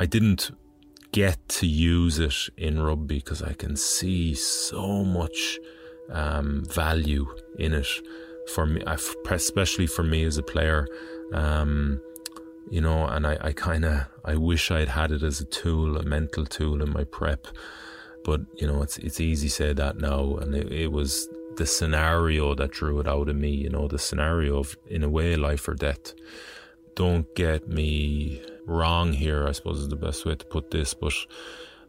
I 0.00 0.06
didn't 0.06 0.50
get 1.12 1.48
to 1.48 1.66
use 1.66 2.18
it 2.18 2.48
in 2.56 2.80
rugby 2.80 3.16
because 3.16 3.42
I 3.42 3.54
can 3.54 3.76
see 3.76 4.34
so 4.34 5.04
much 5.04 5.58
um, 6.10 6.64
value 6.66 7.26
in 7.58 7.72
it 7.72 7.88
for 8.54 8.66
me 8.66 8.82
especially 9.30 9.86
for 9.86 10.02
me 10.02 10.24
as 10.24 10.38
a 10.38 10.42
player. 10.42 10.86
Um, 11.32 12.00
you 12.70 12.80
know 12.80 13.06
and 13.06 13.26
I, 13.26 13.38
I 13.40 13.52
kind 13.52 13.84
of 13.84 14.06
I 14.24 14.36
wish 14.36 14.70
I'd 14.70 14.88
had 14.88 15.10
it 15.12 15.22
as 15.22 15.40
a 15.40 15.44
tool 15.44 15.96
a 15.96 16.02
mental 16.02 16.44
tool 16.44 16.82
in 16.82 16.92
my 16.92 17.04
prep 17.04 17.46
but 18.24 18.40
you 18.56 18.66
know 18.66 18.82
it's 18.82 18.98
it's 18.98 19.20
easy 19.20 19.48
to 19.48 19.54
say 19.54 19.72
that 19.72 19.96
now 19.96 20.36
and 20.36 20.54
it, 20.54 20.70
it 20.72 20.92
was 20.92 21.28
the 21.58 21.66
scenario 21.66 22.54
that 22.54 22.70
drew 22.70 23.00
it 23.00 23.08
out 23.08 23.28
of 23.28 23.36
me, 23.36 23.50
you 23.50 23.68
know, 23.68 23.88
the 23.88 23.98
scenario 23.98 24.58
of, 24.58 24.76
in 24.86 25.02
a 25.02 25.08
way, 25.08 25.36
life 25.36 25.68
or 25.68 25.74
death. 25.74 26.14
Don't 26.94 27.32
get 27.34 27.68
me 27.68 28.40
wrong 28.64 29.12
here, 29.12 29.46
I 29.46 29.52
suppose 29.52 29.80
is 29.80 29.88
the 29.88 29.96
best 29.96 30.24
way 30.24 30.36
to 30.36 30.44
put 30.46 30.70
this, 30.70 30.94
but, 30.94 31.12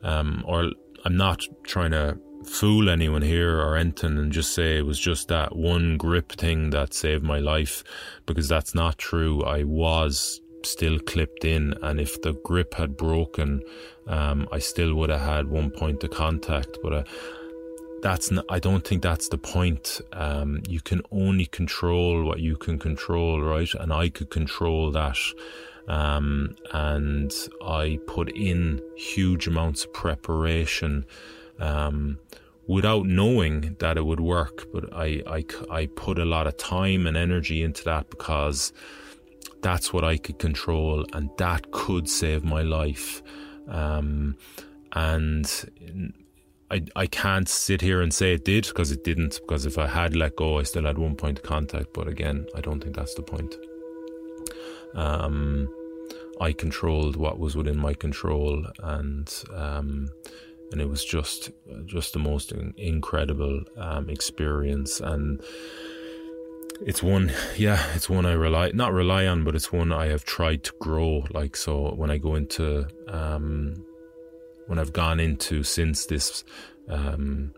um, 0.04 0.44
or 0.48 0.72
I'm 1.06 1.18
not 1.18 1.48
trying 1.64 1.92
to 1.92 2.18
fool 2.46 2.90
anyone 2.90 3.22
here 3.22 3.60
or 3.60 3.76
anything 3.76 4.18
and 4.18 4.32
just 4.32 4.54
say 4.54 4.78
it 4.78 4.86
was 4.86 5.00
just 5.00 5.28
that 5.28 5.56
one 5.56 5.98
grip 5.98 6.32
thing 6.32 6.72
that 6.72 6.94
saved 6.94 7.24
my 7.24 7.40
life 7.40 7.84
because 8.26 8.48
that's 8.48 8.74
not 8.74 8.98
true. 8.98 9.44
I 9.44 9.64
was 9.64 10.42
still 10.64 11.00
clipped 11.00 11.46
in, 11.46 11.74
and 11.82 12.00
if 12.00 12.22
the 12.22 12.34
grip 12.44 12.74
had 12.74 12.98
broken, 12.98 13.62
um, 14.08 14.48
I 14.52 14.60
still 14.60 14.96
would 14.96 15.10
have 15.10 15.22
had 15.22 15.50
one 15.50 15.70
point 15.70 16.04
of 16.04 16.12
contact. 16.12 16.78
But 16.82 16.94
uh, 16.94 17.04
that's 18.02 18.32
not, 18.32 18.46
I 18.50 18.60
don't 18.60 18.86
think 18.86 19.02
that's 19.02 19.30
the 19.30 19.38
point. 19.38 20.02
Um, 20.14 20.62
you 20.68 20.82
can 20.82 21.02
only 21.12 21.46
control 21.46 22.24
what 22.24 22.40
you 22.40 22.56
can 22.56 22.80
control, 22.80 23.42
right? 23.42 23.74
And 23.74 23.92
I 23.92 24.10
could 24.10 24.30
control 24.30 24.92
that. 24.92 25.18
Um, 25.88 26.56
and 26.72 27.34
I 27.66 28.00
put 28.06 28.30
in 28.30 28.82
huge 28.96 29.48
amounts 29.48 29.86
of 29.86 29.94
preparation 29.94 31.06
um, 31.60 32.20
without 32.68 33.06
knowing 33.06 33.76
that 33.80 33.98
it 33.98 34.06
would 34.06 34.20
work. 34.20 34.68
But 34.72 34.94
I, 34.94 35.24
I, 35.28 35.46
I 35.72 35.86
put 35.88 36.20
a 36.20 36.26
lot 36.26 36.48
of 36.48 36.58
time 36.58 37.08
and 37.08 37.18
energy 37.18 37.64
into 37.64 37.84
that 37.86 38.10
because 38.10 38.72
that's 39.62 39.92
what 39.92 40.04
I 40.04 40.18
could 40.18 40.40
control 40.40 41.06
and 41.14 41.30
that 41.38 41.72
could 41.72 42.08
save 42.08 42.44
my 42.44 42.62
life. 42.62 43.22
Um, 43.68 44.38
and 44.94 45.46
I, 46.72 46.84
I 46.96 47.08
can't 47.08 47.50
sit 47.50 47.82
here 47.82 48.02
and 48.02 48.14
say 48.14 48.34
it 48.34 48.46
did 48.46 48.68
because 48.68 48.92
it 48.92 49.04
didn't. 49.04 49.40
Because 49.42 49.66
if 49.66 49.78
I 49.78 49.88
had 49.88 50.16
let 50.16 50.36
go, 50.36 50.60
I 50.60 50.64
still 50.64 50.86
had 50.86 50.98
one 50.98 51.16
point 51.16 51.40
of 51.40 51.44
contact. 51.44 51.94
But 51.94 52.08
again, 52.08 52.46
I 52.56 52.62
don't 52.62 52.82
think 52.82 52.96
that's 52.96 53.16
the 53.16 53.24
point. 53.24 53.56
Um, 54.94 55.74
I 56.42 56.54
controlled 56.54 57.16
what 57.16 57.40
was 57.40 57.56
within 57.56 57.78
my 57.78 57.94
control, 57.94 58.66
and 58.82 59.32
um, 59.54 60.10
and 60.72 60.82
it 60.82 60.90
was 60.90 61.04
just 61.04 61.52
just 61.86 62.14
the 62.14 62.20
most 62.20 62.52
incredible 62.78 63.62
um, 63.78 64.10
experience. 64.10 65.00
And 65.00 65.42
it's 66.82 67.04
one, 67.04 67.32
yeah, 67.58 67.84
it's 67.94 68.10
one 68.10 68.26
I 68.26 68.34
rely 68.34 68.72
not 68.74 68.94
rely 68.94 69.26
on, 69.26 69.44
but 69.44 69.56
it's 69.56 69.72
one 69.72 69.92
I 69.92 70.08
have 70.08 70.24
tried 70.24 70.64
to 70.66 70.74
grow. 70.80 71.26
Like 71.32 71.56
so, 71.56 71.94
when 71.96 72.10
I 72.10 72.18
go 72.18 72.36
into 72.36 72.88
um, 73.08 73.86
when 74.70 74.78
I've 74.78 74.94
gone 74.94 75.20
into 75.20 75.64
since 75.64 76.06
this 76.06 76.44
um, 76.90 77.52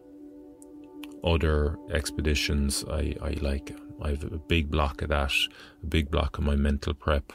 other 1.26 1.78
expeditions, 1.92 2.86
I, 2.90 3.16
I 3.22 3.32
like 3.42 3.76
I 4.02 4.12
have 4.12 4.24
a 4.24 4.38
big 4.38 4.72
block 4.72 5.02
of 5.02 5.10
that. 5.10 5.34
A 5.84 5.86
big 5.86 6.10
block 6.10 6.38
of 6.38 6.46
my 6.46 6.56
mental 6.56 6.94
prep 6.94 7.34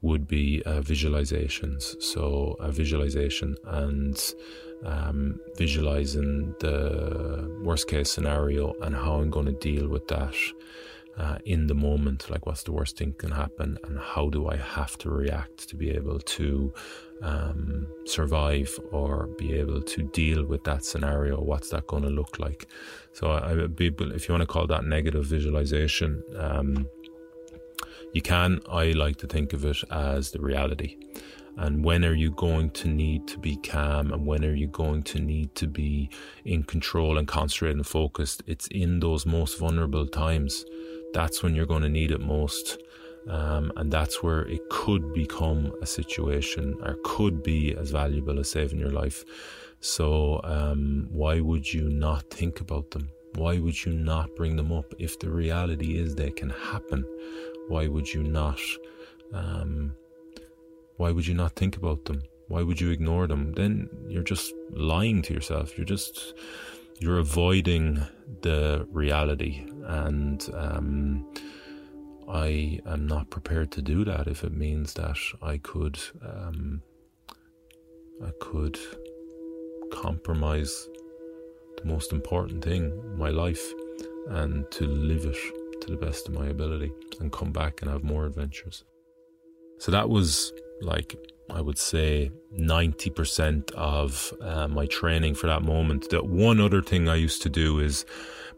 would 0.00 0.26
be 0.26 0.62
uh, 0.64 0.80
visualizations. 0.80 2.00
So 2.00 2.56
a 2.60 2.72
visualization 2.72 3.56
and 3.66 4.18
um, 4.86 5.38
visualizing 5.58 6.54
the 6.60 7.60
worst 7.62 7.88
case 7.88 8.10
scenario 8.10 8.72
and 8.80 8.96
how 8.96 9.16
I'm 9.16 9.28
going 9.28 9.46
to 9.46 9.52
deal 9.52 9.86
with 9.86 10.08
that 10.08 10.34
uh, 11.18 11.36
in 11.44 11.66
the 11.66 11.74
moment. 11.74 12.30
Like, 12.30 12.46
what's 12.46 12.62
the 12.62 12.72
worst 12.72 12.96
thing 12.96 13.12
can 13.18 13.32
happen, 13.32 13.76
and 13.84 13.98
how 13.98 14.30
do 14.30 14.48
I 14.48 14.56
have 14.56 14.96
to 14.98 15.10
react 15.10 15.68
to 15.68 15.76
be 15.76 15.90
able 15.90 16.20
to 16.20 16.72
um, 17.22 17.86
survive 18.06 18.78
or 18.92 19.28
be 19.38 19.54
able 19.54 19.82
to 19.82 20.02
deal 20.02 20.44
with 20.44 20.64
that 20.64 20.84
scenario? 20.84 21.40
What's 21.40 21.70
that 21.70 21.86
going 21.86 22.02
to 22.02 22.10
look 22.10 22.38
like? 22.38 22.68
So, 23.12 23.30
I, 23.30 23.52
I 23.52 23.66
if 23.78 24.28
you 24.28 24.32
want 24.32 24.42
to 24.42 24.46
call 24.46 24.66
that 24.68 24.84
negative 24.84 25.24
visualization, 25.26 26.22
um, 26.36 26.86
you 28.12 28.22
can. 28.22 28.60
I 28.70 28.92
like 28.92 29.16
to 29.18 29.26
think 29.26 29.52
of 29.52 29.64
it 29.64 29.82
as 29.90 30.30
the 30.30 30.40
reality. 30.40 30.96
And 31.56 31.84
when 31.84 32.04
are 32.04 32.14
you 32.14 32.30
going 32.30 32.70
to 32.70 32.88
need 32.88 33.26
to 33.28 33.38
be 33.38 33.56
calm? 33.56 34.12
And 34.12 34.24
when 34.24 34.44
are 34.44 34.54
you 34.54 34.68
going 34.68 35.02
to 35.04 35.20
need 35.20 35.54
to 35.56 35.66
be 35.66 36.08
in 36.44 36.62
control 36.62 37.18
and 37.18 37.28
concentrated 37.28 37.76
and 37.76 37.86
focused? 37.86 38.42
It's 38.46 38.66
in 38.68 39.00
those 39.00 39.26
most 39.26 39.58
vulnerable 39.58 40.06
times 40.06 40.64
that's 41.12 41.42
when 41.42 41.54
you're 41.54 41.66
going 41.66 41.82
to 41.82 41.88
need 41.88 42.10
it 42.10 42.20
most. 42.20 42.78
Um, 43.28 43.72
and 43.76 43.92
that's 43.92 44.22
where 44.22 44.42
it 44.42 44.68
could 44.70 45.12
become 45.12 45.72
a 45.82 45.86
situation 45.86 46.76
or 46.82 46.96
could 47.04 47.42
be 47.42 47.74
as 47.76 47.90
valuable 47.90 48.38
as 48.40 48.50
saving 48.50 48.78
your 48.78 48.90
life. 48.90 49.24
So, 49.80 50.40
um, 50.44 51.08
why 51.10 51.40
would 51.40 51.72
you 51.72 51.88
not 51.88 52.28
think 52.30 52.60
about 52.60 52.90
them? 52.90 53.10
Why 53.34 53.58
would 53.58 53.84
you 53.84 53.92
not 53.92 54.34
bring 54.36 54.56
them 54.56 54.72
up? 54.72 54.92
If 54.98 55.18
the 55.18 55.30
reality 55.30 55.96
is 55.96 56.14
they 56.14 56.30
can 56.30 56.50
happen, 56.50 57.04
why 57.68 57.86
would 57.86 58.12
you 58.12 58.22
not? 58.22 58.60
Um, 59.32 59.94
why 60.96 61.12
would 61.12 61.26
you 61.26 61.34
not 61.34 61.52
think 61.52 61.76
about 61.76 62.04
them? 62.04 62.22
Why 62.48 62.62
would 62.62 62.80
you 62.80 62.90
ignore 62.90 63.26
them? 63.26 63.52
Then 63.52 63.88
you're 64.08 64.24
just 64.24 64.52
lying 64.70 65.22
to 65.22 65.32
yourself. 65.32 65.78
You're 65.78 65.86
just 65.86 66.34
you're 66.98 67.18
avoiding 67.18 68.02
the 68.42 68.86
reality 68.92 69.66
and 69.84 70.48
um, 70.54 71.26
I 72.32 72.80
am 72.86 73.06
not 73.06 73.30
prepared 73.30 73.72
to 73.72 73.82
do 73.82 74.04
that 74.04 74.28
if 74.28 74.44
it 74.44 74.52
means 74.52 74.94
that 74.94 75.18
I 75.42 75.58
could 75.58 75.98
um, 76.22 76.82
I 78.24 78.30
could 78.40 78.78
compromise 79.92 80.88
the 81.78 81.84
most 81.84 82.12
important 82.12 82.62
thing, 82.62 83.18
my 83.18 83.30
life, 83.30 83.72
and 84.28 84.70
to 84.72 84.86
live 84.86 85.24
it 85.24 85.36
to 85.82 85.90
the 85.90 85.96
best 85.96 86.28
of 86.28 86.34
my 86.34 86.46
ability 86.46 86.92
and 87.18 87.32
come 87.32 87.50
back 87.52 87.82
and 87.82 87.90
have 87.90 88.04
more 88.04 88.26
adventures. 88.26 88.84
So 89.78 89.90
that 89.90 90.08
was 90.08 90.52
like 90.82 91.16
I 91.50 91.60
would 91.60 91.78
say 91.78 92.30
90% 92.56 93.72
of 93.72 94.32
uh, 94.40 94.68
my 94.68 94.86
training 94.86 95.34
for 95.34 95.48
that 95.48 95.62
moment. 95.62 96.10
The 96.10 96.22
one 96.22 96.60
other 96.60 96.80
thing 96.80 97.08
I 97.08 97.16
used 97.16 97.42
to 97.42 97.48
do 97.48 97.80
is 97.80 98.04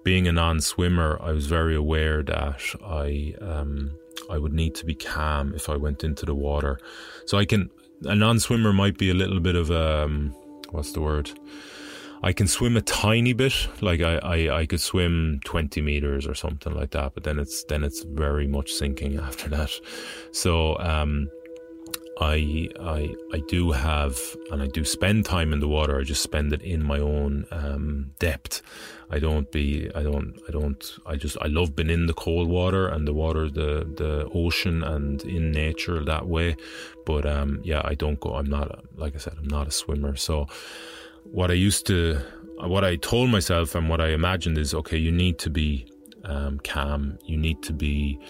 being 0.05 0.27
a 0.27 0.33
non-swimmer, 0.33 1.19
I 1.21 1.33
was 1.33 1.47
very 1.47 1.75
aware 1.75 2.23
that 2.23 2.63
I 2.85 3.35
um, 3.41 3.93
I 4.31 4.39
would 4.39 4.53
need 4.53 4.75
to 4.77 4.87
be 4.87 4.95
calm 4.95 5.55
if 5.55 5.69
I 5.69 5.77
went 5.77 6.05
into 6.05 6.27
the 6.27 6.35
water. 6.35 6.79
So 7.27 7.39
I 7.39 7.45
can 7.45 7.71
a 8.05 8.15
non-swimmer 8.15 8.73
might 8.73 8.99
be 8.99 9.11
a 9.11 9.15
little 9.15 9.41
bit 9.41 9.55
of 9.55 9.71
um, 9.71 10.35
what's 10.71 10.93
the 10.93 11.01
word? 11.01 11.31
I 12.25 12.33
can 12.33 12.47
swim 12.47 12.77
a 12.77 12.81
tiny 12.83 13.33
bit, 13.33 13.53
like 13.81 14.01
I, 14.01 14.15
I, 14.19 14.61
I 14.61 14.67
could 14.67 14.81
swim 14.81 15.41
twenty 15.45 15.81
meters 15.81 16.27
or 16.27 16.35
something 16.35 16.75
like 16.75 16.93
that, 16.93 17.15
but 17.15 17.25
then 17.25 17.39
it's 17.39 17.65
then 17.65 17.83
it's 17.83 18.05
very 18.05 18.47
much 18.47 18.73
sinking 18.73 19.19
after 19.29 19.49
that. 19.51 19.71
So 20.31 20.79
um, 20.79 21.29
I 22.21 22.69
I 22.81 23.15
I 23.33 23.43
do 23.49 23.73
have 23.73 24.19
and 24.51 24.63
I 24.63 24.67
do 24.67 24.85
spend 24.85 25.25
time 25.25 25.53
in 25.53 25.61
the 25.61 25.69
water. 25.69 25.99
I 25.99 26.05
just 26.05 26.23
spend 26.23 26.53
it 26.53 26.63
in 26.63 26.83
my 26.83 26.99
own 26.99 27.47
um, 27.51 28.13
depth. 28.19 28.63
I 29.11 29.19
don't 29.19 29.51
be 29.51 29.91
I 29.95 30.03
don't 30.03 30.39
I 30.49 30.53
don't 30.53 30.99
I 31.07 31.17
just 31.17 31.37
I 31.41 31.47
love 31.47 31.75
being 31.75 31.91
in 31.91 32.07
the 32.07 32.15
cold 32.15 32.49
water 32.49 32.87
and 32.89 33.07
the 33.09 33.13
water 33.13 33.49
the 33.49 33.89
the 33.97 34.29
ocean 34.35 34.83
and 34.83 35.23
in 35.23 35.53
nature 35.53 36.05
that 36.05 36.29
way. 36.29 36.57
But 37.07 37.27
um, 37.27 37.61
yeah, 37.65 37.83
I 37.85 37.95
don't 37.95 38.21
go. 38.21 38.35
I'm 38.35 38.49
not 38.49 38.85
like 38.97 39.15
I 39.15 39.19
said. 39.19 39.35
I'm 39.39 39.49
not 39.49 39.67
a 39.69 39.73
swimmer. 39.73 40.17
So 40.17 40.49
what 41.25 41.51
I 41.51 41.55
used 41.55 41.87
to 41.87 42.21
what 42.59 42.85
I 42.85 42.97
told 42.97 43.31
myself 43.31 43.75
and 43.75 43.89
what 43.89 44.01
I 44.01 44.09
imagined 44.09 44.59
is 44.59 44.75
okay. 44.75 44.99
You 44.99 45.11
need 45.11 45.39
to 45.41 45.51
be 45.51 45.87
um, 46.25 46.61
calm. 46.61 47.19
You 47.25 47.37
need 47.37 47.63
to 47.65 47.73
be 47.73 48.21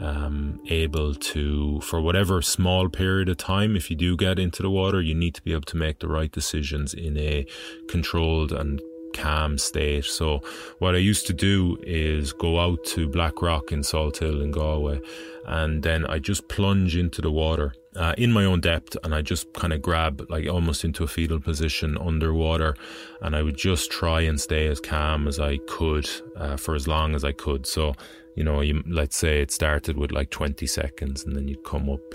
um, 0.00 0.60
able 0.68 1.14
to, 1.14 1.80
for 1.80 2.00
whatever 2.00 2.42
small 2.42 2.88
period 2.88 3.28
of 3.28 3.36
time, 3.36 3.76
if 3.76 3.90
you 3.90 3.96
do 3.96 4.16
get 4.16 4.38
into 4.38 4.62
the 4.62 4.70
water, 4.70 5.00
you 5.00 5.14
need 5.14 5.34
to 5.34 5.42
be 5.42 5.52
able 5.52 5.62
to 5.62 5.76
make 5.76 6.00
the 6.00 6.08
right 6.08 6.30
decisions 6.30 6.94
in 6.94 7.16
a 7.16 7.46
controlled 7.88 8.52
and 8.52 8.80
calm 9.14 9.58
state. 9.58 10.04
So 10.04 10.40
what 10.78 10.94
I 10.94 10.98
used 10.98 11.26
to 11.28 11.32
do 11.32 11.78
is 11.82 12.32
go 12.32 12.60
out 12.60 12.84
to 12.86 13.08
Black 13.08 13.40
Rock 13.40 13.72
in 13.72 13.80
Salthill 13.80 14.42
in 14.42 14.50
Galway, 14.50 15.00
and 15.46 15.82
then 15.82 16.04
I 16.06 16.18
just 16.18 16.48
plunge 16.48 16.96
into 16.96 17.22
the 17.22 17.30
water 17.30 17.74
uh, 17.96 18.14
in 18.18 18.32
my 18.32 18.44
own 18.44 18.60
depth 18.60 18.96
and 19.04 19.14
I 19.14 19.22
just 19.22 19.52
kind 19.52 19.72
of 19.72 19.80
grab 19.80 20.26
like 20.28 20.48
almost 20.48 20.84
into 20.84 21.04
a 21.04 21.06
fetal 21.06 21.38
position 21.38 21.96
underwater 21.98 22.76
and 23.22 23.36
I 23.36 23.42
would 23.42 23.56
just 23.56 23.90
try 23.90 24.22
and 24.22 24.40
stay 24.40 24.66
as 24.66 24.80
calm 24.80 25.28
as 25.28 25.38
I 25.38 25.58
could 25.68 26.08
uh, 26.36 26.56
for 26.56 26.74
as 26.74 26.88
long 26.88 27.14
as 27.14 27.24
I 27.24 27.32
could. 27.32 27.66
So, 27.66 27.94
you 28.34 28.44
know, 28.44 28.60
you, 28.60 28.82
let's 28.86 29.16
say 29.16 29.40
it 29.40 29.50
started 29.50 29.96
with 29.96 30.12
like 30.12 30.30
20 30.30 30.66
seconds 30.66 31.24
and 31.24 31.36
then 31.36 31.48
you'd 31.48 31.64
come 31.64 31.88
up 31.88 32.14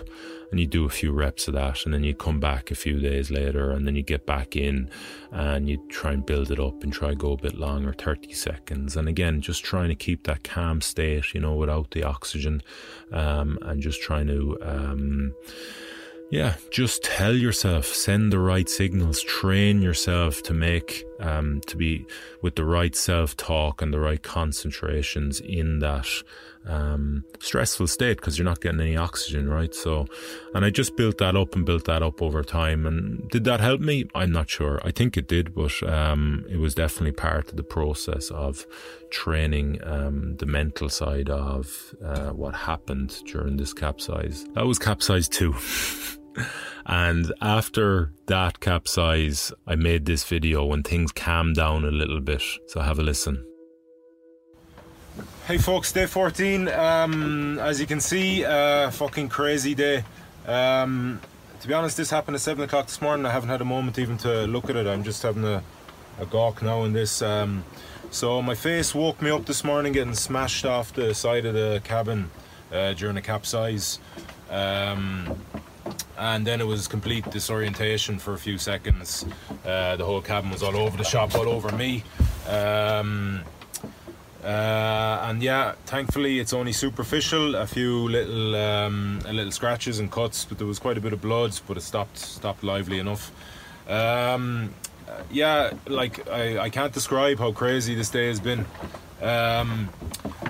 and 0.51 0.59
you 0.59 0.67
do 0.67 0.85
a 0.85 0.89
few 0.89 1.11
reps 1.11 1.47
of 1.47 1.53
that 1.53 1.85
and 1.85 1.93
then 1.93 2.03
you 2.03 2.13
come 2.15 2.39
back 2.39 2.71
a 2.71 2.75
few 2.75 2.99
days 2.99 3.29
later 3.31 3.71
and 3.71 3.87
then 3.87 3.95
you 3.95 4.01
get 4.01 4.25
back 4.25 4.55
in 4.55 4.89
and 5.31 5.69
you 5.69 5.77
try 5.89 6.11
and 6.11 6.25
build 6.25 6.51
it 6.51 6.59
up 6.59 6.83
and 6.83 6.91
try 6.91 7.13
go 7.13 7.33
a 7.33 7.37
bit 7.37 7.55
longer 7.55 7.93
30 7.93 8.33
seconds. 8.33 8.95
And 8.95 9.07
again 9.07 9.41
just 9.41 9.63
trying 9.63 9.89
to 9.89 9.95
keep 9.95 10.25
that 10.25 10.43
calm 10.43 10.81
state 10.81 11.33
you 11.33 11.39
know 11.39 11.55
without 11.55 11.91
the 11.91 12.03
oxygen 12.03 12.61
um, 13.11 13.57
and 13.61 13.81
just 13.81 14.01
trying 14.01 14.27
to 14.27 14.57
um, 14.61 15.33
yeah, 16.31 16.55
just 16.69 17.03
tell 17.03 17.35
yourself, 17.35 17.85
send 17.85 18.31
the 18.31 18.39
right 18.39 18.69
signals, 18.69 19.21
train 19.23 19.81
yourself 19.81 20.43
to 20.43 20.53
make, 20.53 21.03
um, 21.19 21.61
to 21.67 21.75
be 21.75 22.05
with 22.41 22.55
the 22.55 22.65
right 22.65 22.95
self 22.95 23.35
talk 23.35 23.81
and 23.81 23.91
the 23.91 23.99
right 23.99 24.21
concentrations 24.21 25.39
in 25.39 25.79
that 25.79 26.07
um, 26.67 27.23
stressful 27.39 27.87
state 27.87 28.17
because 28.17 28.37
you're 28.37 28.45
not 28.45 28.61
getting 28.61 28.79
any 28.79 28.95
oxygen, 28.95 29.49
right? 29.49 29.73
So, 29.73 30.05
and 30.53 30.63
I 30.63 30.69
just 30.69 30.95
built 30.95 31.17
that 31.17 31.35
up 31.35 31.55
and 31.55 31.65
built 31.65 31.85
that 31.85 32.03
up 32.03 32.21
over 32.21 32.43
time. 32.43 32.85
And 32.85 33.27
did 33.29 33.43
that 33.45 33.59
help 33.59 33.81
me? 33.81 34.05
I'm 34.13 34.31
not 34.31 34.49
sure. 34.49 34.79
I 34.83 34.91
think 34.91 35.17
it 35.17 35.27
did, 35.27 35.55
but 35.55 35.81
um, 35.83 36.45
it 36.47 36.57
was 36.57 36.75
definitely 36.75 37.13
part 37.13 37.49
of 37.49 37.57
the 37.57 37.63
process 37.63 38.29
of 38.29 38.67
training 39.09 39.79
um, 39.83 40.37
the 40.37 40.45
mental 40.45 40.89
side 40.89 41.29
of 41.29 41.95
uh, 42.03 42.29
what 42.29 42.53
happened 42.53 43.23
during 43.25 43.57
this 43.57 43.73
capsize. 43.73 44.45
That 44.53 44.67
was 44.67 44.77
capsize 44.77 45.27
two. 45.27 45.55
and 46.85 47.33
after 47.41 48.11
that 48.27 48.59
capsize, 48.59 49.51
I 49.67 49.75
made 49.75 50.05
this 50.05 50.23
video 50.23 50.65
when 50.65 50.83
things 50.83 51.11
calmed 51.11 51.55
down 51.55 51.85
a 51.85 51.91
little 51.91 52.19
bit. 52.19 52.43
So 52.67 52.81
have 52.81 52.99
a 52.99 53.03
listen. 53.03 53.45
Hey 55.47 55.57
folks, 55.57 55.91
day 55.91 56.05
14. 56.05 56.67
Um, 56.67 57.59
as 57.59 57.81
you 57.81 57.87
can 57.87 57.99
see, 57.99 58.45
uh, 58.45 58.91
fucking 58.91 59.29
crazy 59.29 59.75
day. 59.75 60.03
Um, 60.47 61.19
to 61.61 61.67
be 61.67 61.73
honest, 61.73 61.97
this 61.97 62.09
happened 62.09 62.35
at 62.35 62.41
7 62.41 62.63
o'clock 62.63 62.85
this 62.85 63.01
morning. 63.01 63.25
I 63.25 63.31
haven't 63.31 63.49
had 63.49 63.61
a 63.61 63.65
moment 63.65 63.99
even 63.99 64.17
to 64.19 64.45
look 64.45 64.69
at 64.69 64.75
it. 64.75 64.87
I'm 64.87 65.03
just 65.03 65.23
having 65.23 65.43
a, 65.43 65.63
a 66.19 66.25
gawk 66.25 66.61
now 66.61 66.83
in 66.83 66.93
this. 66.93 67.21
Um, 67.21 67.65
so 68.11 68.41
my 68.41 68.55
face 68.55 68.95
woke 68.95 69.21
me 69.21 69.29
up 69.29 69.45
this 69.45 69.63
morning 69.63 69.93
getting 69.93 70.15
smashed 70.15 70.65
off 70.65 70.93
the 70.93 71.13
side 71.13 71.45
of 71.45 71.53
the 71.53 71.81
cabin 71.83 72.31
uh, 72.71 72.93
during 72.93 73.17
a 73.17 73.21
capsize. 73.21 73.99
Um, 74.49 75.37
and 76.19 76.45
then 76.45 76.59
it 76.59 76.67
was 76.67 76.87
complete 76.87 77.29
disorientation 77.31 78.19
for 78.19 78.33
a 78.33 78.37
few 78.37 78.57
seconds. 78.57 79.25
Uh, 79.65 79.95
the 79.95 80.05
whole 80.05 80.21
cabin 80.21 80.51
was 80.51 80.61
all 80.61 80.75
over 80.75 80.97
the 80.97 81.03
shop, 81.03 81.33
all 81.33 81.47
over 81.47 81.71
me. 81.71 82.03
Um, 82.47 83.41
uh, 84.43 85.25
and 85.27 85.41
yeah, 85.41 85.73
thankfully 85.85 86.39
it's 86.39 86.53
only 86.53 86.73
superficial. 86.73 87.55
A 87.55 87.65
few 87.65 88.09
little, 88.09 88.55
um, 88.55 89.19
little 89.31 89.51
scratches 89.51 89.99
and 89.99 90.11
cuts, 90.11 90.45
but 90.45 90.57
there 90.57 90.67
was 90.67 90.77
quite 90.77 90.97
a 90.97 91.01
bit 91.01 91.13
of 91.13 91.21
blood. 91.21 91.57
But 91.67 91.77
it 91.77 91.81
stopped, 91.81 92.17
stopped 92.17 92.63
lively 92.63 92.99
enough. 92.99 93.31
Um, 93.87 94.73
yeah, 95.31 95.71
like 95.87 96.29
I, 96.29 96.59
I 96.59 96.69
can't 96.69 96.93
describe 96.93 97.39
how 97.39 97.51
crazy 97.51 97.95
this 97.95 98.09
day 98.09 98.27
has 98.27 98.39
been. 98.39 98.65
Um, 99.21 99.89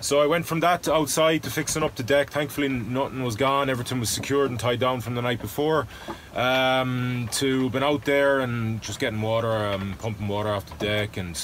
so 0.01 0.21
I 0.21 0.27
went 0.27 0.45
from 0.45 0.61
that 0.61 0.83
to 0.83 0.93
outside 0.93 1.43
to 1.43 1.49
fixing 1.49 1.83
up 1.83 1.95
the 1.95 2.03
deck. 2.03 2.29
Thankfully, 2.29 2.69
nothing 2.69 3.23
was 3.23 3.35
gone. 3.35 3.69
Everything 3.69 3.99
was 3.99 4.09
secured 4.09 4.51
and 4.51 4.59
tied 4.59 4.79
down 4.79 5.01
from 5.01 5.15
the 5.15 5.21
night 5.21 5.41
before. 5.41 5.87
Um, 6.35 7.29
to 7.33 7.69
been 7.69 7.83
out 7.83 8.05
there 8.05 8.39
and 8.39 8.81
just 8.81 8.99
getting 8.99 9.21
water, 9.21 9.51
um, 9.51 9.95
pumping 9.99 10.27
water 10.27 10.49
off 10.49 10.65
the 10.65 10.85
deck 10.85 11.17
and 11.17 11.39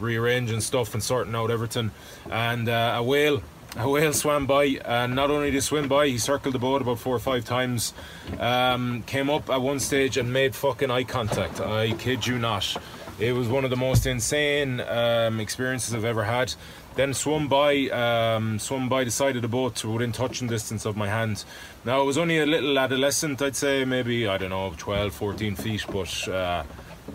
rearranging 0.00 0.60
stuff 0.60 0.94
and 0.94 1.02
sorting 1.02 1.34
out 1.34 1.50
everything. 1.50 1.90
And 2.30 2.68
uh, 2.68 2.94
a 2.96 3.02
whale, 3.02 3.42
a 3.76 3.88
whale 3.88 4.12
swam 4.12 4.46
by, 4.46 4.80
and 4.84 5.14
not 5.14 5.30
only 5.30 5.46
did 5.46 5.54
he 5.54 5.60
swim 5.60 5.86
by, 5.88 6.08
he 6.08 6.18
circled 6.18 6.54
the 6.54 6.58
boat 6.58 6.82
about 6.82 6.98
four 6.98 7.14
or 7.14 7.20
five 7.20 7.44
times. 7.44 7.92
Um, 8.38 9.02
came 9.02 9.30
up 9.30 9.50
at 9.50 9.60
one 9.60 9.78
stage 9.78 10.16
and 10.16 10.32
made 10.32 10.56
fucking 10.56 10.90
eye 10.90 11.04
contact. 11.04 11.60
I 11.60 11.92
kid 11.92 12.26
you 12.26 12.38
not. 12.38 12.76
It 13.20 13.32
was 13.32 13.48
one 13.48 13.64
of 13.64 13.70
the 13.70 13.76
most 13.76 14.06
insane 14.06 14.80
um, 14.80 15.40
experiences 15.40 15.94
I've 15.94 16.06
ever 16.06 16.24
had. 16.24 16.54
Then 16.96 17.12
swum 17.12 17.48
by, 17.48 17.88
um, 17.90 18.58
swum 18.58 18.88
by 18.88 19.04
the 19.04 19.10
side 19.10 19.36
of 19.36 19.42
the 19.42 19.48
boat 19.48 19.84
within 19.84 20.10
touching 20.10 20.48
distance 20.48 20.86
of 20.86 20.96
my 20.96 21.06
hand. 21.06 21.44
Now 21.84 22.00
it 22.00 22.04
was 22.04 22.16
only 22.16 22.38
a 22.38 22.46
little 22.46 22.78
adolescent, 22.78 23.42
I'd 23.42 23.56
say, 23.56 23.84
maybe 23.84 24.26
I 24.26 24.38
don't 24.38 24.48
know, 24.48 24.72
12, 24.76 25.12
14 25.12 25.54
feet, 25.54 25.84
but 25.92 26.28
uh, 26.28 26.64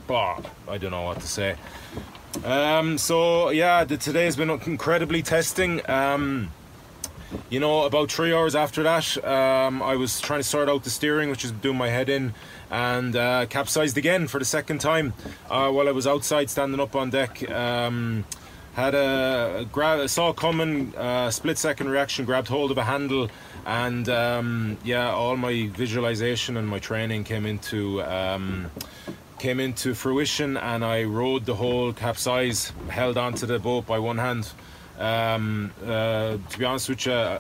I 0.08 0.78
don't 0.78 0.92
know 0.92 1.02
what 1.02 1.22
to 1.22 1.28
say. 1.28 1.56
Um, 2.44 3.00
so 3.00 3.50
yeah, 3.50 3.84
the, 3.84 3.98
today 3.98 4.26
has 4.26 4.36
been 4.36 4.52
incredibly 4.52 5.24
testing. 5.24 5.82
Um, 5.90 6.52
you 7.50 7.60
know, 7.60 7.84
about 7.84 8.12
three 8.12 8.32
hours 8.32 8.56
after 8.56 8.84
that, 8.84 9.26
um, 9.26 9.82
I 9.82 9.96
was 9.96 10.22
trying 10.22 10.40
to 10.40 10.44
sort 10.44 10.70
out 10.70 10.84
the 10.84 10.90
steering, 10.92 11.32
which 11.32 11.44
is 11.44 11.52
doing 11.52 11.78
my 11.78 11.90
head 11.90 12.10
in, 12.10 12.36
and 12.72 13.16
uh, 13.16 13.46
capsized 13.48 13.98
again 13.98 14.28
for 14.28 14.40
the 14.40 14.46
second 14.46 14.80
time 14.80 15.14
uh, 15.50 15.70
while 15.72 15.88
I 15.88 15.92
was 15.92 16.08
outside 16.08 16.50
standing 16.50 16.80
up 16.80 16.96
on 16.96 17.10
deck. 17.10 17.50
Um, 17.50 18.26
had 18.74 18.94
a, 18.94 19.60
a 19.60 19.66
grab, 19.66 20.10
saw 20.10 20.34
coming, 20.34 20.94
uh, 20.96 21.32
split 21.32 21.58
second 21.58 21.90
reaction, 21.90 22.26
grabbed 22.26 22.50
hold 22.50 22.72
of 22.72 22.78
a 22.78 22.84
handle, 22.84 23.30
and 23.66 24.10
um, 24.10 24.78
yeah, 24.84 25.12
all 25.12 25.38
my 25.38 25.70
visualization 25.74 26.58
and 26.58 26.68
my 26.68 26.80
training 26.80 27.24
came 27.24 27.46
into 27.46 28.04
um, 28.04 28.70
came 29.40 29.60
into 29.60 29.94
fruition 29.94 30.58
and 30.58 30.84
I 30.84 31.04
rode 31.04 31.46
the 31.46 31.56
whole 31.56 31.94
capsize, 31.94 32.74
held 32.90 33.18
onto 33.18 33.46
the 33.46 33.60
boat 33.60 33.86
by 33.86 34.00
one 34.00 34.18
hand. 34.18 34.52
Um, 35.00 35.72
uh, 35.84 36.38
to 36.50 36.60
be 36.60 36.66
honest 36.66 36.90
with 36.90 37.06
you, 37.06 37.38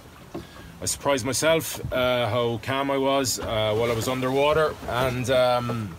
I 0.85 0.87
surprised 0.87 1.25
myself 1.25 1.81
uh, 1.91 2.29
how 2.29 2.59
calm 2.61 2.91
I 2.91 2.97
was 2.99 3.39
uh, 3.39 3.73
while 3.73 3.89
I 3.89 3.95
was 3.95 4.07
underwater, 4.07 4.75
and 4.87 5.27
um, 5.31 5.97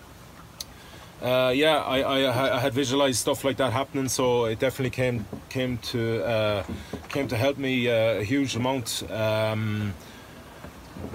uh, 1.20 1.52
yeah, 1.52 1.78
I, 1.78 2.02
I, 2.02 2.54
I, 2.54 2.60
had 2.60 2.72
visualized 2.72 3.18
stuff 3.18 3.42
like 3.42 3.56
that 3.56 3.72
happening, 3.72 4.06
so 4.08 4.44
it 4.44 4.60
definitely 4.60 4.90
came 4.90 5.26
came 5.48 5.78
to 5.90 6.24
uh, 6.24 6.62
came 7.08 7.26
to 7.26 7.36
help 7.36 7.58
me 7.58 7.88
a 7.88 8.22
huge 8.22 8.54
amount. 8.54 9.02
Um, 9.10 9.92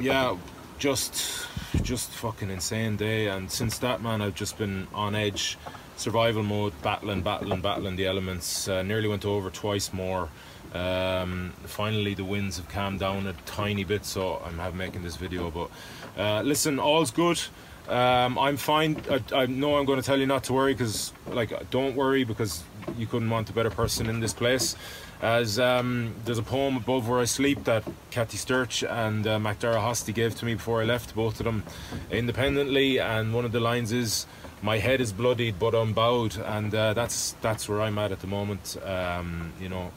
yeah, 0.02 0.36
just 0.78 1.48
just 1.82 2.10
fucking 2.10 2.50
insane 2.50 2.98
day. 2.98 3.28
And 3.28 3.50
since 3.50 3.78
that, 3.78 4.02
man, 4.02 4.22
I've 4.22 4.36
just 4.36 4.58
been 4.58 4.90
on 4.94 5.16
edge, 5.16 5.58
survival 6.02 6.44
mode, 6.44 6.74
battling, 6.82 7.22
battling, 7.22 7.62
battling 7.62 7.96
the 7.96 8.08
elements. 8.08 8.68
Uh, 8.68 8.82
nearly 8.82 9.08
went 9.08 9.26
over 9.26 9.50
twice 9.50 9.94
more. 9.94 10.30
Um, 10.74 11.54
finally, 11.66 12.14
the 12.14 12.24
winds 12.24 12.58
have 12.58 12.68
calmed 12.70 13.00
down 13.00 13.28
a 13.28 13.34
tiny 13.46 13.84
bit, 13.84 14.04
so 14.06 14.42
I'm 14.44 14.78
making 14.78 15.04
this 15.04 15.16
video. 15.16 15.52
But 15.52 15.70
uh, 16.18 16.42
listen, 16.42 16.80
all's 16.80 17.12
good. 17.12 17.40
Um, 17.88 18.40
I'm 18.40 18.58
fine. 18.58 19.02
I, 19.10 19.22
I, 19.36 19.46
know 19.48 19.78
I'm 19.78 19.86
going 19.86 20.00
to 20.00 20.06
tell 20.06 20.20
you 20.20 20.26
not 20.26 20.46
to 20.46 20.54
worry 20.54 20.74
because, 20.74 21.14
like, 21.28 21.70
don't 21.72 21.96
worry 21.96 22.24
because 22.24 22.64
you 22.98 23.06
couldn't 23.06 23.30
want 23.30 23.50
a 23.50 23.54
better 23.54 23.70
person 23.70 24.08
in 24.08 24.20
this 24.20 24.34
place 24.34 24.76
as 25.22 25.60
um, 25.60 26.16
there's 26.26 26.40
a 26.40 26.44
poem 26.44 26.76
above 26.78 27.08
where 27.08 27.20
I 27.20 27.26
sleep 27.26 27.64
that 27.66 27.84
Kathy 28.10 28.38
Sturch 28.38 28.84
and 28.84 29.26
uh, 29.28 29.38
MacDara 29.38 29.76
Hosty 29.76 30.14
gave 30.14 30.36
to 30.36 30.46
me 30.46 30.56
before 30.56 30.82
I 30.82 30.86
left, 30.86 31.14
both 31.14 31.40
of 31.40 31.46
them 31.46 31.64
independently, 32.10 33.00
and 33.00 33.34
one 33.34 33.46
of 33.46 33.52
the 33.52 33.60
lines 33.60 33.92
is 33.92 34.26
"My 34.64 34.80
head 34.80 35.00
is 35.00 35.14
bloodied, 35.14 35.60
but 35.60 35.76
I'm 35.76 35.94
bowed," 35.94 36.38
and 36.38 36.74
uh, 36.74 36.94
that's 36.94 37.36
that's 37.42 37.70
where 37.70 37.82
I'm 37.82 38.00
at 38.00 38.12
at 38.12 38.20
the 38.20 38.28
moment. 38.28 38.78
Um, 38.84 39.54
you 39.62 39.70
know, 39.70 39.92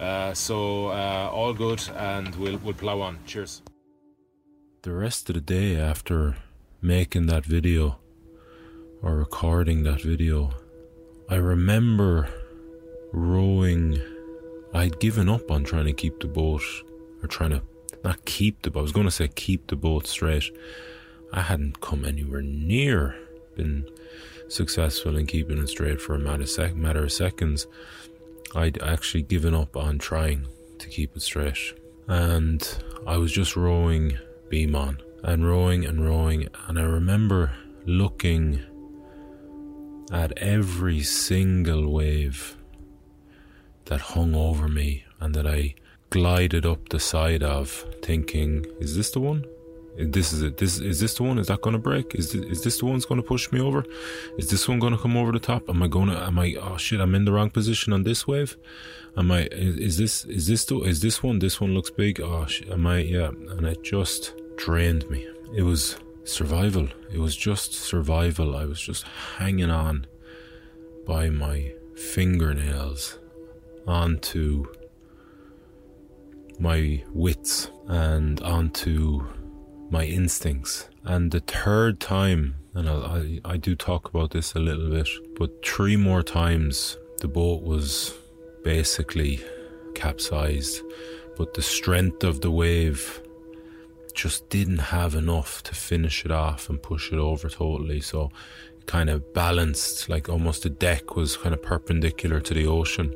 uh, 0.00 0.32
so 0.32 0.88
uh, 0.88 1.28
all 1.32 1.52
good, 1.52 1.82
and 1.96 2.34
we'll 2.36 2.58
we'll 2.58 2.74
plow 2.74 3.00
on. 3.00 3.18
Cheers. 3.26 3.62
The 4.82 4.92
rest 4.92 5.28
of 5.28 5.34
the 5.34 5.40
day 5.40 5.76
after 5.76 6.36
making 6.80 7.26
that 7.26 7.44
video 7.44 7.98
or 9.02 9.16
recording 9.16 9.82
that 9.82 10.02
video, 10.02 10.52
I 11.28 11.34
remember 11.34 12.28
rowing 13.12 14.00
I'd 14.74 15.00
given 15.00 15.28
up 15.28 15.50
on 15.50 15.64
trying 15.64 15.86
to 15.86 15.92
keep 15.92 16.20
the 16.20 16.28
boat, 16.28 16.62
or 17.22 17.28
trying 17.28 17.50
to 17.50 17.62
not 18.04 18.24
keep 18.24 18.62
the 18.62 18.70
boat. 18.70 18.80
I 18.80 18.82
was 18.82 18.92
going 18.92 19.06
to 19.06 19.12
say 19.12 19.28
keep 19.28 19.66
the 19.66 19.76
boat 19.76 20.06
straight. 20.06 20.50
I 21.32 21.42
hadn't 21.42 21.80
come 21.80 22.04
anywhere 22.04 22.42
near 22.42 23.16
been 23.58 23.84
successful 24.48 25.16
in 25.16 25.26
keeping 25.26 25.58
it 25.58 25.68
straight 25.68 26.00
for 26.00 26.14
a 26.14 26.18
matter 26.18 26.44
of, 26.44 26.48
sec- 26.48 26.76
matter 26.76 27.04
of 27.04 27.12
seconds. 27.12 27.66
I'd 28.54 28.80
actually 28.80 29.22
given 29.22 29.54
up 29.54 29.76
on 29.76 29.98
trying 29.98 30.46
to 30.78 30.88
keep 30.88 31.14
it 31.14 31.22
straight, 31.22 31.74
and 32.06 32.66
I 33.06 33.18
was 33.18 33.32
just 33.32 33.56
rowing 33.56 34.16
beam 34.48 34.74
on 34.74 35.02
and 35.22 35.46
rowing 35.46 35.84
and 35.84 36.02
rowing, 36.02 36.48
and 36.66 36.78
I 36.78 36.82
remember 36.82 37.52
looking 37.84 38.60
at 40.10 40.32
every 40.38 41.02
single 41.02 41.92
wave 41.92 42.56
that 43.88 44.00
hung 44.00 44.34
over 44.34 44.68
me 44.68 45.04
and 45.20 45.34
that 45.34 45.46
I 45.46 45.74
glided 46.10 46.64
up 46.64 46.88
the 46.88 47.00
side 47.00 47.42
of, 47.42 47.84
thinking, 48.02 48.66
"Is 48.80 48.96
this 48.96 49.10
the 49.10 49.20
one? 49.20 49.44
This 49.98 50.32
is 50.32 50.42
it. 50.42 50.58
This 50.58 50.78
is 50.78 51.00
this 51.00 51.14
the 51.14 51.24
one? 51.24 51.38
Is 51.38 51.48
that 51.48 51.60
going 51.60 51.72
to 51.72 51.78
break? 51.90 52.14
Is 52.14 52.30
this, 52.32 52.42
is 52.44 52.62
this 52.62 52.78
the 52.78 52.86
one's 52.86 53.04
going 53.04 53.20
to 53.20 53.26
push 53.26 53.50
me 53.50 53.60
over? 53.60 53.84
Is 54.38 54.48
this 54.48 54.68
one 54.68 54.78
going 54.78 54.92
to 54.92 55.02
come 55.02 55.16
over 55.16 55.32
the 55.32 55.40
top? 55.40 55.68
Am 55.68 55.82
I 55.82 55.88
going 55.88 56.08
to? 56.08 56.16
Am 56.22 56.38
I? 56.38 56.54
Oh 56.60 56.76
shit! 56.76 57.00
I'm 57.00 57.16
in 57.16 57.24
the 57.24 57.32
wrong 57.32 57.50
position 57.50 57.92
on 57.92 58.04
this 58.04 58.24
wave. 58.24 58.56
Am 59.16 59.32
I? 59.32 59.48
Is, 59.50 59.76
is 59.76 59.96
this? 59.96 60.24
Is 60.26 60.46
this 60.46 60.64
the? 60.66 60.78
Is 60.82 61.00
this 61.00 61.20
one? 61.20 61.40
This 61.40 61.60
one 61.60 61.74
looks 61.74 61.90
big. 61.90 62.20
Oh 62.20 62.46
shit! 62.46 62.70
Am 62.70 62.86
I? 62.86 62.98
Yeah. 62.98 63.28
And 63.28 63.66
it 63.66 63.82
just 63.82 64.34
drained 64.56 65.10
me. 65.10 65.26
It 65.52 65.62
was 65.62 65.98
survival. 66.22 66.88
It 67.12 67.18
was 67.18 67.34
just 67.34 67.74
survival. 67.74 68.54
I 68.56 68.66
was 68.66 68.80
just 68.80 69.02
hanging 69.38 69.70
on 69.70 70.06
by 71.06 71.28
my 71.28 71.72
fingernails 71.96 73.18
onto 73.88 74.66
my 76.60 77.02
wits 77.12 77.70
and 77.86 78.40
onto 78.42 79.24
my 79.90 80.04
instincts. 80.04 80.88
And 81.04 81.30
the 81.30 81.40
third 81.40 82.00
time, 82.00 82.56
and 82.74 82.88
I, 82.88 83.40
I 83.44 83.56
do 83.56 83.74
talk 83.74 84.08
about 84.08 84.30
this 84.30 84.54
a 84.54 84.58
little 84.58 84.90
bit, 84.90 85.08
but 85.38 85.64
three 85.64 85.96
more 85.96 86.22
times 86.22 86.98
the 87.20 87.28
boat 87.28 87.62
was 87.62 88.14
basically 88.62 89.40
capsized, 89.94 90.82
but 91.36 91.54
the 91.54 91.62
strength 91.62 92.24
of 92.24 92.40
the 92.40 92.50
wave 92.50 93.22
just 94.14 94.48
didn't 94.50 94.78
have 94.78 95.14
enough 95.14 95.62
to 95.62 95.74
finish 95.74 96.24
it 96.24 96.32
off 96.32 96.68
and 96.68 96.82
push 96.82 97.12
it 97.12 97.18
over 97.18 97.48
totally. 97.48 98.00
So 98.00 98.30
it 98.76 98.86
kind 98.86 99.08
of 99.08 99.32
balanced, 99.32 100.08
like 100.08 100.28
almost 100.28 100.64
the 100.64 100.70
deck 100.70 101.16
was 101.16 101.36
kind 101.36 101.54
of 101.54 101.62
perpendicular 101.62 102.40
to 102.40 102.52
the 102.52 102.66
ocean 102.66 103.14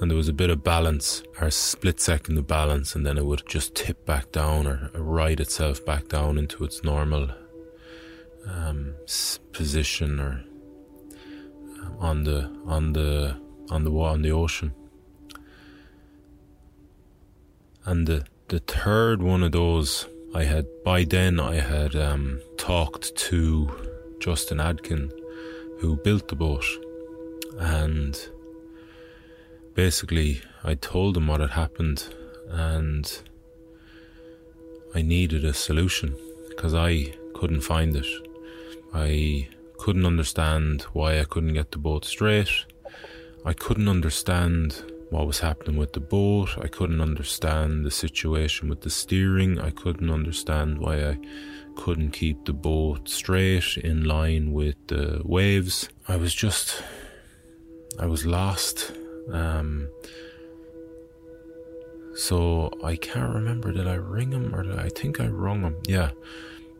and 0.00 0.10
there 0.10 0.16
was 0.16 0.28
a 0.28 0.32
bit 0.32 0.50
of 0.50 0.62
balance, 0.62 1.22
or 1.40 1.48
a 1.48 1.50
split 1.50 2.00
second 2.00 2.38
of 2.38 2.46
balance, 2.46 2.94
and 2.94 3.04
then 3.04 3.18
it 3.18 3.26
would 3.26 3.42
just 3.48 3.74
tip 3.74 4.06
back 4.06 4.30
down 4.30 4.66
or 4.66 4.90
ride 4.94 5.40
itself 5.40 5.84
back 5.84 6.08
down 6.08 6.38
into 6.38 6.64
its 6.64 6.84
normal 6.84 7.30
um, 8.46 8.94
position 9.52 10.20
or 10.20 10.44
um, 11.82 11.96
on 11.98 12.24
the 12.24 12.50
on 12.66 12.92
the 12.92 13.36
on 13.70 13.84
the 13.84 13.90
on 13.90 14.22
the 14.22 14.30
ocean. 14.30 14.72
And 17.84 18.06
the 18.06 18.24
the 18.48 18.60
third 18.60 19.22
one 19.22 19.42
of 19.42 19.52
those, 19.52 20.06
I 20.34 20.44
had 20.44 20.66
by 20.84 21.04
then 21.04 21.40
I 21.40 21.56
had 21.56 21.96
um, 21.96 22.40
talked 22.56 23.16
to 23.16 24.16
Justin 24.20 24.58
Adkin, 24.58 25.10
who 25.80 25.96
built 25.96 26.28
the 26.28 26.36
boat, 26.36 26.64
and 27.58 28.18
basically, 29.78 30.42
I 30.64 30.74
told 30.74 31.16
him 31.16 31.28
what 31.28 31.38
had 31.38 31.50
happened 31.50 32.02
and 32.50 33.04
I 34.92 35.02
needed 35.02 35.44
a 35.44 35.54
solution 35.54 36.16
because 36.48 36.74
I 36.74 37.14
couldn't 37.32 37.60
find 37.60 37.94
it. 37.94 38.08
I 38.92 39.48
couldn't 39.76 40.04
understand 40.04 40.82
why 40.94 41.20
I 41.20 41.24
couldn't 41.24 41.54
get 41.54 41.70
the 41.70 41.78
boat 41.78 42.04
straight. 42.04 42.50
I 43.44 43.52
couldn't 43.52 43.88
understand 43.88 44.82
what 45.10 45.28
was 45.28 45.38
happening 45.38 45.76
with 45.76 45.92
the 45.92 46.00
boat. 46.00 46.58
I 46.60 46.66
couldn't 46.66 47.00
understand 47.00 47.86
the 47.86 47.92
situation 47.92 48.68
with 48.68 48.80
the 48.80 48.90
steering. 48.90 49.60
I 49.60 49.70
couldn't 49.70 50.10
understand 50.10 50.78
why 50.78 50.96
I 51.10 51.18
couldn't 51.76 52.10
keep 52.10 52.46
the 52.46 52.52
boat 52.52 53.08
straight 53.08 53.76
in 53.76 54.02
line 54.02 54.50
with 54.50 54.74
the 54.88 55.22
waves. 55.24 55.88
I 56.08 56.16
was 56.16 56.34
just, 56.34 56.82
I 58.00 58.06
was 58.06 58.26
lost. 58.26 58.97
Um, 59.32 59.88
so 62.14 62.70
I 62.82 62.96
can't 62.96 63.32
remember. 63.32 63.72
Did 63.72 63.86
I 63.86 63.94
ring 63.94 64.32
him 64.32 64.54
or 64.54 64.62
did 64.62 64.78
I, 64.78 64.84
I 64.84 64.88
think 64.88 65.20
I 65.20 65.26
rung 65.28 65.62
him? 65.62 65.76
Yeah, 65.86 66.10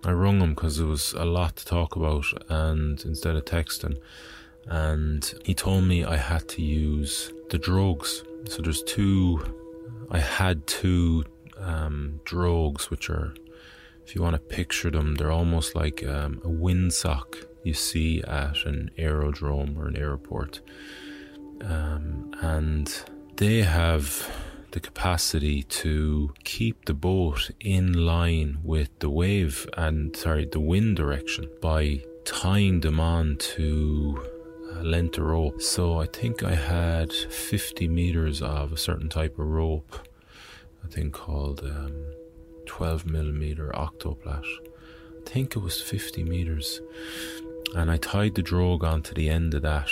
I 0.05 0.12
rung 0.12 0.40
him 0.40 0.55
because 0.55 0.78
there 0.78 0.86
was 0.86 1.12
a 1.12 1.24
lot 1.24 1.57
to 1.57 1.64
talk 1.64 1.96
about, 1.96 2.26
and 2.49 3.03
instead 3.05 3.36
of 3.36 3.44
texting, 3.44 3.99
and 4.66 5.34
he 5.44 5.55
told 5.55 5.84
me 5.84 6.05
I 6.05 6.16
had 6.16 6.49
to 6.49 6.62
use 6.62 7.32
the 7.51 7.59
drogues. 7.59 8.24
So 8.49 8.62
there's 8.62 8.82
two. 8.82 9.44
I 10.11 10.18
had 10.18 10.66
two 10.66 11.24
um, 11.59 12.20
drogues, 12.24 12.90
which 12.90 13.11
are, 13.11 13.34
if 14.07 14.14
you 14.14 14.22
want 14.22 14.34
to 14.34 14.40
picture 14.40 14.90
them, 14.90 15.16
they're 15.16 15.30
almost 15.30 15.74
like 15.74 16.05
um, 16.07 16.40
a 16.44 16.49
windsock 16.49 17.44
you 17.62 17.74
see 17.74 18.22
at 18.22 18.64
an 18.64 18.90
aerodrome 18.96 19.76
or 19.78 19.86
an 19.88 19.96
airport 19.96 20.61
um, 21.63 22.35
and 22.41 23.05
they 23.37 23.63
have 23.63 24.29
the 24.73 24.81
capacity 24.81 25.63
to 25.63 26.35
keep 26.45 26.85
the 26.85 26.95
boat 26.95 27.51
in 27.61 27.93
line 27.93 28.59
with 28.63 28.91
the 28.99 29.09
wave 29.09 29.69
and 29.77 30.15
sorry 30.17 30.45
the 30.45 30.61
wind 30.61 30.97
direction 30.97 31.49
by 31.63 32.03
tying 32.25 32.81
them 32.81 33.01
on 33.01 33.37
to 33.39 34.23
a 34.75 34.83
length 34.83 35.17
of 35.17 35.25
rope. 35.25 35.63
So 35.63 35.99
I 35.99 36.07
think 36.07 36.43
I 36.43 36.55
had 36.55 37.13
50 37.13 37.89
meters 37.89 38.43
of 38.43 38.73
a 38.73 38.77
certain 38.77 39.09
type 39.09 39.39
of 39.39 39.47
rope, 39.47 40.07
I 40.85 40.89
think 40.89 41.15
called 41.15 41.61
um, 41.65 42.05
12 42.67 43.07
millimeter 43.07 43.73
octoplat. 43.75 44.45
I 44.45 45.31
think 45.31 45.57
it 45.57 45.61
was 45.61 45.81
50 45.81 46.25
meters, 46.25 46.81
and 47.75 47.91
I 47.91 47.97
tied 47.97 48.35
the 48.35 48.43
drogue 48.43 48.85
onto 48.85 49.15
the 49.15 49.29
end 49.31 49.55
of 49.55 49.63
that 49.63 49.91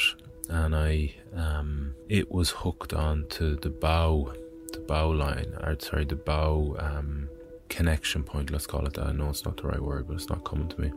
and 0.48 0.74
I 0.74 1.14
um, 1.34 1.94
it 2.08 2.30
was 2.30 2.50
hooked 2.50 2.92
onto 2.92 3.56
the 3.56 3.70
bow, 3.70 4.32
the 4.72 4.80
bow 4.80 5.10
line, 5.10 5.54
or 5.62 5.76
sorry, 5.78 6.04
the 6.04 6.16
bow 6.16 6.76
um, 6.78 7.28
connection 7.68 8.22
point. 8.24 8.50
Let's 8.50 8.66
call 8.66 8.86
it 8.86 8.94
that. 8.94 9.06
I 9.06 9.12
know 9.12 9.30
it's 9.30 9.44
not 9.44 9.56
the 9.58 9.68
right 9.68 9.80
word, 9.80 10.06
but 10.08 10.14
it's 10.14 10.28
not 10.28 10.44
coming 10.44 10.68
to 10.68 10.80
me. 10.80 10.92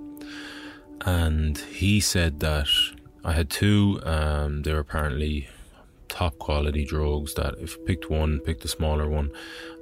And 1.02 1.58
he 1.58 2.00
said 2.00 2.39
that 2.41 2.68
I 3.24 3.34
had 3.34 3.50
two. 3.50 4.02
Um, 4.04 4.64
they 4.64 4.74
were 4.74 4.80
apparently 4.80 5.50
top 6.08 6.38
quality 6.39 6.86
drogues. 6.86 7.34
That 7.36 7.56
if 7.60 7.78
I 7.78 7.86
picked 7.86 8.10
one, 8.10 8.39
picked 8.39 8.62
the 8.62 8.68
smaller 8.68 9.10
one, 9.10 9.32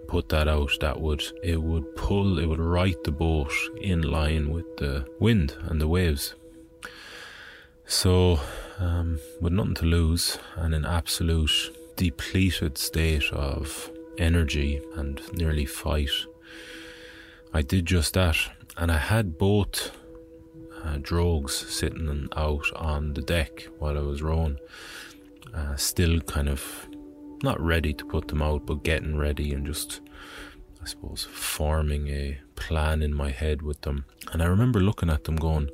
put 0.07 0.29
that 0.29 0.47
out, 0.47 0.71
that 0.81 1.01
would 1.01 1.23
it 1.43 1.61
would 1.61 1.95
pull, 1.95 2.39
it 2.39 2.45
would 2.47 2.59
right 2.59 3.01
the 3.03 3.11
boat 3.11 3.51
in 3.81 4.01
line 4.01 4.49
with 4.49 4.77
the 4.77 5.05
wind 5.19 5.55
and 5.63 5.81
the 5.81 5.87
waves. 5.87 6.35
So 7.85 8.39
um, 8.79 9.19
with 9.41 9.53
nothing 9.53 9.75
to 9.75 9.85
lose 9.85 10.37
and 10.55 10.73
an 10.73 10.85
absolute 10.85 11.75
depleted 11.95 12.77
state 12.77 13.31
of 13.31 13.91
energy 14.17 14.81
and 14.95 15.21
nearly 15.33 15.65
fight. 15.65 16.11
I 17.53 17.61
did 17.61 17.85
just 17.85 18.13
that, 18.13 18.37
and 18.77 18.91
I 18.91 18.97
had 18.97 19.37
both 19.37 19.91
uh, 20.83 20.99
sitting 21.47 22.29
out 22.35 22.65
on 22.75 23.13
the 23.13 23.21
deck 23.21 23.67
while 23.79 23.97
I 23.97 24.01
was 24.01 24.21
rowing, 24.21 24.57
uh, 25.53 25.75
still 25.75 26.19
kind 26.21 26.49
of 26.49 26.87
not 27.43 27.59
ready 27.59 27.93
to 27.93 28.05
put 28.05 28.27
them 28.27 28.41
out, 28.41 28.65
but 28.65 28.83
getting 28.83 29.17
ready 29.17 29.53
and 29.53 29.65
just, 29.65 30.01
I 30.81 30.85
suppose, 30.85 31.27
forming 31.31 32.07
a 32.09 32.39
plan 32.55 33.01
in 33.01 33.13
my 33.13 33.31
head 33.31 33.61
with 33.61 33.81
them. 33.81 34.05
And 34.31 34.41
I 34.41 34.45
remember 34.45 34.79
looking 34.79 35.09
at 35.09 35.23
them 35.23 35.35
going, 35.35 35.69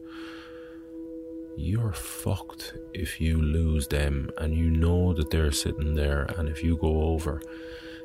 you're 1.56 1.94
fucked 1.94 2.74
if 2.94 3.22
you 3.22 3.42
lose 3.42 3.88
them 3.88 4.30
and 4.38 4.56
you 4.56 4.70
know 4.70 5.14
that 5.14 5.30
they're 5.30 5.52
sitting 5.52 5.96
there 5.96 6.24
and 6.38 6.50
if 6.50 6.64
you 6.64 6.78
go 6.78 7.04
over 7.04 7.42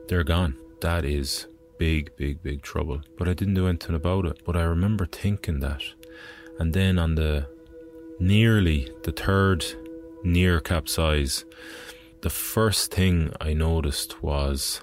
they're 0.09 0.25
gone. 0.25 0.57
That 0.81 1.05
is 1.05 1.47
big 1.77 2.11
big 2.17 2.43
big 2.43 2.63
trouble. 2.63 3.03
But 3.17 3.29
i 3.29 3.35
didn't 3.35 3.55
do 3.55 3.69
anything 3.69 3.95
about 3.95 4.25
it. 4.25 4.41
But 4.45 4.57
i 4.57 4.63
remember 4.63 5.07
thinking 5.07 5.61
that. 5.61 5.83
And 6.59 6.73
then 6.73 6.99
on 6.99 7.15
the 7.15 7.47
nearly 8.19 8.91
the 9.05 9.13
third 9.13 9.65
near 10.25 10.61
capsize 10.61 11.45
the 12.23 12.31
first 12.31 12.93
thing 12.93 13.33
i 13.41 13.53
noticed 13.53 14.21
was 14.21 14.81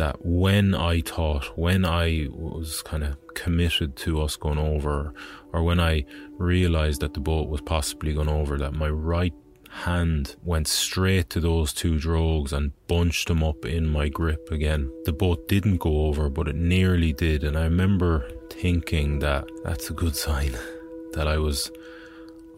that 0.00 0.24
when 0.24 0.74
I 0.74 1.02
thought, 1.02 1.58
when 1.58 1.84
I 1.84 2.26
was 2.30 2.80
kind 2.82 3.04
of 3.04 3.18
committed 3.34 3.96
to 3.96 4.22
us 4.22 4.34
going 4.34 4.58
over, 4.58 5.12
or 5.52 5.62
when 5.62 5.78
I 5.78 6.06
realized 6.38 7.02
that 7.02 7.12
the 7.12 7.20
boat 7.20 7.50
was 7.50 7.60
possibly 7.60 8.14
going 8.14 8.30
over, 8.30 8.56
that 8.56 8.72
my 8.72 8.88
right 8.88 9.34
hand 9.68 10.36
went 10.42 10.68
straight 10.68 11.28
to 11.30 11.38
those 11.40 11.74
two 11.74 11.96
drogues 11.96 12.50
and 12.50 12.72
bunched 12.88 13.28
them 13.28 13.44
up 13.44 13.66
in 13.66 13.86
my 13.86 14.08
grip 14.08 14.50
again. 14.50 14.90
The 15.04 15.12
boat 15.12 15.46
didn't 15.48 15.76
go 15.76 16.06
over, 16.06 16.30
but 16.30 16.48
it 16.48 16.56
nearly 16.56 17.12
did, 17.12 17.44
and 17.44 17.54
I 17.58 17.64
remember 17.64 18.26
thinking 18.48 19.18
that 19.18 19.44
that's 19.64 19.90
a 19.90 19.92
good 19.92 20.16
sign 20.26 20.52
that 21.12 21.28
I 21.28 21.36
was, 21.36 21.70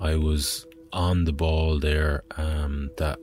I 0.00 0.14
was 0.14 0.64
on 0.92 1.24
the 1.24 1.32
ball 1.32 1.80
there, 1.80 2.22
um, 2.36 2.92
that 2.98 3.18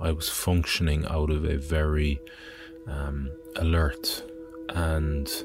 I 0.00 0.10
was 0.10 0.28
functioning 0.28 1.06
out 1.06 1.30
of 1.30 1.44
a 1.44 1.58
very 1.58 2.20
um, 2.88 3.30
alert 3.56 4.22
and 4.70 5.44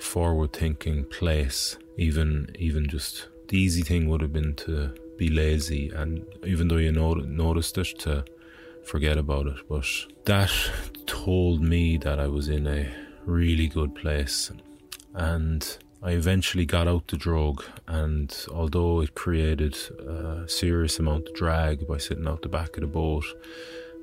forward 0.00 0.52
thinking 0.52 1.04
place 1.04 1.76
even 1.96 2.48
even 2.58 2.86
just 2.86 3.28
the 3.48 3.58
easy 3.58 3.82
thing 3.82 4.08
would 4.08 4.20
have 4.20 4.32
been 4.32 4.54
to 4.54 4.94
be 5.18 5.28
lazy, 5.28 5.90
and 5.90 6.24
even 6.46 6.68
though 6.68 6.76
you 6.76 6.92
know, 6.92 7.14
noticed 7.14 7.76
it, 7.76 7.98
to 7.98 8.24
forget 8.84 9.18
about 9.18 9.46
it. 9.46 9.56
But 9.68 9.84
that 10.24 10.50
told 11.06 11.60
me 11.60 11.98
that 11.98 12.20
I 12.20 12.28
was 12.28 12.48
in 12.48 12.66
a 12.66 12.88
really 13.26 13.66
good 13.66 13.94
place, 13.94 14.52
and 15.14 15.76
I 16.02 16.12
eventually 16.12 16.64
got 16.64 16.86
out 16.86 17.08
the 17.08 17.16
drogue, 17.16 17.64
and 17.86 18.34
although 18.54 19.00
it 19.00 19.14
created 19.14 19.76
a 19.98 20.48
serious 20.48 20.98
amount 20.98 21.28
of 21.28 21.34
drag 21.34 21.86
by 21.88 21.98
sitting 21.98 22.28
out 22.28 22.42
the 22.42 22.48
back 22.48 22.76
of 22.76 22.82
the 22.82 22.86
boat, 22.86 23.24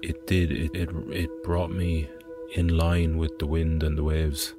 it 0.04 0.28
did 0.28 0.52
it 0.52 0.76
it, 0.76 0.90
it 1.12 1.44
brought 1.44 1.72
me 1.72 2.10
in 2.56 2.70
line 2.70 3.18
with 3.18 3.38
the 3.40 3.46
wind 3.46 3.84
and 3.84 3.98
the 3.98 4.04
waves. 4.04 4.54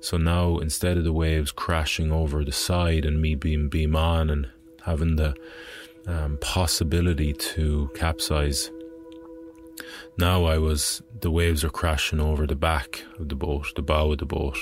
So 0.00 0.16
now 0.16 0.58
instead 0.58 0.96
of 0.96 1.04
the 1.04 1.12
waves 1.12 1.50
crashing 1.50 2.12
over 2.12 2.44
the 2.44 2.52
side 2.52 3.04
and 3.04 3.20
me 3.20 3.34
being 3.34 3.68
beam 3.68 3.96
on 3.96 4.30
and 4.30 4.48
having 4.84 5.16
the 5.16 5.34
um, 6.06 6.38
possibility 6.40 7.32
to 7.32 7.90
capsize, 7.94 8.70
now 10.16 10.44
I 10.44 10.58
was 10.58 11.02
the 11.20 11.30
waves 11.30 11.64
are 11.64 11.70
crashing 11.70 12.20
over 12.20 12.46
the 12.46 12.54
back 12.54 13.04
of 13.18 13.28
the 13.28 13.34
boat, 13.34 13.74
the 13.74 13.82
bow 13.82 14.12
of 14.12 14.18
the 14.18 14.26
boat, 14.26 14.58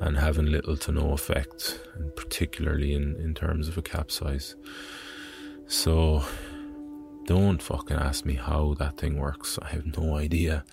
and 0.00 0.16
having 0.16 0.46
little 0.46 0.76
to 0.76 0.92
no 0.92 1.12
effect, 1.12 1.80
and 1.94 2.14
particularly 2.16 2.94
in, 2.94 3.16
in 3.16 3.34
terms 3.34 3.68
of 3.68 3.78
a 3.78 3.82
capsize. 3.82 4.56
So 5.66 6.24
don't 7.26 7.62
fucking 7.62 7.96
ask 7.96 8.24
me 8.24 8.34
how 8.34 8.74
that 8.78 8.98
thing 8.98 9.16
works. 9.18 9.58
I 9.62 9.68
have 9.68 9.96
no 9.96 10.16
idea 10.16 10.64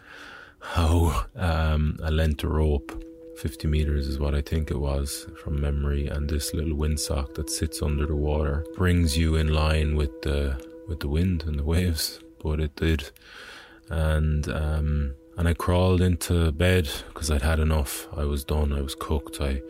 how 0.62 1.26
um, 1.36 1.98
a 2.04 2.12
length 2.12 2.44
of 2.44 2.52
rope, 2.52 3.04
50 3.38 3.68
meters 3.68 4.08
is 4.08 4.20
what 4.20 4.36
I 4.36 4.42
think 4.42 4.70
it 4.70 4.80
was 4.80 5.28
from 5.36 5.60
memory, 5.60 6.08
and 6.08 6.30
this 6.30 6.54
little 6.54 6.78
windsock 6.78 7.34
that 7.36 7.50
sits 7.50 7.82
under 7.82 8.06
the 8.06 8.16
water 8.16 8.66
brings 8.76 9.18
you 9.18 9.36
in 9.36 9.48
line 9.48 9.96
with 9.96 10.22
the 10.22 10.64
with 10.88 11.00
the 11.00 11.08
wind 11.08 11.44
and 11.46 11.58
the 11.58 11.64
waves. 11.64 12.20
But 12.44 12.60
it 12.60 12.76
did, 12.76 13.12
and 13.90 14.48
um, 14.50 15.16
and 15.38 15.48
I 15.48 15.54
crawled 15.54 16.02
into 16.02 16.52
bed 16.52 16.90
because 17.08 17.32
I'd 17.32 17.42
had 17.42 17.60
enough. 17.60 18.08
I 18.16 18.26
was 18.26 18.44
done. 18.44 18.74
I 18.74 18.82
was 18.82 18.96
cooked. 18.96 19.42
I 19.42 19.62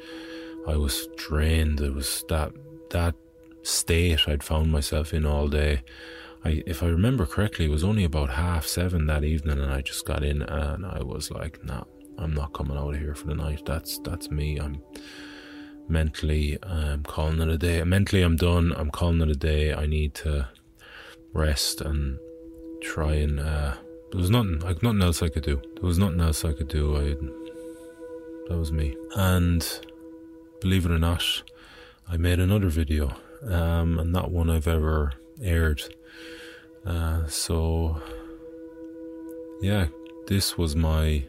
I 0.67 0.75
was 0.75 1.07
drained. 1.15 1.79
It 1.79 1.93
was 1.93 2.25
that 2.29 2.51
that 2.89 3.15
state 3.63 4.27
I'd 4.27 4.43
found 4.43 4.71
myself 4.71 5.13
in 5.13 5.25
all 5.25 5.47
day. 5.47 5.83
I, 6.43 6.63
if 6.65 6.81
I 6.81 6.87
remember 6.87 7.25
correctly, 7.25 7.65
it 7.65 7.71
was 7.71 7.83
only 7.83 8.03
about 8.03 8.31
half 8.31 8.65
seven 8.65 9.05
that 9.07 9.23
evening, 9.23 9.59
and 9.59 9.71
I 9.71 9.81
just 9.81 10.05
got 10.05 10.23
in, 10.23 10.41
and 10.41 10.85
I 10.85 11.03
was 11.03 11.29
like, 11.29 11.63
"No, 11.63 11.85
I'm 12.17 12.33
not 12.33 12.53
coming 12.53 12.77
out 12.77 12.93
of 12.93 12.99
here 12.99 13.15
for 13.15 13.27
the 13.27 13.35
night. 13.35 13.63
That's 13.65 13.99
that's 13.99 14.31
me. 14.31 14.57
I'm 14.59 14.81
mentally, 15.87 16.57
I'm 16.63 17.03
calling 17.03 17.41
it 17.41 17.49
a 17.49 17.57
day. 17.57 17.83
Mentally, 17.83 18.21
I'm 18.21 18.35
done. 18.35 18.73
I'm 18.75 18.89
calling 18.89 19.21
it 19.21 19.29
a 19.29 19.35
day. 19.35 19.73
I 19.73 19.85
need 19.85 20.13
to 20.15 20.47
rest 21.33 21.81
and 21.81 22.17
try 22.81 23.13
and. 23.13 23.39
Uh, 23.39 23.75
there 24.11 24.19
was 24.19 24.29
nothing, 24.29 24.59
like 24.59 24.83
nothing 24.83 25.01
else 25.01 25.23
I 25.23 25.29
could 25.29 25.43
do. 25.43 25.61
There 25.75 25.83
was 25.83 25.97
nothing 25.97 26.19
else 26.19 26.43
I 26.43 26.51
could 26.51 26.67
do. 26.67 26.97
I, 26.97 27.15
that 28.49 28.57
was 28.57 28.71
me. 28.71 28.95
And 29.15 29.65
believe 30.59 30.85
it 30.85 30.91
or 30.91 30.99
not, 30.99 31.43
I 32.09 32.17
made 32.17 32.39
another 32.39 32.67
video, 32.67 33.15
um, 33.47 33.99
and 33.99 34.11
not 34.11 34.31
one 34.31 34.49
I've 34.49 34.67
ever 34.67 35.13
aired 35.41 35.81
uh, 36.85 37.27
so, 37.27 38.01
yeah, 39.61 39.87
this 40.27 40.57
was 40.57 40.75
my 40.75 41.23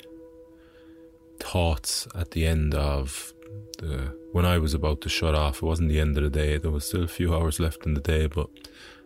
thoughts 1.39 2.07
at 2.15 2.31
the 2.31 2.47
end 2.47 2.75
of 2.75 3.35
the 3.79 4.17
when 4.33 4.47
I 4.47 4.59
was 4.59 4.73
about 4.73 5.01
to 5.03 5.09
shut 5.09 5.35
off. 5.35 5.57
It 5.57 5.67
wasn't 5.67 5.91
the 5.91 6.01
end 6.01 6.17
of 6.17 6.23
the 6.23 6.31
day. 6.31 6.57
There 6.57 6.71
was 6.71 6.87
still 6.87 7.05
a 7.05 7.09
few 7.09 7.35
hours 7.35 7.61
left 7.61 7.85
in 7.85 7.95
the 7.95 8.01
day, 8.01 8.27
but 8.27 8.49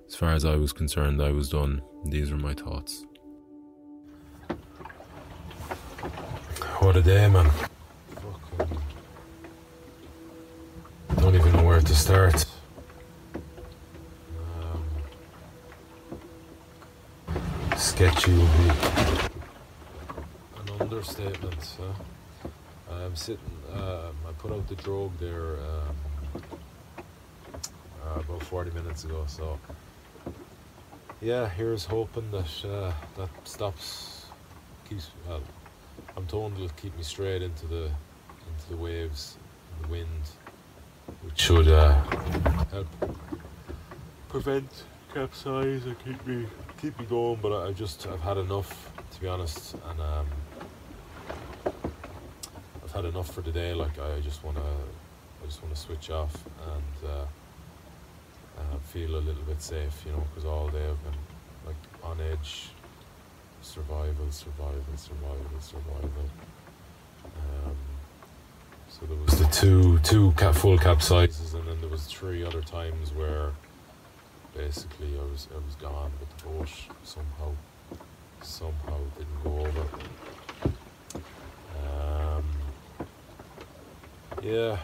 as 0.07 0.15
far 0.15 0.33
as 0.33 0.45
I 0.45 0.57
was 0.57 0.73
concerned, 0.73 1.21
I 1.21 1.33
was 1.33 1.49
done. 1.49 1.83
These 2.05 2.31
were 2.31 2.39
my 2.39 2.55
thoughts. 2.55 3.05
What 6.79 6.97
a 6.97 7.03
day, 7.03 7.29
man. 7.29 7.51
Don't 11.17 11.35
even 11.35 11.53
know 11.55 11.65
where 11.65 11.81
to 11.81 11.95
start. 11.95 12.45
Sketchy 17.77 18.33
an 18.33 18.49
understatement. 20.81 21.77
I'm 22.91 23.15
sitting. 23.15 23.45
Um, 23.73 24.17
I 24.27 24.33
put 24.39 24.53
out 24.53 24.67
the 24.69 24.77
drogue 24.77 25.13
there 25.21 25.57
um, 25.57 26.43
uh, 28.03 28.21
about 28.21 28.43
40 28.43 28.71
minutes 28.71 29.05
ago. 29.05 29.25
So 29.27 29.59
yeah, 31.21 31.49
here's 31.49 31.85
hoping 31.85 32.31
that 32.31 32.65
uh, 32.65 32.93
that 33.17 33.29
stops. 33.45 34.27
Keeps. 34.89 35.11
Well, 35.29 35.43
I'm 36.17 36.27
told 36.27 36.55
it'll 36.55 36.69
keep 36.71 36.97
me 36.97 37.03
straight 37.03 37.43
into 37.43 37.67
the 37.67 37.91
into 38.49 38.69
the 38.71 38.77
waves, 38.77 39.37
and 39.75 39.85
the 39.85 39.93
wind, 39.93 40.23
which 41.23 41.41
should 41.41 41.69
uh, 41.69 41.95
help 42.71 42.87
prevent 44.29 44.85
capsize 45.13 45.85
and 45.85 45.97
keep 46.05 46.27
me 46.27 46.47
keep 46.81 46.99
me 46.99 47.07
going, 47.07 47.39
but 47.41 47.53
I 47.67 47.73
just 47.73 48.07
I've 48.07 48.21
had 48.21 48.37
enough 48.37 48.93
to 49.13 49.21
be 49.21 49.29
honest, 49.29 49.75
and 49.89 50.01
um, 50.01 50.27
I've 52.85 52.93
had 52.93 53.05
enough 53.07 53.33
for 53.33 53.43
today. 53.43 53.73
Like 53.73 53.99
I 53.99 54.21
just 54.21 54.45
wanna 54.45 54.61
I 54.61 55.47
just 55.47 55.63
wanna 55.63 55.77
switch 55.77 56.11
off 56.11 56.45
and 56.75 57.11
uh, 57.11 57.25
uh, 58.59 58.79
feel 58.85 59.17
a 59.17 59.23
little 59.23 59.43
bit 59.45 59.63
safe, 59.63 60.03
you 60.05 60.13
know, 60.13 60.23
because 60.29 60.45
all 60.45 60.69
day 60.69 60.87
I've 60.87 61.03
been 61.03 61.21
like 61.67 61.77
on 62.03 62.21
edge, 62.21 62.71
survival, 63.63 64.31
survival, 64.31 64.97
survival, 64.97 65.61
survival. 65.61 66.31
Um, 67.25 67.77
so 68.89 69.07
there 69.07 69.17
was 69.17 69.39
the 69.39 69.47
two 69.47 69.99
two 70.01 70.33
cap 70.33 70.55
full 70.55 70.79
capsizes, 70.79 71.55
and 71.55 71.67
then 71.67 71.81
there 71.81 71.91
was 71.91 72.05
three 72.07 72.45
other 72.45 72.61
times 72.61 73.13
where 73.13 73.53
basically 74.57 75.19
I 75.19 75.31
was 75.31 75.49
I 75.53 75.59
was 75.65 75.75
gone, 75.77 76.11
but 76.19 76.39
the 76.39 76.45
boat 76.45 76.69
somehow 77.05 77.53
somehow 78.43 78.99
didn't 79.19 79.45
go 79.45 79.61
over. 79.61 79.87
Um, 81.85 82.45
yeah, 84.43 84.79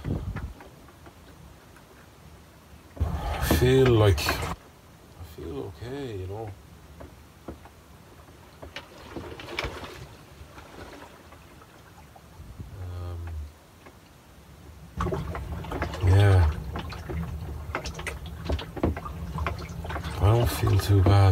I 3.01 3.55
feel 3.57 3.87
like 3.87 4.20
I 4.20 5.25
feel 5.37 5.73
okay, 5.73 6.16
you 6.18 6.27
know. 6.27 6.51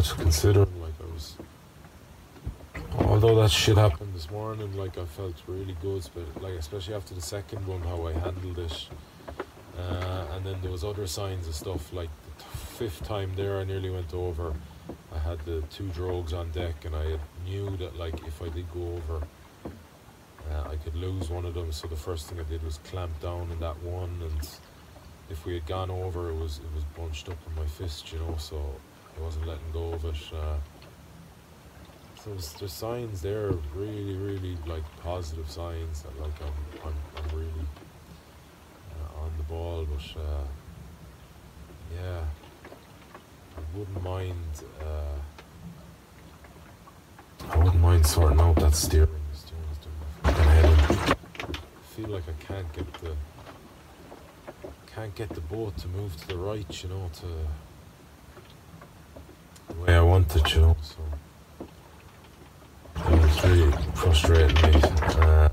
Considering 0.09 0.81
like 0.81 0.93
I 0.99 1.13
was 1.13 1.35
although 3.05 3.35
that 3.35 3.51
shit 3.51 3.77
happened 3.77 4.15
this 4.15 4.31
morning 4.31 4.75
like 4.75 4.97
I 4.97 5.05
felt 5.05 5.35
really 5.47 5.75
good 5.81 6.07
but 6.15 6.41
like 6.41 6.53
especially 6.53 6.95
after 6.95 7.13
the 7.13 7.21
second 7.21 7.65
one 7.67 7.81
how 7.81 8.07
I 8.07 8.13
handled 8.13 8.57
it. 8.59 8.87
Uh, 9.77 10.25
and 10.33 10.45
then 10.45 10.59
there 10.61 10.71
was 10.71 10.83
other 10.83 11.07
signs 11.07 11.47
of 11.47 11.55
stuff 11.55 11.93
like 11.93 12.09
the 12.37 12.43
fifth 12.43 13.03
time 13.03 13.31
there 13.35 13.59
I 13.59 13.63
nearly 13.63 13.89
went 13.89 14.13
over. 14.13 14.53
I 15.13 15.19
had 15.19 15.39
the 15.45 15.61
two 15.69 15.85
drogues 15.89 16.33
on 16.33 16.49
deck 16.51 16.83
and 16.85 16.95
I 16.95 17.19
knew 17.45 17.77
that 17.77 17.95
like 17.97 18.25
if 18.25 18.41
I 18.41 18.49
did 18.49 18.65
go 18.73 18.99
over 18.99 19.27
uh, 20.51 20.69
I 20.69 20.75
could 20.77 20.95
lose 20.95 21.29
one 21.29 21.45
of 21.45 21.53
them. 21.53 21.71
So 21.71 21.87
the 21.87 21.95
first 21.95 22.27
thing 22.27 22.39
I 22.39 22.43
did 22.49 22.63
was 22.63 22.79
clamp 22.79 23.19
down 23.21 23.51
in 23.51 23.59
that 23.59 23.81
one 23.83 24.17
and 24.21 24.49
if 25.29 25.45
we 25.45 25.53
had 25.53 25.65
gone 25.67 25.91
over 25.91 26.29
it 26.29 26.35
was 26.35 26.57
it 26.57 26.75
was 26.75 26.83
bunched 26.97 27.29
up 27.29 27.37
in 27.47 27.55
my 27.55 27.67
fist 27.67 28.11
you 28.11 28.19
know 28.19 28.35
so 28.37 28.59
I 29.17 29.21
wasn't 29.21 29.47
letting 29.47 29.71
go 29.73 29.93
of 29.93 30.05
it. 30.05 30.15
Uh, 30.33 30.57
so 32.23 32.29
there's, 32.29 32.71
signs 32.71 33.21
there, 33.21 33.51
really, 33.73 34.15
really 34.15 34.57
like 34.67 34.83
positive 35.01 35.49
signs 35.49 36.03
that 36.03 36.19
like 36.21 36.33
I'm, 36.41 36.53
I'm, 36.85 36.93
I'm 37.17 37.37
really 37.37 37.65
uh, 38.91 39.23
on 39.23 39.31
the 39.37 39.43
ball. 39.43 39.87
But 39.89 40.21
uh, 40.21 40.43
yeah, 41.95 42.21
I 43.57 43.77
wouldn't 43.77 44.03
mind. 44.03 44.63
Uh, 44.79 45.17
I 47.49 47.57
wouldn't 47.57 47.81
mind 47.81 48.05
sorting 48.05 48.39
out 48.39 48.55
that 48.57 48.75
steering. 48.75 49.09
The 49.33 49.81
doing. 49.81 50.35
I 50.35 51.15
feel 51.95 52.09
like 52.09 52.23
I 52.29 52.43
can't 52.43 52.71
get 52.71 52.93
the 52.93 53.15
can't 54.93 55.15
get 55.15 55.29
the 55.29 55.41
boat 55.41 55.75
to 55.77 55.87
move 55.87 56.15
to 56.17 56.27
the 56.27 56.37
right. 56.37 56.83
You 56.83 56.89
know 56.89 57.09
to 57.15 57.25
way 59.81 59.95
I 59.95 60.01
wanted 60.01 60.45
to. 60.45 60.75
So 60.81 60.97
it's 62.95 63.43
really 63.43 63.71
frustrating 63.95 64.55
me. 64.55 64.81
Uh, 64.81 65.49
I 65.49 65.51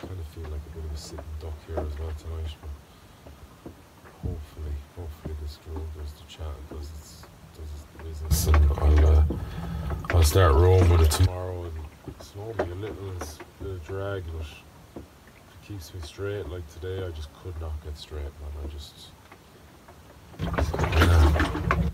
kind 0.00 0.18
of 0.18 0.26
feel 0.34 0.44
like 0.44 0.60
a 0.66 0.76
bit 0.76 0.84
of 0.84 0.92
a 0.94 0.96
sitting 0.96 1.24
duck 1.40 1.52
here 1.66 1.78
as 1.78 1.98
well 1.98 2.12
tonight, 2.18 2.56
but 2.62 3.72
hopefully, 4.22 4.74
hopefully 4.96 5.34
this 5.42 5.58
drogue, 5.64 5.82
does 5.96 6.12
the 6.12 6.24
chat, 6.28 6.54
does 6.70 6.88
its, 6.90 7.22
does 7.54 7.68
its 7.74 7.84
business, 8.02 8.46
and 8.46 8.56
I'll, 8.78 9.06
uh, 9.06 9.24
I'll 10.10 10.22
start 10.22 10.54
rolling 10.54 10.88
with 10.90 11.02
it 11.02 11.10
tomorrow 11.10 11.64
and 11.64 11.74
slow 12.20 12.54
me 12.64 12.72
a 12.72 12.74
little, 12.76 13.12
it's 13.20 13.38
a 13.60 13.64
bit 13.64 13.72
of 13.72 13.86
drag, 13.86 14.24
but 14.38 14.46
it 14.96 15.66
keeps 15.66 15.92
me 15.92 16.00
straight 16.02 16.48
like 16.48 16.66
today, 16.72 17.04
I 17.04 17.10
just 17.10 17.28
could 17.42 17.60
not 17.60 17.72
get 17.84 17.98
straight, 17.98 18.22
man. 18.22 18.52
I 18.64 18.68
just. 18.68 19.10
Yeah. 20.38 21.90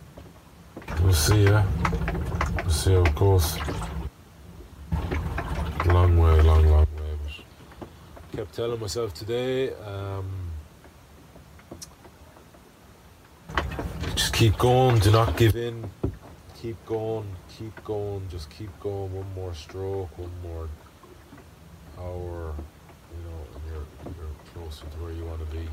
See, 1.13 1.47
see 2.69 2.95
how 2.95 3.03
it 3.03 3.15
goes. 3.15 3.57
Long 5.87 6.19
way, 6.19 6.41
long, 6.41 6.67
long 6.67 6.87
way, 6.97 7.17
but 7.23 8.37
kept 8.37 8.55
telling 8.55 8.81
myself 8.81 9.15
today, 9.15 9.73
um, 9.75 10.51
just 14.17 14.33
keep 14.35 14.59
going, 14.59 14.99
do 14.99 15.11
not 15.13 15.37
give 15.37 15.55
in, 15.55 15.89
keep 16.61 16.85
going, 16.87 17.37
keep 17.57 17.85
going, 17.85 18.27
just 18.29 18.51
keep 18.51 18.71
going. 18.81 19.15
One 19.15 19.33
more 19.35 19.55
stroke, 19.55 20.19
one 20.19 20.33
more 20.43 20.69
hour, 21.99 22.55
you 23.13 23.23
know, 23.29 23.47
and 23.55 23.63
you're 23.71 23.87
you're 24.17 24.35
closer 24.55 24.87
to 24.87 24.97
where 24.99 25.13
you 25.13 25.25
want 25.25 25.41
to 25.41 25.57
be. 25.57 25.69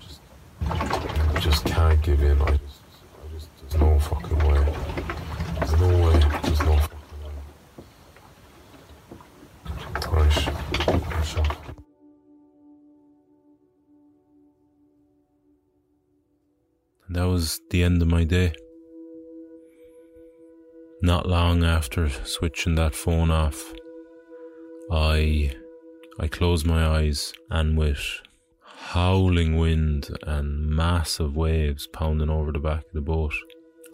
Just, 0.00 0.20
just 1.40 1.64
can't 1.64 2.02
give 2.02 2.22
in. 2.22 2.42
I 2.42 2.50
just, 2.50 2.83
no 3.78 3.98
fucking 3.98 4.38
way. 4.38 4.64
There's 5.58 5.80
no 5.80 5.88
way. 6.04 6.18
There's 6.42 6.60
no 6.60 6.76
fucking 6.76 6.98
way. 7.24 7.32
And 17.06 17.16
that 17.16 17.24
was 17.24 17.60
the 17.70 17.82
end 17.82 18.02
of 18.02 18.08
my 18.08 18.24
day. 18.24 18.54
Not 21.02 21.28
long 21.28 21.64
after 21.64 22.08
switching 22.24 22.76
that 22.76 22.94
phone 22.94 23.30
off, 23.30 23.72
I 24.90 25.54
I 26.18 26.28
closed 26.28 26.64
my 26.66 26.86
eyes 26.86 27.32
and 27.50 27.76
with 27.76 28.20
howling 28.60 29.58
wind 29.58 30.08
and 30.22 30.68
massive 30.68 31.36
waves 31.36 31.86
pounding 31.86 32.30
over 32.30 32.52
the 32.52 32.58
back 32.58 32.84
of 32.86 32.92
the 32.92 33.00
boat, 33.00 33.34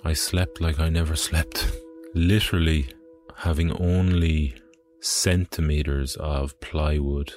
I 0.02 0.14
slept 0.14 0.60
like 0.60 0.80
I 0.80 0.88
never 0.88 1.14
slept. 1.14 1.70
Literally 2.14 2.88
having 3.36 3.70
only 3.72 4.54
centimeters 5.00 6.16
of 6.16 6.58
plywood 6.60 7.34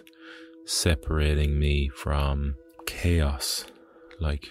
separating 0.65 1.59
me 1.59 1.89
from 1.89 2.55
chaos, 2.85 3.65
like 4.19 4.49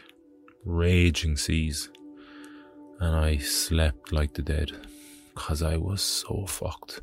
raging 0.64 1.36
seas. 1.36 1.88
And 3.00 3.16
I 3.16 3.38
slept 3.38 4.12
like 4.12 4.34
the 4.34 4.42
dead 4.42 4.72
because 5.34 5.62
I 5.62 5.78
was 5.78 6.02
so 6.02 6.44
fucked. 6.46 7.00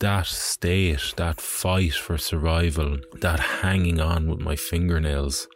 That 0.00 0.26
state, 0.26 1.12
that 1.16 1.40
fight 1.40 1.92
for 1.92 2.16
survival, 2.16 2.98
that 3.20 3.40
hanging 3.40 4.00
on 4.00 4.30
with 4.30 4.40
my 4.40 4.56
fingernails 4.56 5.46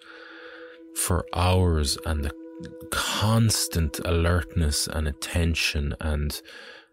for 0.94 1.24
hours 1.32 1.96
and 2.04 2.24
the 2.24 2.41
constant 2.90 3.98
alertness 4.00 4.86
and 4.86 5.08
attention 5.08 5.94
and 6.00 6.40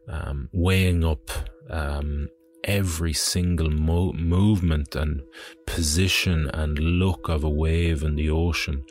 um, 0.08 0.50
weighing 0.52 1.04
up 1.04 1.30
um, 1.70 2.30
every 2.64 3.14
single 3.14 3.70
mo- 3.70 4.14
movement 4.14 4.96
and 4.96 5.22
position 5.66 6.50
and 6.54 6.80
look 6.80 7.30
of 7.30 7.44
a 7.44 7.50
wave 7.50 8.04
in 8.04 8.16
the 8.16 8.30
ocean 8.30 8.84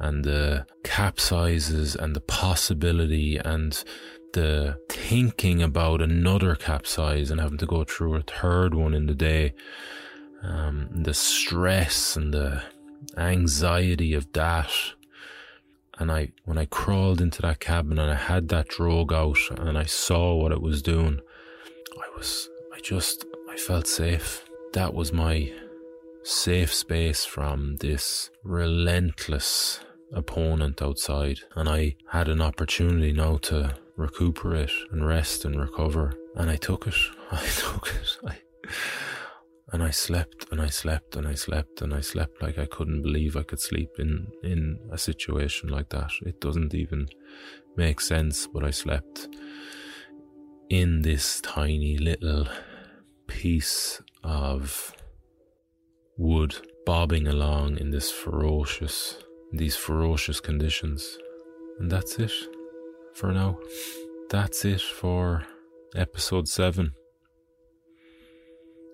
and 0.00 0.24
the 0.24 0.66
capsizes 0.84 1.96
and 1.96 2.14
the 2.14 2.20
possibility 2.20 3.36
and 3.36 3.84
the 4.32 4.78
thinking 4.88 5.62
about 5.62 6.02
another 6.02 6.54
capsize 6.54 7.30
and 7.30 7.40
having 7.40 7.58
to 7.58 7.66
go 7.66 7.84
through 7.84 8.14
a 8.14 8.22
third 8.22 8.74
one 8.74 8.94
in 8.94 9.06
the 9.06 9.14
day, 9.14 9.54
um, 10.42 10.88
the 10.92 11.14
stress 11.14 12.16
and 12.16 12.32
the 12.34 12.62
anxiety 13.16 14.14
of 14.14 14.30
that. 14.32 14.70
And 15.98 16.12
I, 16.12 16.30
when 16.44 16.58
I 16.58 16.66
crawled 16.66 17.20
into 17.20 17.42
that 17.42 17.60
cabin 17.60 17.98
and 17.98 18.10
I 18.10 18.14
had 18.14 18.48
that 18.48 18.68
drogue 18.68 19.12
out 19.12 19.38
and 19.50 19.76
I 19.76 19.84
saw 19.84 20.34
what 20.34 20.52
it 20.52 20.62
was 20.62 20.80
doing, 20.80 21.20
I 21.96 22.16
was, 22.16 22.48
I 22.74 22.80
just, 22.80 23.24
I 23.50 23.56
felt 23.56 23.86
safe. 23.86 24.44
That 24.74 24.94
was 24.94 25.12
my 25.12 25.52
safe 26.22 26.72
space 26.72 27.24
from 27.24 27.76
this 27.76 28.30
relentless 28.44 29.80
opponent 30.12 30.80
outside. 30.80 31.40
And 31.56 31.68
I 31.68 31.96
had 32.10 32.28
an 32.28 32.40
opportunity 32.40 33.12
now 33.12 33.38
to 33.38 33.74
recuperate 33.96 34.70
and 34.92 35.06
rest 35.06 35.44
and 35.44 35.60
recover. 35.60 36.14
And 36.36 36.48
I 36.48 36.56
took 36.56 36.86
it. 36.86 36.94
I 37.32 37.44
took 37.44 37.88
it. 37.88 38.18
I, 38.24 38.36
and 39.72 39.82
I 39.82 39.90
slept 39.90 40.46
and 40.50 40.60
I 40.60 40.68
slept 40.68 41.16
and 41.16 41.26
I 41.26 41.34
slept 41.34 41.82
and 41.82 41.92
I 41.92 42.00
slept 42.00 42.42
like 42.42 42.58
I 42.58 42.66
couldn't 42.66 43.02
believe 43.02 43.36
I 43.36 43.42
could 43.42 43.60
sleep 43.60 43.90
in, 43.98 44.28
in 44.42 44.78
a 44.90 44.98
situation 44.98 45.68
like 45.68 45.90
that. 45.90 46.10
It 46.22 46.40
doesn't 46.40 46.74
even 46.74 47.08
make 47.76 48.00
sense, 48.00 48.46
but 48.46 48.64
I 48.64 48.70
slept 48.70 49.28
in 50.70 51.02
this 51.02 51.40
tiny 51.42 51.98
little 51.98 52.48
piece 53.26 54.00
of 54.24 54.94
wood 56.16 56.56
bobbing 56.86 57.26
along 57.26 57.76
in 57.78 57.90
this 57.90 58.10
ferocious 58.10 59.18
these 59.52 59.76
ferocious 59.76 60.40
conditions. 60.40 61.18
And 61.78 61.90
that's 61.90 62.18
it 62.18 62.32
for 63.14 63.32
now. 63.32 63.58
That's 64.30 64.64
it 64.64 64.80
for 64.80 65.44
episode 65.94 66.48
7. 66.48 66.92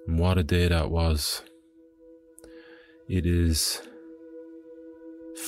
And 0.07 0.19
what 0.19 0.39
a 0.39 0.43
day 0.43 0.69
that 0.69 0.91
was. 0.91 1.43
It 3.09 3.27
is 3.27 3.83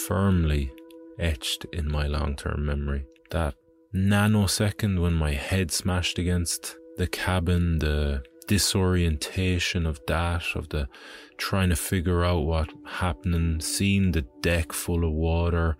firmly 0.06 0.72
etched 1.18 1.64
in 1.72 1.90
my 1.90 2.06
long 2.06 2.36
term 2.36 2.66
memory. 2.66 3.04
That 3.30 3.54
nanosecond 3.94 5.00
when 5.00 5.14
my 5.14 5.32
head 5.32 5.70
smashed 5.70 6.18
against 6.18 6.76
the 6.96 7.06
cabin, 7.06 7.78
the 7.78 8.22
disorientation 8.46 9.86
of 9.86 10.00
that, 10.06 10.44
of 10.54 10.68
the 10.68 10.88
trying 11.36 11.68
to 11.70 11.76
figure 11.76 12.24
out 12.24 12.44
what 12.44 12.72
happening, 12.86 13.60
seeing 13.60 14.12
the 14.12 14.24
deck 14.40 14.72
full 14.72 15.04
of 15.04 15.12
water, 15.12 15.76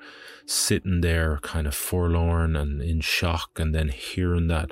sitting 0.47 1.01
there 1.01 1.39
kind 1.43 1.67
of 1.67 1.75
forlorn 1.75 2.57
and 2.57 2.83
in 2.83 3.01
shock, 3.01 3.59
and 3.59 3.75
then 3.75 3.89
hearing 3.89 4.49
that 4.49 4.71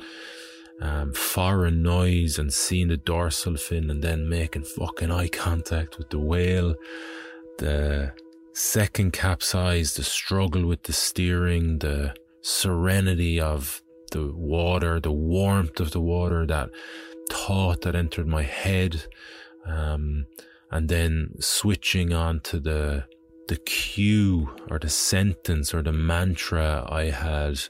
um, 0.81 1.13
foreign 1.13 1.83
noise 1.83 2.39
and 2.39 2.53
seeing 2.53 2.89
the 2.89 2.97
dorsal 2.97 3.57
fin, 3.57 3.91
and 3.91 4.03
then 4.03 4.29
making 4.29 4.65
fucking 4.65 5.11
eye 5.11 5.29
contact 5.29 5.99
with 5.99 6.11
the 6.11 6.19
whale, 6.19 6.75
the 7.59 8.13
second 8.53 9.13
capsize, 9.13 9.95
the 9.95 10.05
struggle 10.05 10.67
with 10.67 10.83
the 10.85 10.93
steering, 10.93 11.79
the 11.79 12.15
serenity 12.43 13.41
of 13.41 13.83
the 14.13 14.33
water, 14.35 15.01
the 15.01 15.13
warmth 15.13 15.81
of 15.81 15.91
the 15.93 16.01
water, 16.01 16.47
that 16.47 16.71
thought 17.31 17.83
that 17.83 17.95
entered 17.95 18.27
my 18.27 18.43
head. 18.43 19.07
Um, 19.67 20.27
and 20.71 20.89
then 20.89 21.31
switching 21.39 22.13
on 22.13 22.41
to 22.41 22.59
the 22.59 23.05
the 23.47 23.57
cue 23.57 24.51
or 24.71 24.79
the 24.79 24.89
sentence 24.89 25.75
or 25.75 25.83
the 25.83 25.93
mantra 25.93 26.87
I 26.91 27.11
had 27.11 27.61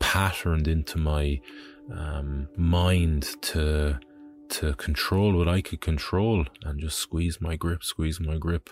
patterned 0.00 0.66
into 0.66 0.98
my 0.98 1.40
um, 1.92 2.48
mind 2.56 3.36
to 3.42 3.98
to 4.48 4.72
control 4.74 5.36
what 5.36 5.48
I 5.48 5.60
could 5.60 5.80
control 5.80 6.46
and 6.62 6.80
just 6.80 6.98
squeeze 6.98 7.38
my 7.40 7.56
grip, 7.56 7.84
squeeze 7.84 8.18
my 8.18 8.38
grip. 8.38 8.70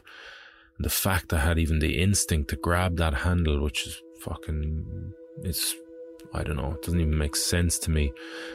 And 0.76 0.84
the 0.84 0.90
fact 0.90 1.32
I 1.32 1.40
had 1.40 1.58
even 1.58 1.80
the 1.80 2.00
instinct 2.00 2.50
to 2.50 2.56
grab 2.56 2.96
that 2.96 3.12
handle, 3.12 3.62
which 3.62 3.86
is 3.86 4.02
fucking, 4.20 5.12
it's 5.42 5.74
I 6.34 6.42
don't 6.42 6.56
know, 6.56 6.72
it 6.72 6.82
doesn't 6.82 7.00
even 7.00 7.16
make 7.16 7.36
sense 7.36 7.78
to 7.80 7.90
me 7.90 8.12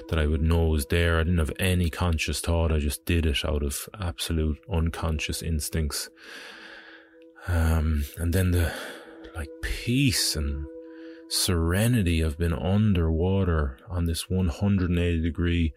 that 0.09 0.19
I 0.19 0.25
would 0.25 0.41
know 0.41 0.67
it 0.67 0.71
was 0.71 0.85
there. 0.88 1.19
I 1.19 1.23
didn't 1.23 1.39
have 1.39 1.53
any 1.59 1.89
conscious 1.89 2.41
thought. 2.41 2.71
I 2.71 2.79
just 2.79 3.05
did 3.05 3.25
it 3.25 3.45
out 3.45 3.63
of 3.63 3.88
absolute 3.99 4.57
unconscious 4.71 5.41
instincts. 5.41 6.09
Um, 7.47 8.05
and 8.17 8.33
then 8.33 8.51
the 8.51 8.73
like 9.35 9.49
peace 9.61 10.35
and 10.35 10.65
serenity 11.31 12.19
of 12.19 12.37
being 12.37 12.53
underwater 12.53 13.77
on 13.89 14.03
this 14.05 14.29
180 14.29 15.21
degree 15.21 15.73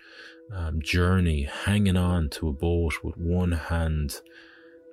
um, 0.53 0.83
journey, 0.83 1.45
hanging 1.45 1.97
on 1.97 2.29
to 2.29 2.49
a 2.49 2.53
boat 2.53 3.05
with 3.05 3.17
one 3.17 3.53
hand, 3.53 4.21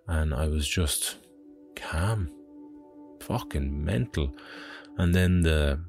and 0.08 0.34
I 0.34 0.48
was 0.48 0.68
just 0.68 1.18
calm, 1.76 2.32
fucking 3.22 3.84
mental. 3.84 4.34
And 4.98 5.16
then 5.16 5.42
the 5.42 5.80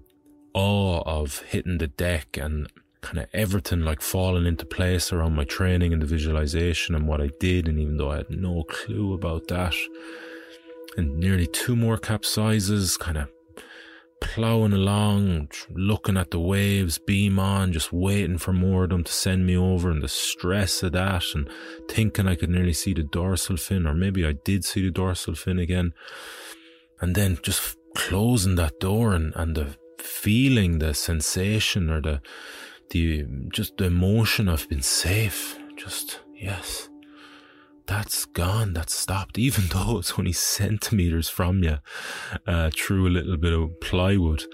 awe 0.55 1.03
of 1.05 1.41
hitting 1.41 1.79
the 1.79 1.89
deck 1.89 2.39
and 2.39 2.67
kind 3.03 3.19
of 3.19 3.27
everything 3.35 3.81
like 3.81 4.01
falling 4.01 4.47
into 4.47 4.65
place 4.65 5.13
around 5.13 5.35
my 5.35 5.45
training 5.45 5.93
and 5.93 6.01
the 6.01 6.07
visualization 6.07 6.95
and 6.95 7.07
what 7.07 7.21
I 7.21 7.29
did. 7.41 7.69
And 7.69 7.79
even 7.79 7.99
though 7.99 8.11
I 8.11 8.19
had 8.19 8.31
no 8.31 8.65
clue 8.65 9.13
about 9.13 9.49
that, 9.49 9.75
and 10.97 11.19
nearly 11.19 11.47
two 11.47 11.77
more 11.77 11.99
capsizes, 11.99 12.99
kind 12.99 13.19
of 13.19 13.29
plowing 14.23 14.73
along, 14.73 15.49
looking 15.71 16.17
at 16.17 16.31
the 16.31 16.41
waves, 16.41 16.99
beam 16.99 17.39
on, 17.39 17.73
just 17.73 17.93
waiting 17.93 18.39
for 18.39 18.53
more 18.53 18.85
of 18.85 18.91
them 18.91 19.05
to 19.05 19.13
send 19.13 19.47
me 19.47 19.57
over, 19.57 19.91
and 19.91 20.03
the 20.03 20.09
stress 20.09 20.83
of 20.83 20.93
that, 20.93 21.25
and 21.35 21.49
thinking 21.89 22.27
I 22.27 22.37
could 22.37 22.51
nearly 22.51 22.73
see 22.73 22.95
the 22.95 23.03
dorsal 23.03 23.57
fin, 23.57 23.87
or 23.87 23.95
maybe 23.95 24.27
I 24.27 24.33
did 24.33 24.65
see 24.65 24.83
the 24.83 24.91
dorsal 24.91 25.35
fin 25.35 25.59
again, 25.59 25.93
and 27.01 27.15
then 27.15 27.39
just 27.43 27.77
closing 27.95 28.55
that 28.57 28.81
door 28.81 29.13
and, 29.13 29.33
and 29.37 29.57
the 29.57 29.77
feeling, 29.99 30.79
the 30.79 30.95
sensation, 30.95 31.91
or 31.91 32.01
the 32.01 32.21
the 32.91 33.25
just 33.53 33.77
the 33.79 33.85
emotion 33.85 34.49
of 34.49 34.69
being 34.69 34.83
safe, 34.83 35.59
just 35.77 36.21
yes 36.35 36.89
that's 37.93 38.25
gone, 38.25 38.73
that's 38.73 38.95
stopped, 38.95 39.39
even 39.47 39.65
though 39.67 39.99
it's 39.99 40.19
only 40.19 40.33
centimeters 40.33 41.29
from 41.29 41.63
you 41.63 41.79
uh, 42.47 42.71
through 42.75 43.07
a 43.07 43.11
little 43.17 43.37
bit 43.37 43.53
of 43.53 43.81
plywood. 43.81 44.45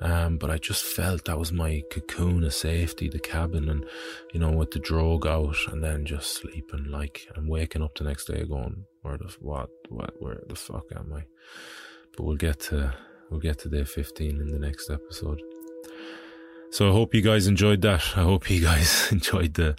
Um, 0.00 0.36
but 0.36 0.50
I 0.50 0.58
just 0.58 0.84
felt 0.84 1.24
that 1.24 1.38
was 1.38 1.52
my 1.52 1.82
cocoon 1.90 2.44
of 2.44 2.52
safety, 2.52 3.08
the 3.08 3.18
cabin, 3.18 3.68
and 3.70 3.84
you 4.32 4.40
know, 4.40 4.50
with 4.50 4.70
the 4.70 4.78
drogue 4.78 5.26
out, 5.26 5.56
and 5.68 5.82
then 5.82 6.04
just 6.04 6.34
sleeping 6.34 6.90
like 6.90 7.26
and 7.34 7.48
waking 7.48 7.82
up 7.82 7.96
the 7.96 8.04
next 8.04 8.26
day 8.26 8.44
going, 8.44 8.84
where 9.02 9.16
the 9.16 9.34
what, 9.40 9.70
what, 9.88 10.14
where 10.18 10.42
the 10.48 10.54
fuck 10.54 10.84
am 10.94 11.14
I? 11.14 11.24
But 12.14 12.24
we'll 12.24 12.36
get 12.36 12.60
to 12.68 12.94
we'll 13.30 13.40
get 13.40 13.58
to 13.60 13.70
day 13.70 13.84
fifteen 13.84 14.38
in 14.40 14.50
the 14.50 14.58
next 14.58 14.90
episode. 14.90 15.40
So 16.70 16.90
I 16.90 16.92
hope 16.92 17.14
you 17.14 17.22
guys 17.22 17.46
enjoyed 17.46 17.80
that. 17.82 18.02
I 18.16 18.22
hope 18.22 18.50
you 18.50 18.60
guys 18.60 19.08
enjoyed 19.12 19.54
the 19.54 19.76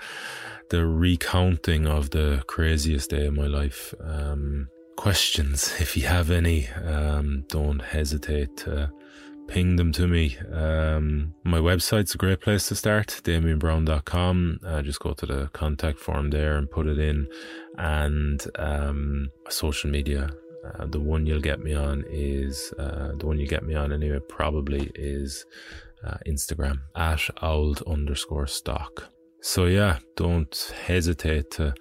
the 0.70 0.86
recounting 0.86 1.88
of 1.88 2.10
the 2.10 2.44
craziest 2.48 3.10
day 3.10 3.28
of 3.28 3.34
my 3.34 3.48
life. 3.48 3.94
Um, 4.02 4.70
questions, 4.96 5.74
if 5.80 5.96
you 5.96 6.04
have 6.04 6.32
any, 6.32 6.68
um, 6.70 7.46
don't 7.48 7.82
hesitate 7.82 8.58
to 8.58 8.92
ping 9.48 9.78
them 9.78 9.92
to 9.94 10.08
me. 10.08 10.38
Um, 10.52 11.34
my 11.44 11.60
website's 11.60 12.14
a 12.16 12.18
great 12.18 12.42
place 12.42 12.68
to 12.68 12.76
start, 12.76 13.22
damienbrowne.com. 13.24 14.60
Uh, 14.66 14.82
just 14.82 15.00
go 15.00 15.14
to 15.14 15.26
the 15.26 15.50
contact 15.54 16.00
form 16.00 16.30
there 16.30 16.58
and 16.58 16.70
put 16.70 16.88
it 16.88 17.00
in. 17.00 17.28
And 17.78 18.46
um, 18.58 19.30
social 19.50 19.90
media. 19.90 20.30
Uh, 20.66 20.86
the 20.86 21.00
one 21.00 21.26
you'll 21.26 21.40
get 21.40 21.62
me 21.62 21.74
on 21.74 22.04
is 22.10 22.74
uh, 22.78 23.14
the 23.18 23.26
one 23.26 23.40
you 23.40 23.48
get 23.48 23.64
me 23.64 23.74
on 23.74 23.94
anyway. 23.94 24.20
Probably 24.28 24.92
is 24.96 25.46
uh, 26.04 26.18
Instagram 26.28 26.82
at 26.96 27.22
old 27.42 27.82
underscore 27.88 28.48
stock. 28.48 29.10
So 29.42 29.66
yeah, 29.66 30.00
don't 30.16 30.74
hesitate 30.86 31.52
to 31.52 31.74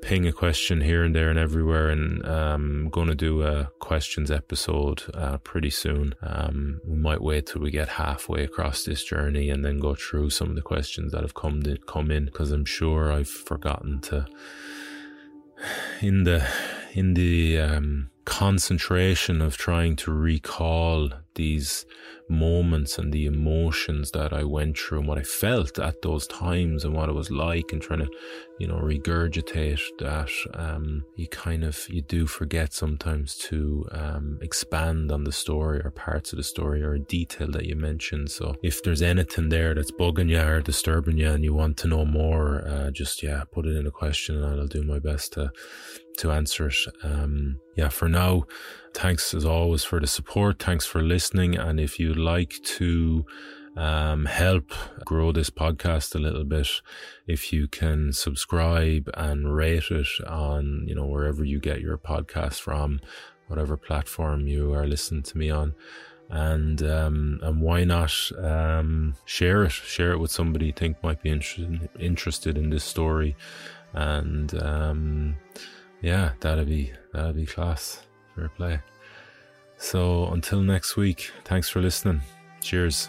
ping 0.00 0.26
a 0.26 0.32
question 0.32 0.80
here 0.80 1.02
and 1.02 1.14
there 1.14 1.28
and 1.30 1.38
everywhere. 1.38 1.88
And 1.88 2.24
um, 2.24 2.82
I'm 2.84 2.90
going 2.90 3.08
to 3.08 3.14
do 3.14 3.42
a 3.42 3.70
questions 3.78 4.30
episode 4.30 5.02
uh, 5.14 5.38
pretty 5.38 5.70
soon. 5.70 6.14
Um, 6.22 6.80
we 6.84 6.96
might 6.96 7.20
wait 7.20 7.46
till 7.46 7.62
we 7.62 7.70
get 7.70 7.88
halfway 7.88 8.44
across 8.44 8.84
this 8.84 9.02
journey 9.04 9.50
and 9.50 9.64
then 9.64 9.80
go 9.80 9.94
through 9.94 10.30
some 10.30 10.50
of 10.50 10.54
the 10.54 10.62
questions 10.62 11.12
that 11.12 11.22
have 11.22 11.34
come 11.34 11.62
to, 11.64 11.78
come 11.78 12.10
in 12.10 12.26
because 12.26 12.52
I'm 12.52 12.64
sure 12.64 13.12
I've 13.12 13.28
forgotten 13.28 14.00
to 14.02 14.26
in 16.00 16.24
the 16.24 16.46
in 16.94 17.14
the 17.14 17.58
um, 17.58 18.10
concentration 18.24 19.40
of 19.40 19.56
trying 19.56 19.96
to 19.96 20.12
recall 20.12 21.10
these 21.34 21.86
moments 22.28 22.98
and 22.98 23.10
the 23.10 23.24
emotions 23.24 24.10
that 24.10 24.34
I 24.34 24.44
went 24.44 24.76
through 24.76 24.98
and 24.98 25.08
what 25.08 25.16
I 25.16 25.22
felt 25.22 25.78
at 25.78 26.02
those 26.02 26.26
times 26.26 26.84
and 26.84 26.92
what 26.92 27.08
it 27.08 27.14
was 27.14 27.30
like 27.30 27.72
and 27.72 27.80
trying 27.80 28.00
to, 28.00 28.10
you 28.58 28.66
know, 28.66 28.74
regurgitate 28.74 29.80
that, 29.98 30.30
um, 30.52 31.04
you 31.16 31.26
kind 31.28 31.64
of, 31.64 31.88
you 31.88 32.02
do 32.02 32.26
forget 32.26 32.74
sometimes 32.74 33.34
to, 33.36 33.86
um, 33.92 34.38
expand 34.42 35.10
on 35.10 35.24
the 35.24 35.32
story 35.32 35.80
or 35.82 35.90
parts 35.90 36.32
of 36.32 36.36
the 36.36 36.42
story 36.42 36.82
or 36.82 36.94
a 36.94 36.98
detail 37.00 37.50
that 37.52 37.64
you 37.64 37.76
mentioned. 37.76 38.30
So 38.30 38.56
if 38.62 38.82
there's 38.82 39.00
anything 39.00 39.48
there 39.48 39.74
that's 39.74 39.92
bugging 39.92 40.28
you 40.28 40.40
or 40.40 40.60
disturbing 40.60 41.16
you 41.16 41.30
and 41.30 41.44
you 41.44 41.54
want 41.54 41.78
to 41.78 41.88
know 41.88 42.04
more, 42.04 42.66
uh, 42.68 42.90
just, 42.90 43.22
yeah, 43.22 43.44
put 43.50 43.64
it 43.64 43.74
in 43.74 43.86
a 43.86 43.90
question 43.90 44.42
and 44.42 44.60
I'll 44.60 44.66
do 44.66 44.82
my 44.82 44.98
best 44.98 45.32
to, 45.34 45.50
to 46.18 46.30
answer 46.32 46.68
it. 46.68 46.76
Um, 47.02 47.60
yeah, 47.76 47.88
for 47.88 48.08
now, 48.08 48.44
thanks 48.94 49.34
as 49.34 49.44
always 49.44 49.84
for 49.84 50.00
the 50.00 50.06
support. 50.06 50.62
Thanks 50.62 50.86
for 50.86 51.02
listening. 51.02 51.56
And 51.56 51.80
if 51.80 51.98
you'd 51.98 52.16
like 52.16 52.60
to 52.78 53.24
um, 53.76 54.24
help 54.26 54.72
grow 55.04 55.32
this 55.32 55.50
podcast 55.50 56.14
a 56.14 56.18
little 56.18 56.44
bit, 56.44 56.68
if 57.26 57.52
you 57.52 57.68
can 57.68 58.12
subscribe 58.12 59.08
and 59.14 59.54
rate 59.54 59.90
it 59.90 60.08
on, 60.26 60.84
you 60.86 60.94
know, 60.94 61.06
wherever 61.06 61.44
you 61.44 61.60
get 61.60 61.80
your 61.80 61.98
podcast 61.98 62.60
from, 62.60 63.00
whatever 63.46 63.76
platform 63.76 64.46
you 64.46 64.72
are 64.74 64.86
listening 64.86 65.22
to 65.22 65.38
me 65.38 65.50
on. 65.50 65.74
And 66.30 66.82
um, 66.82 67.40
and 67.42 67.62
why 67.62 67.84
not 67.84 68.12
um, 68.36 69.14
share 69.24 69.64
it? 69.64 69.72
Share 69.72 70.12
it 70.12 70.18
with 70.18 70.30
somebody 70.30 70.66
you 70.66 70.72
think 70.72 71.02
might 71.02 71.22
be 71.22 71.30
interested 71.30 71.88
interested 71.98 72.58
in 72.58 72.68
this 72.68 72.84
story, 72.84 73.34
and 73.94 74.52
um, 74.62 75.36
yeah, 76.00 76.32
that'd 76.40 76.68
be 76.68 76.92
that'd 77.12 77.36
be 77.36 77.46
class. 77.46 78.02
Fair 78.34 78.48
play. 78.50 78.80
So 79.76 80.26
until 80.28 80.60
next 80.60 80.96
week, 80.96 81.30
thanks 81.44 81.68
for 81.68 81.80
listening. 81.80 82.22
Cheers. 82.60 83.08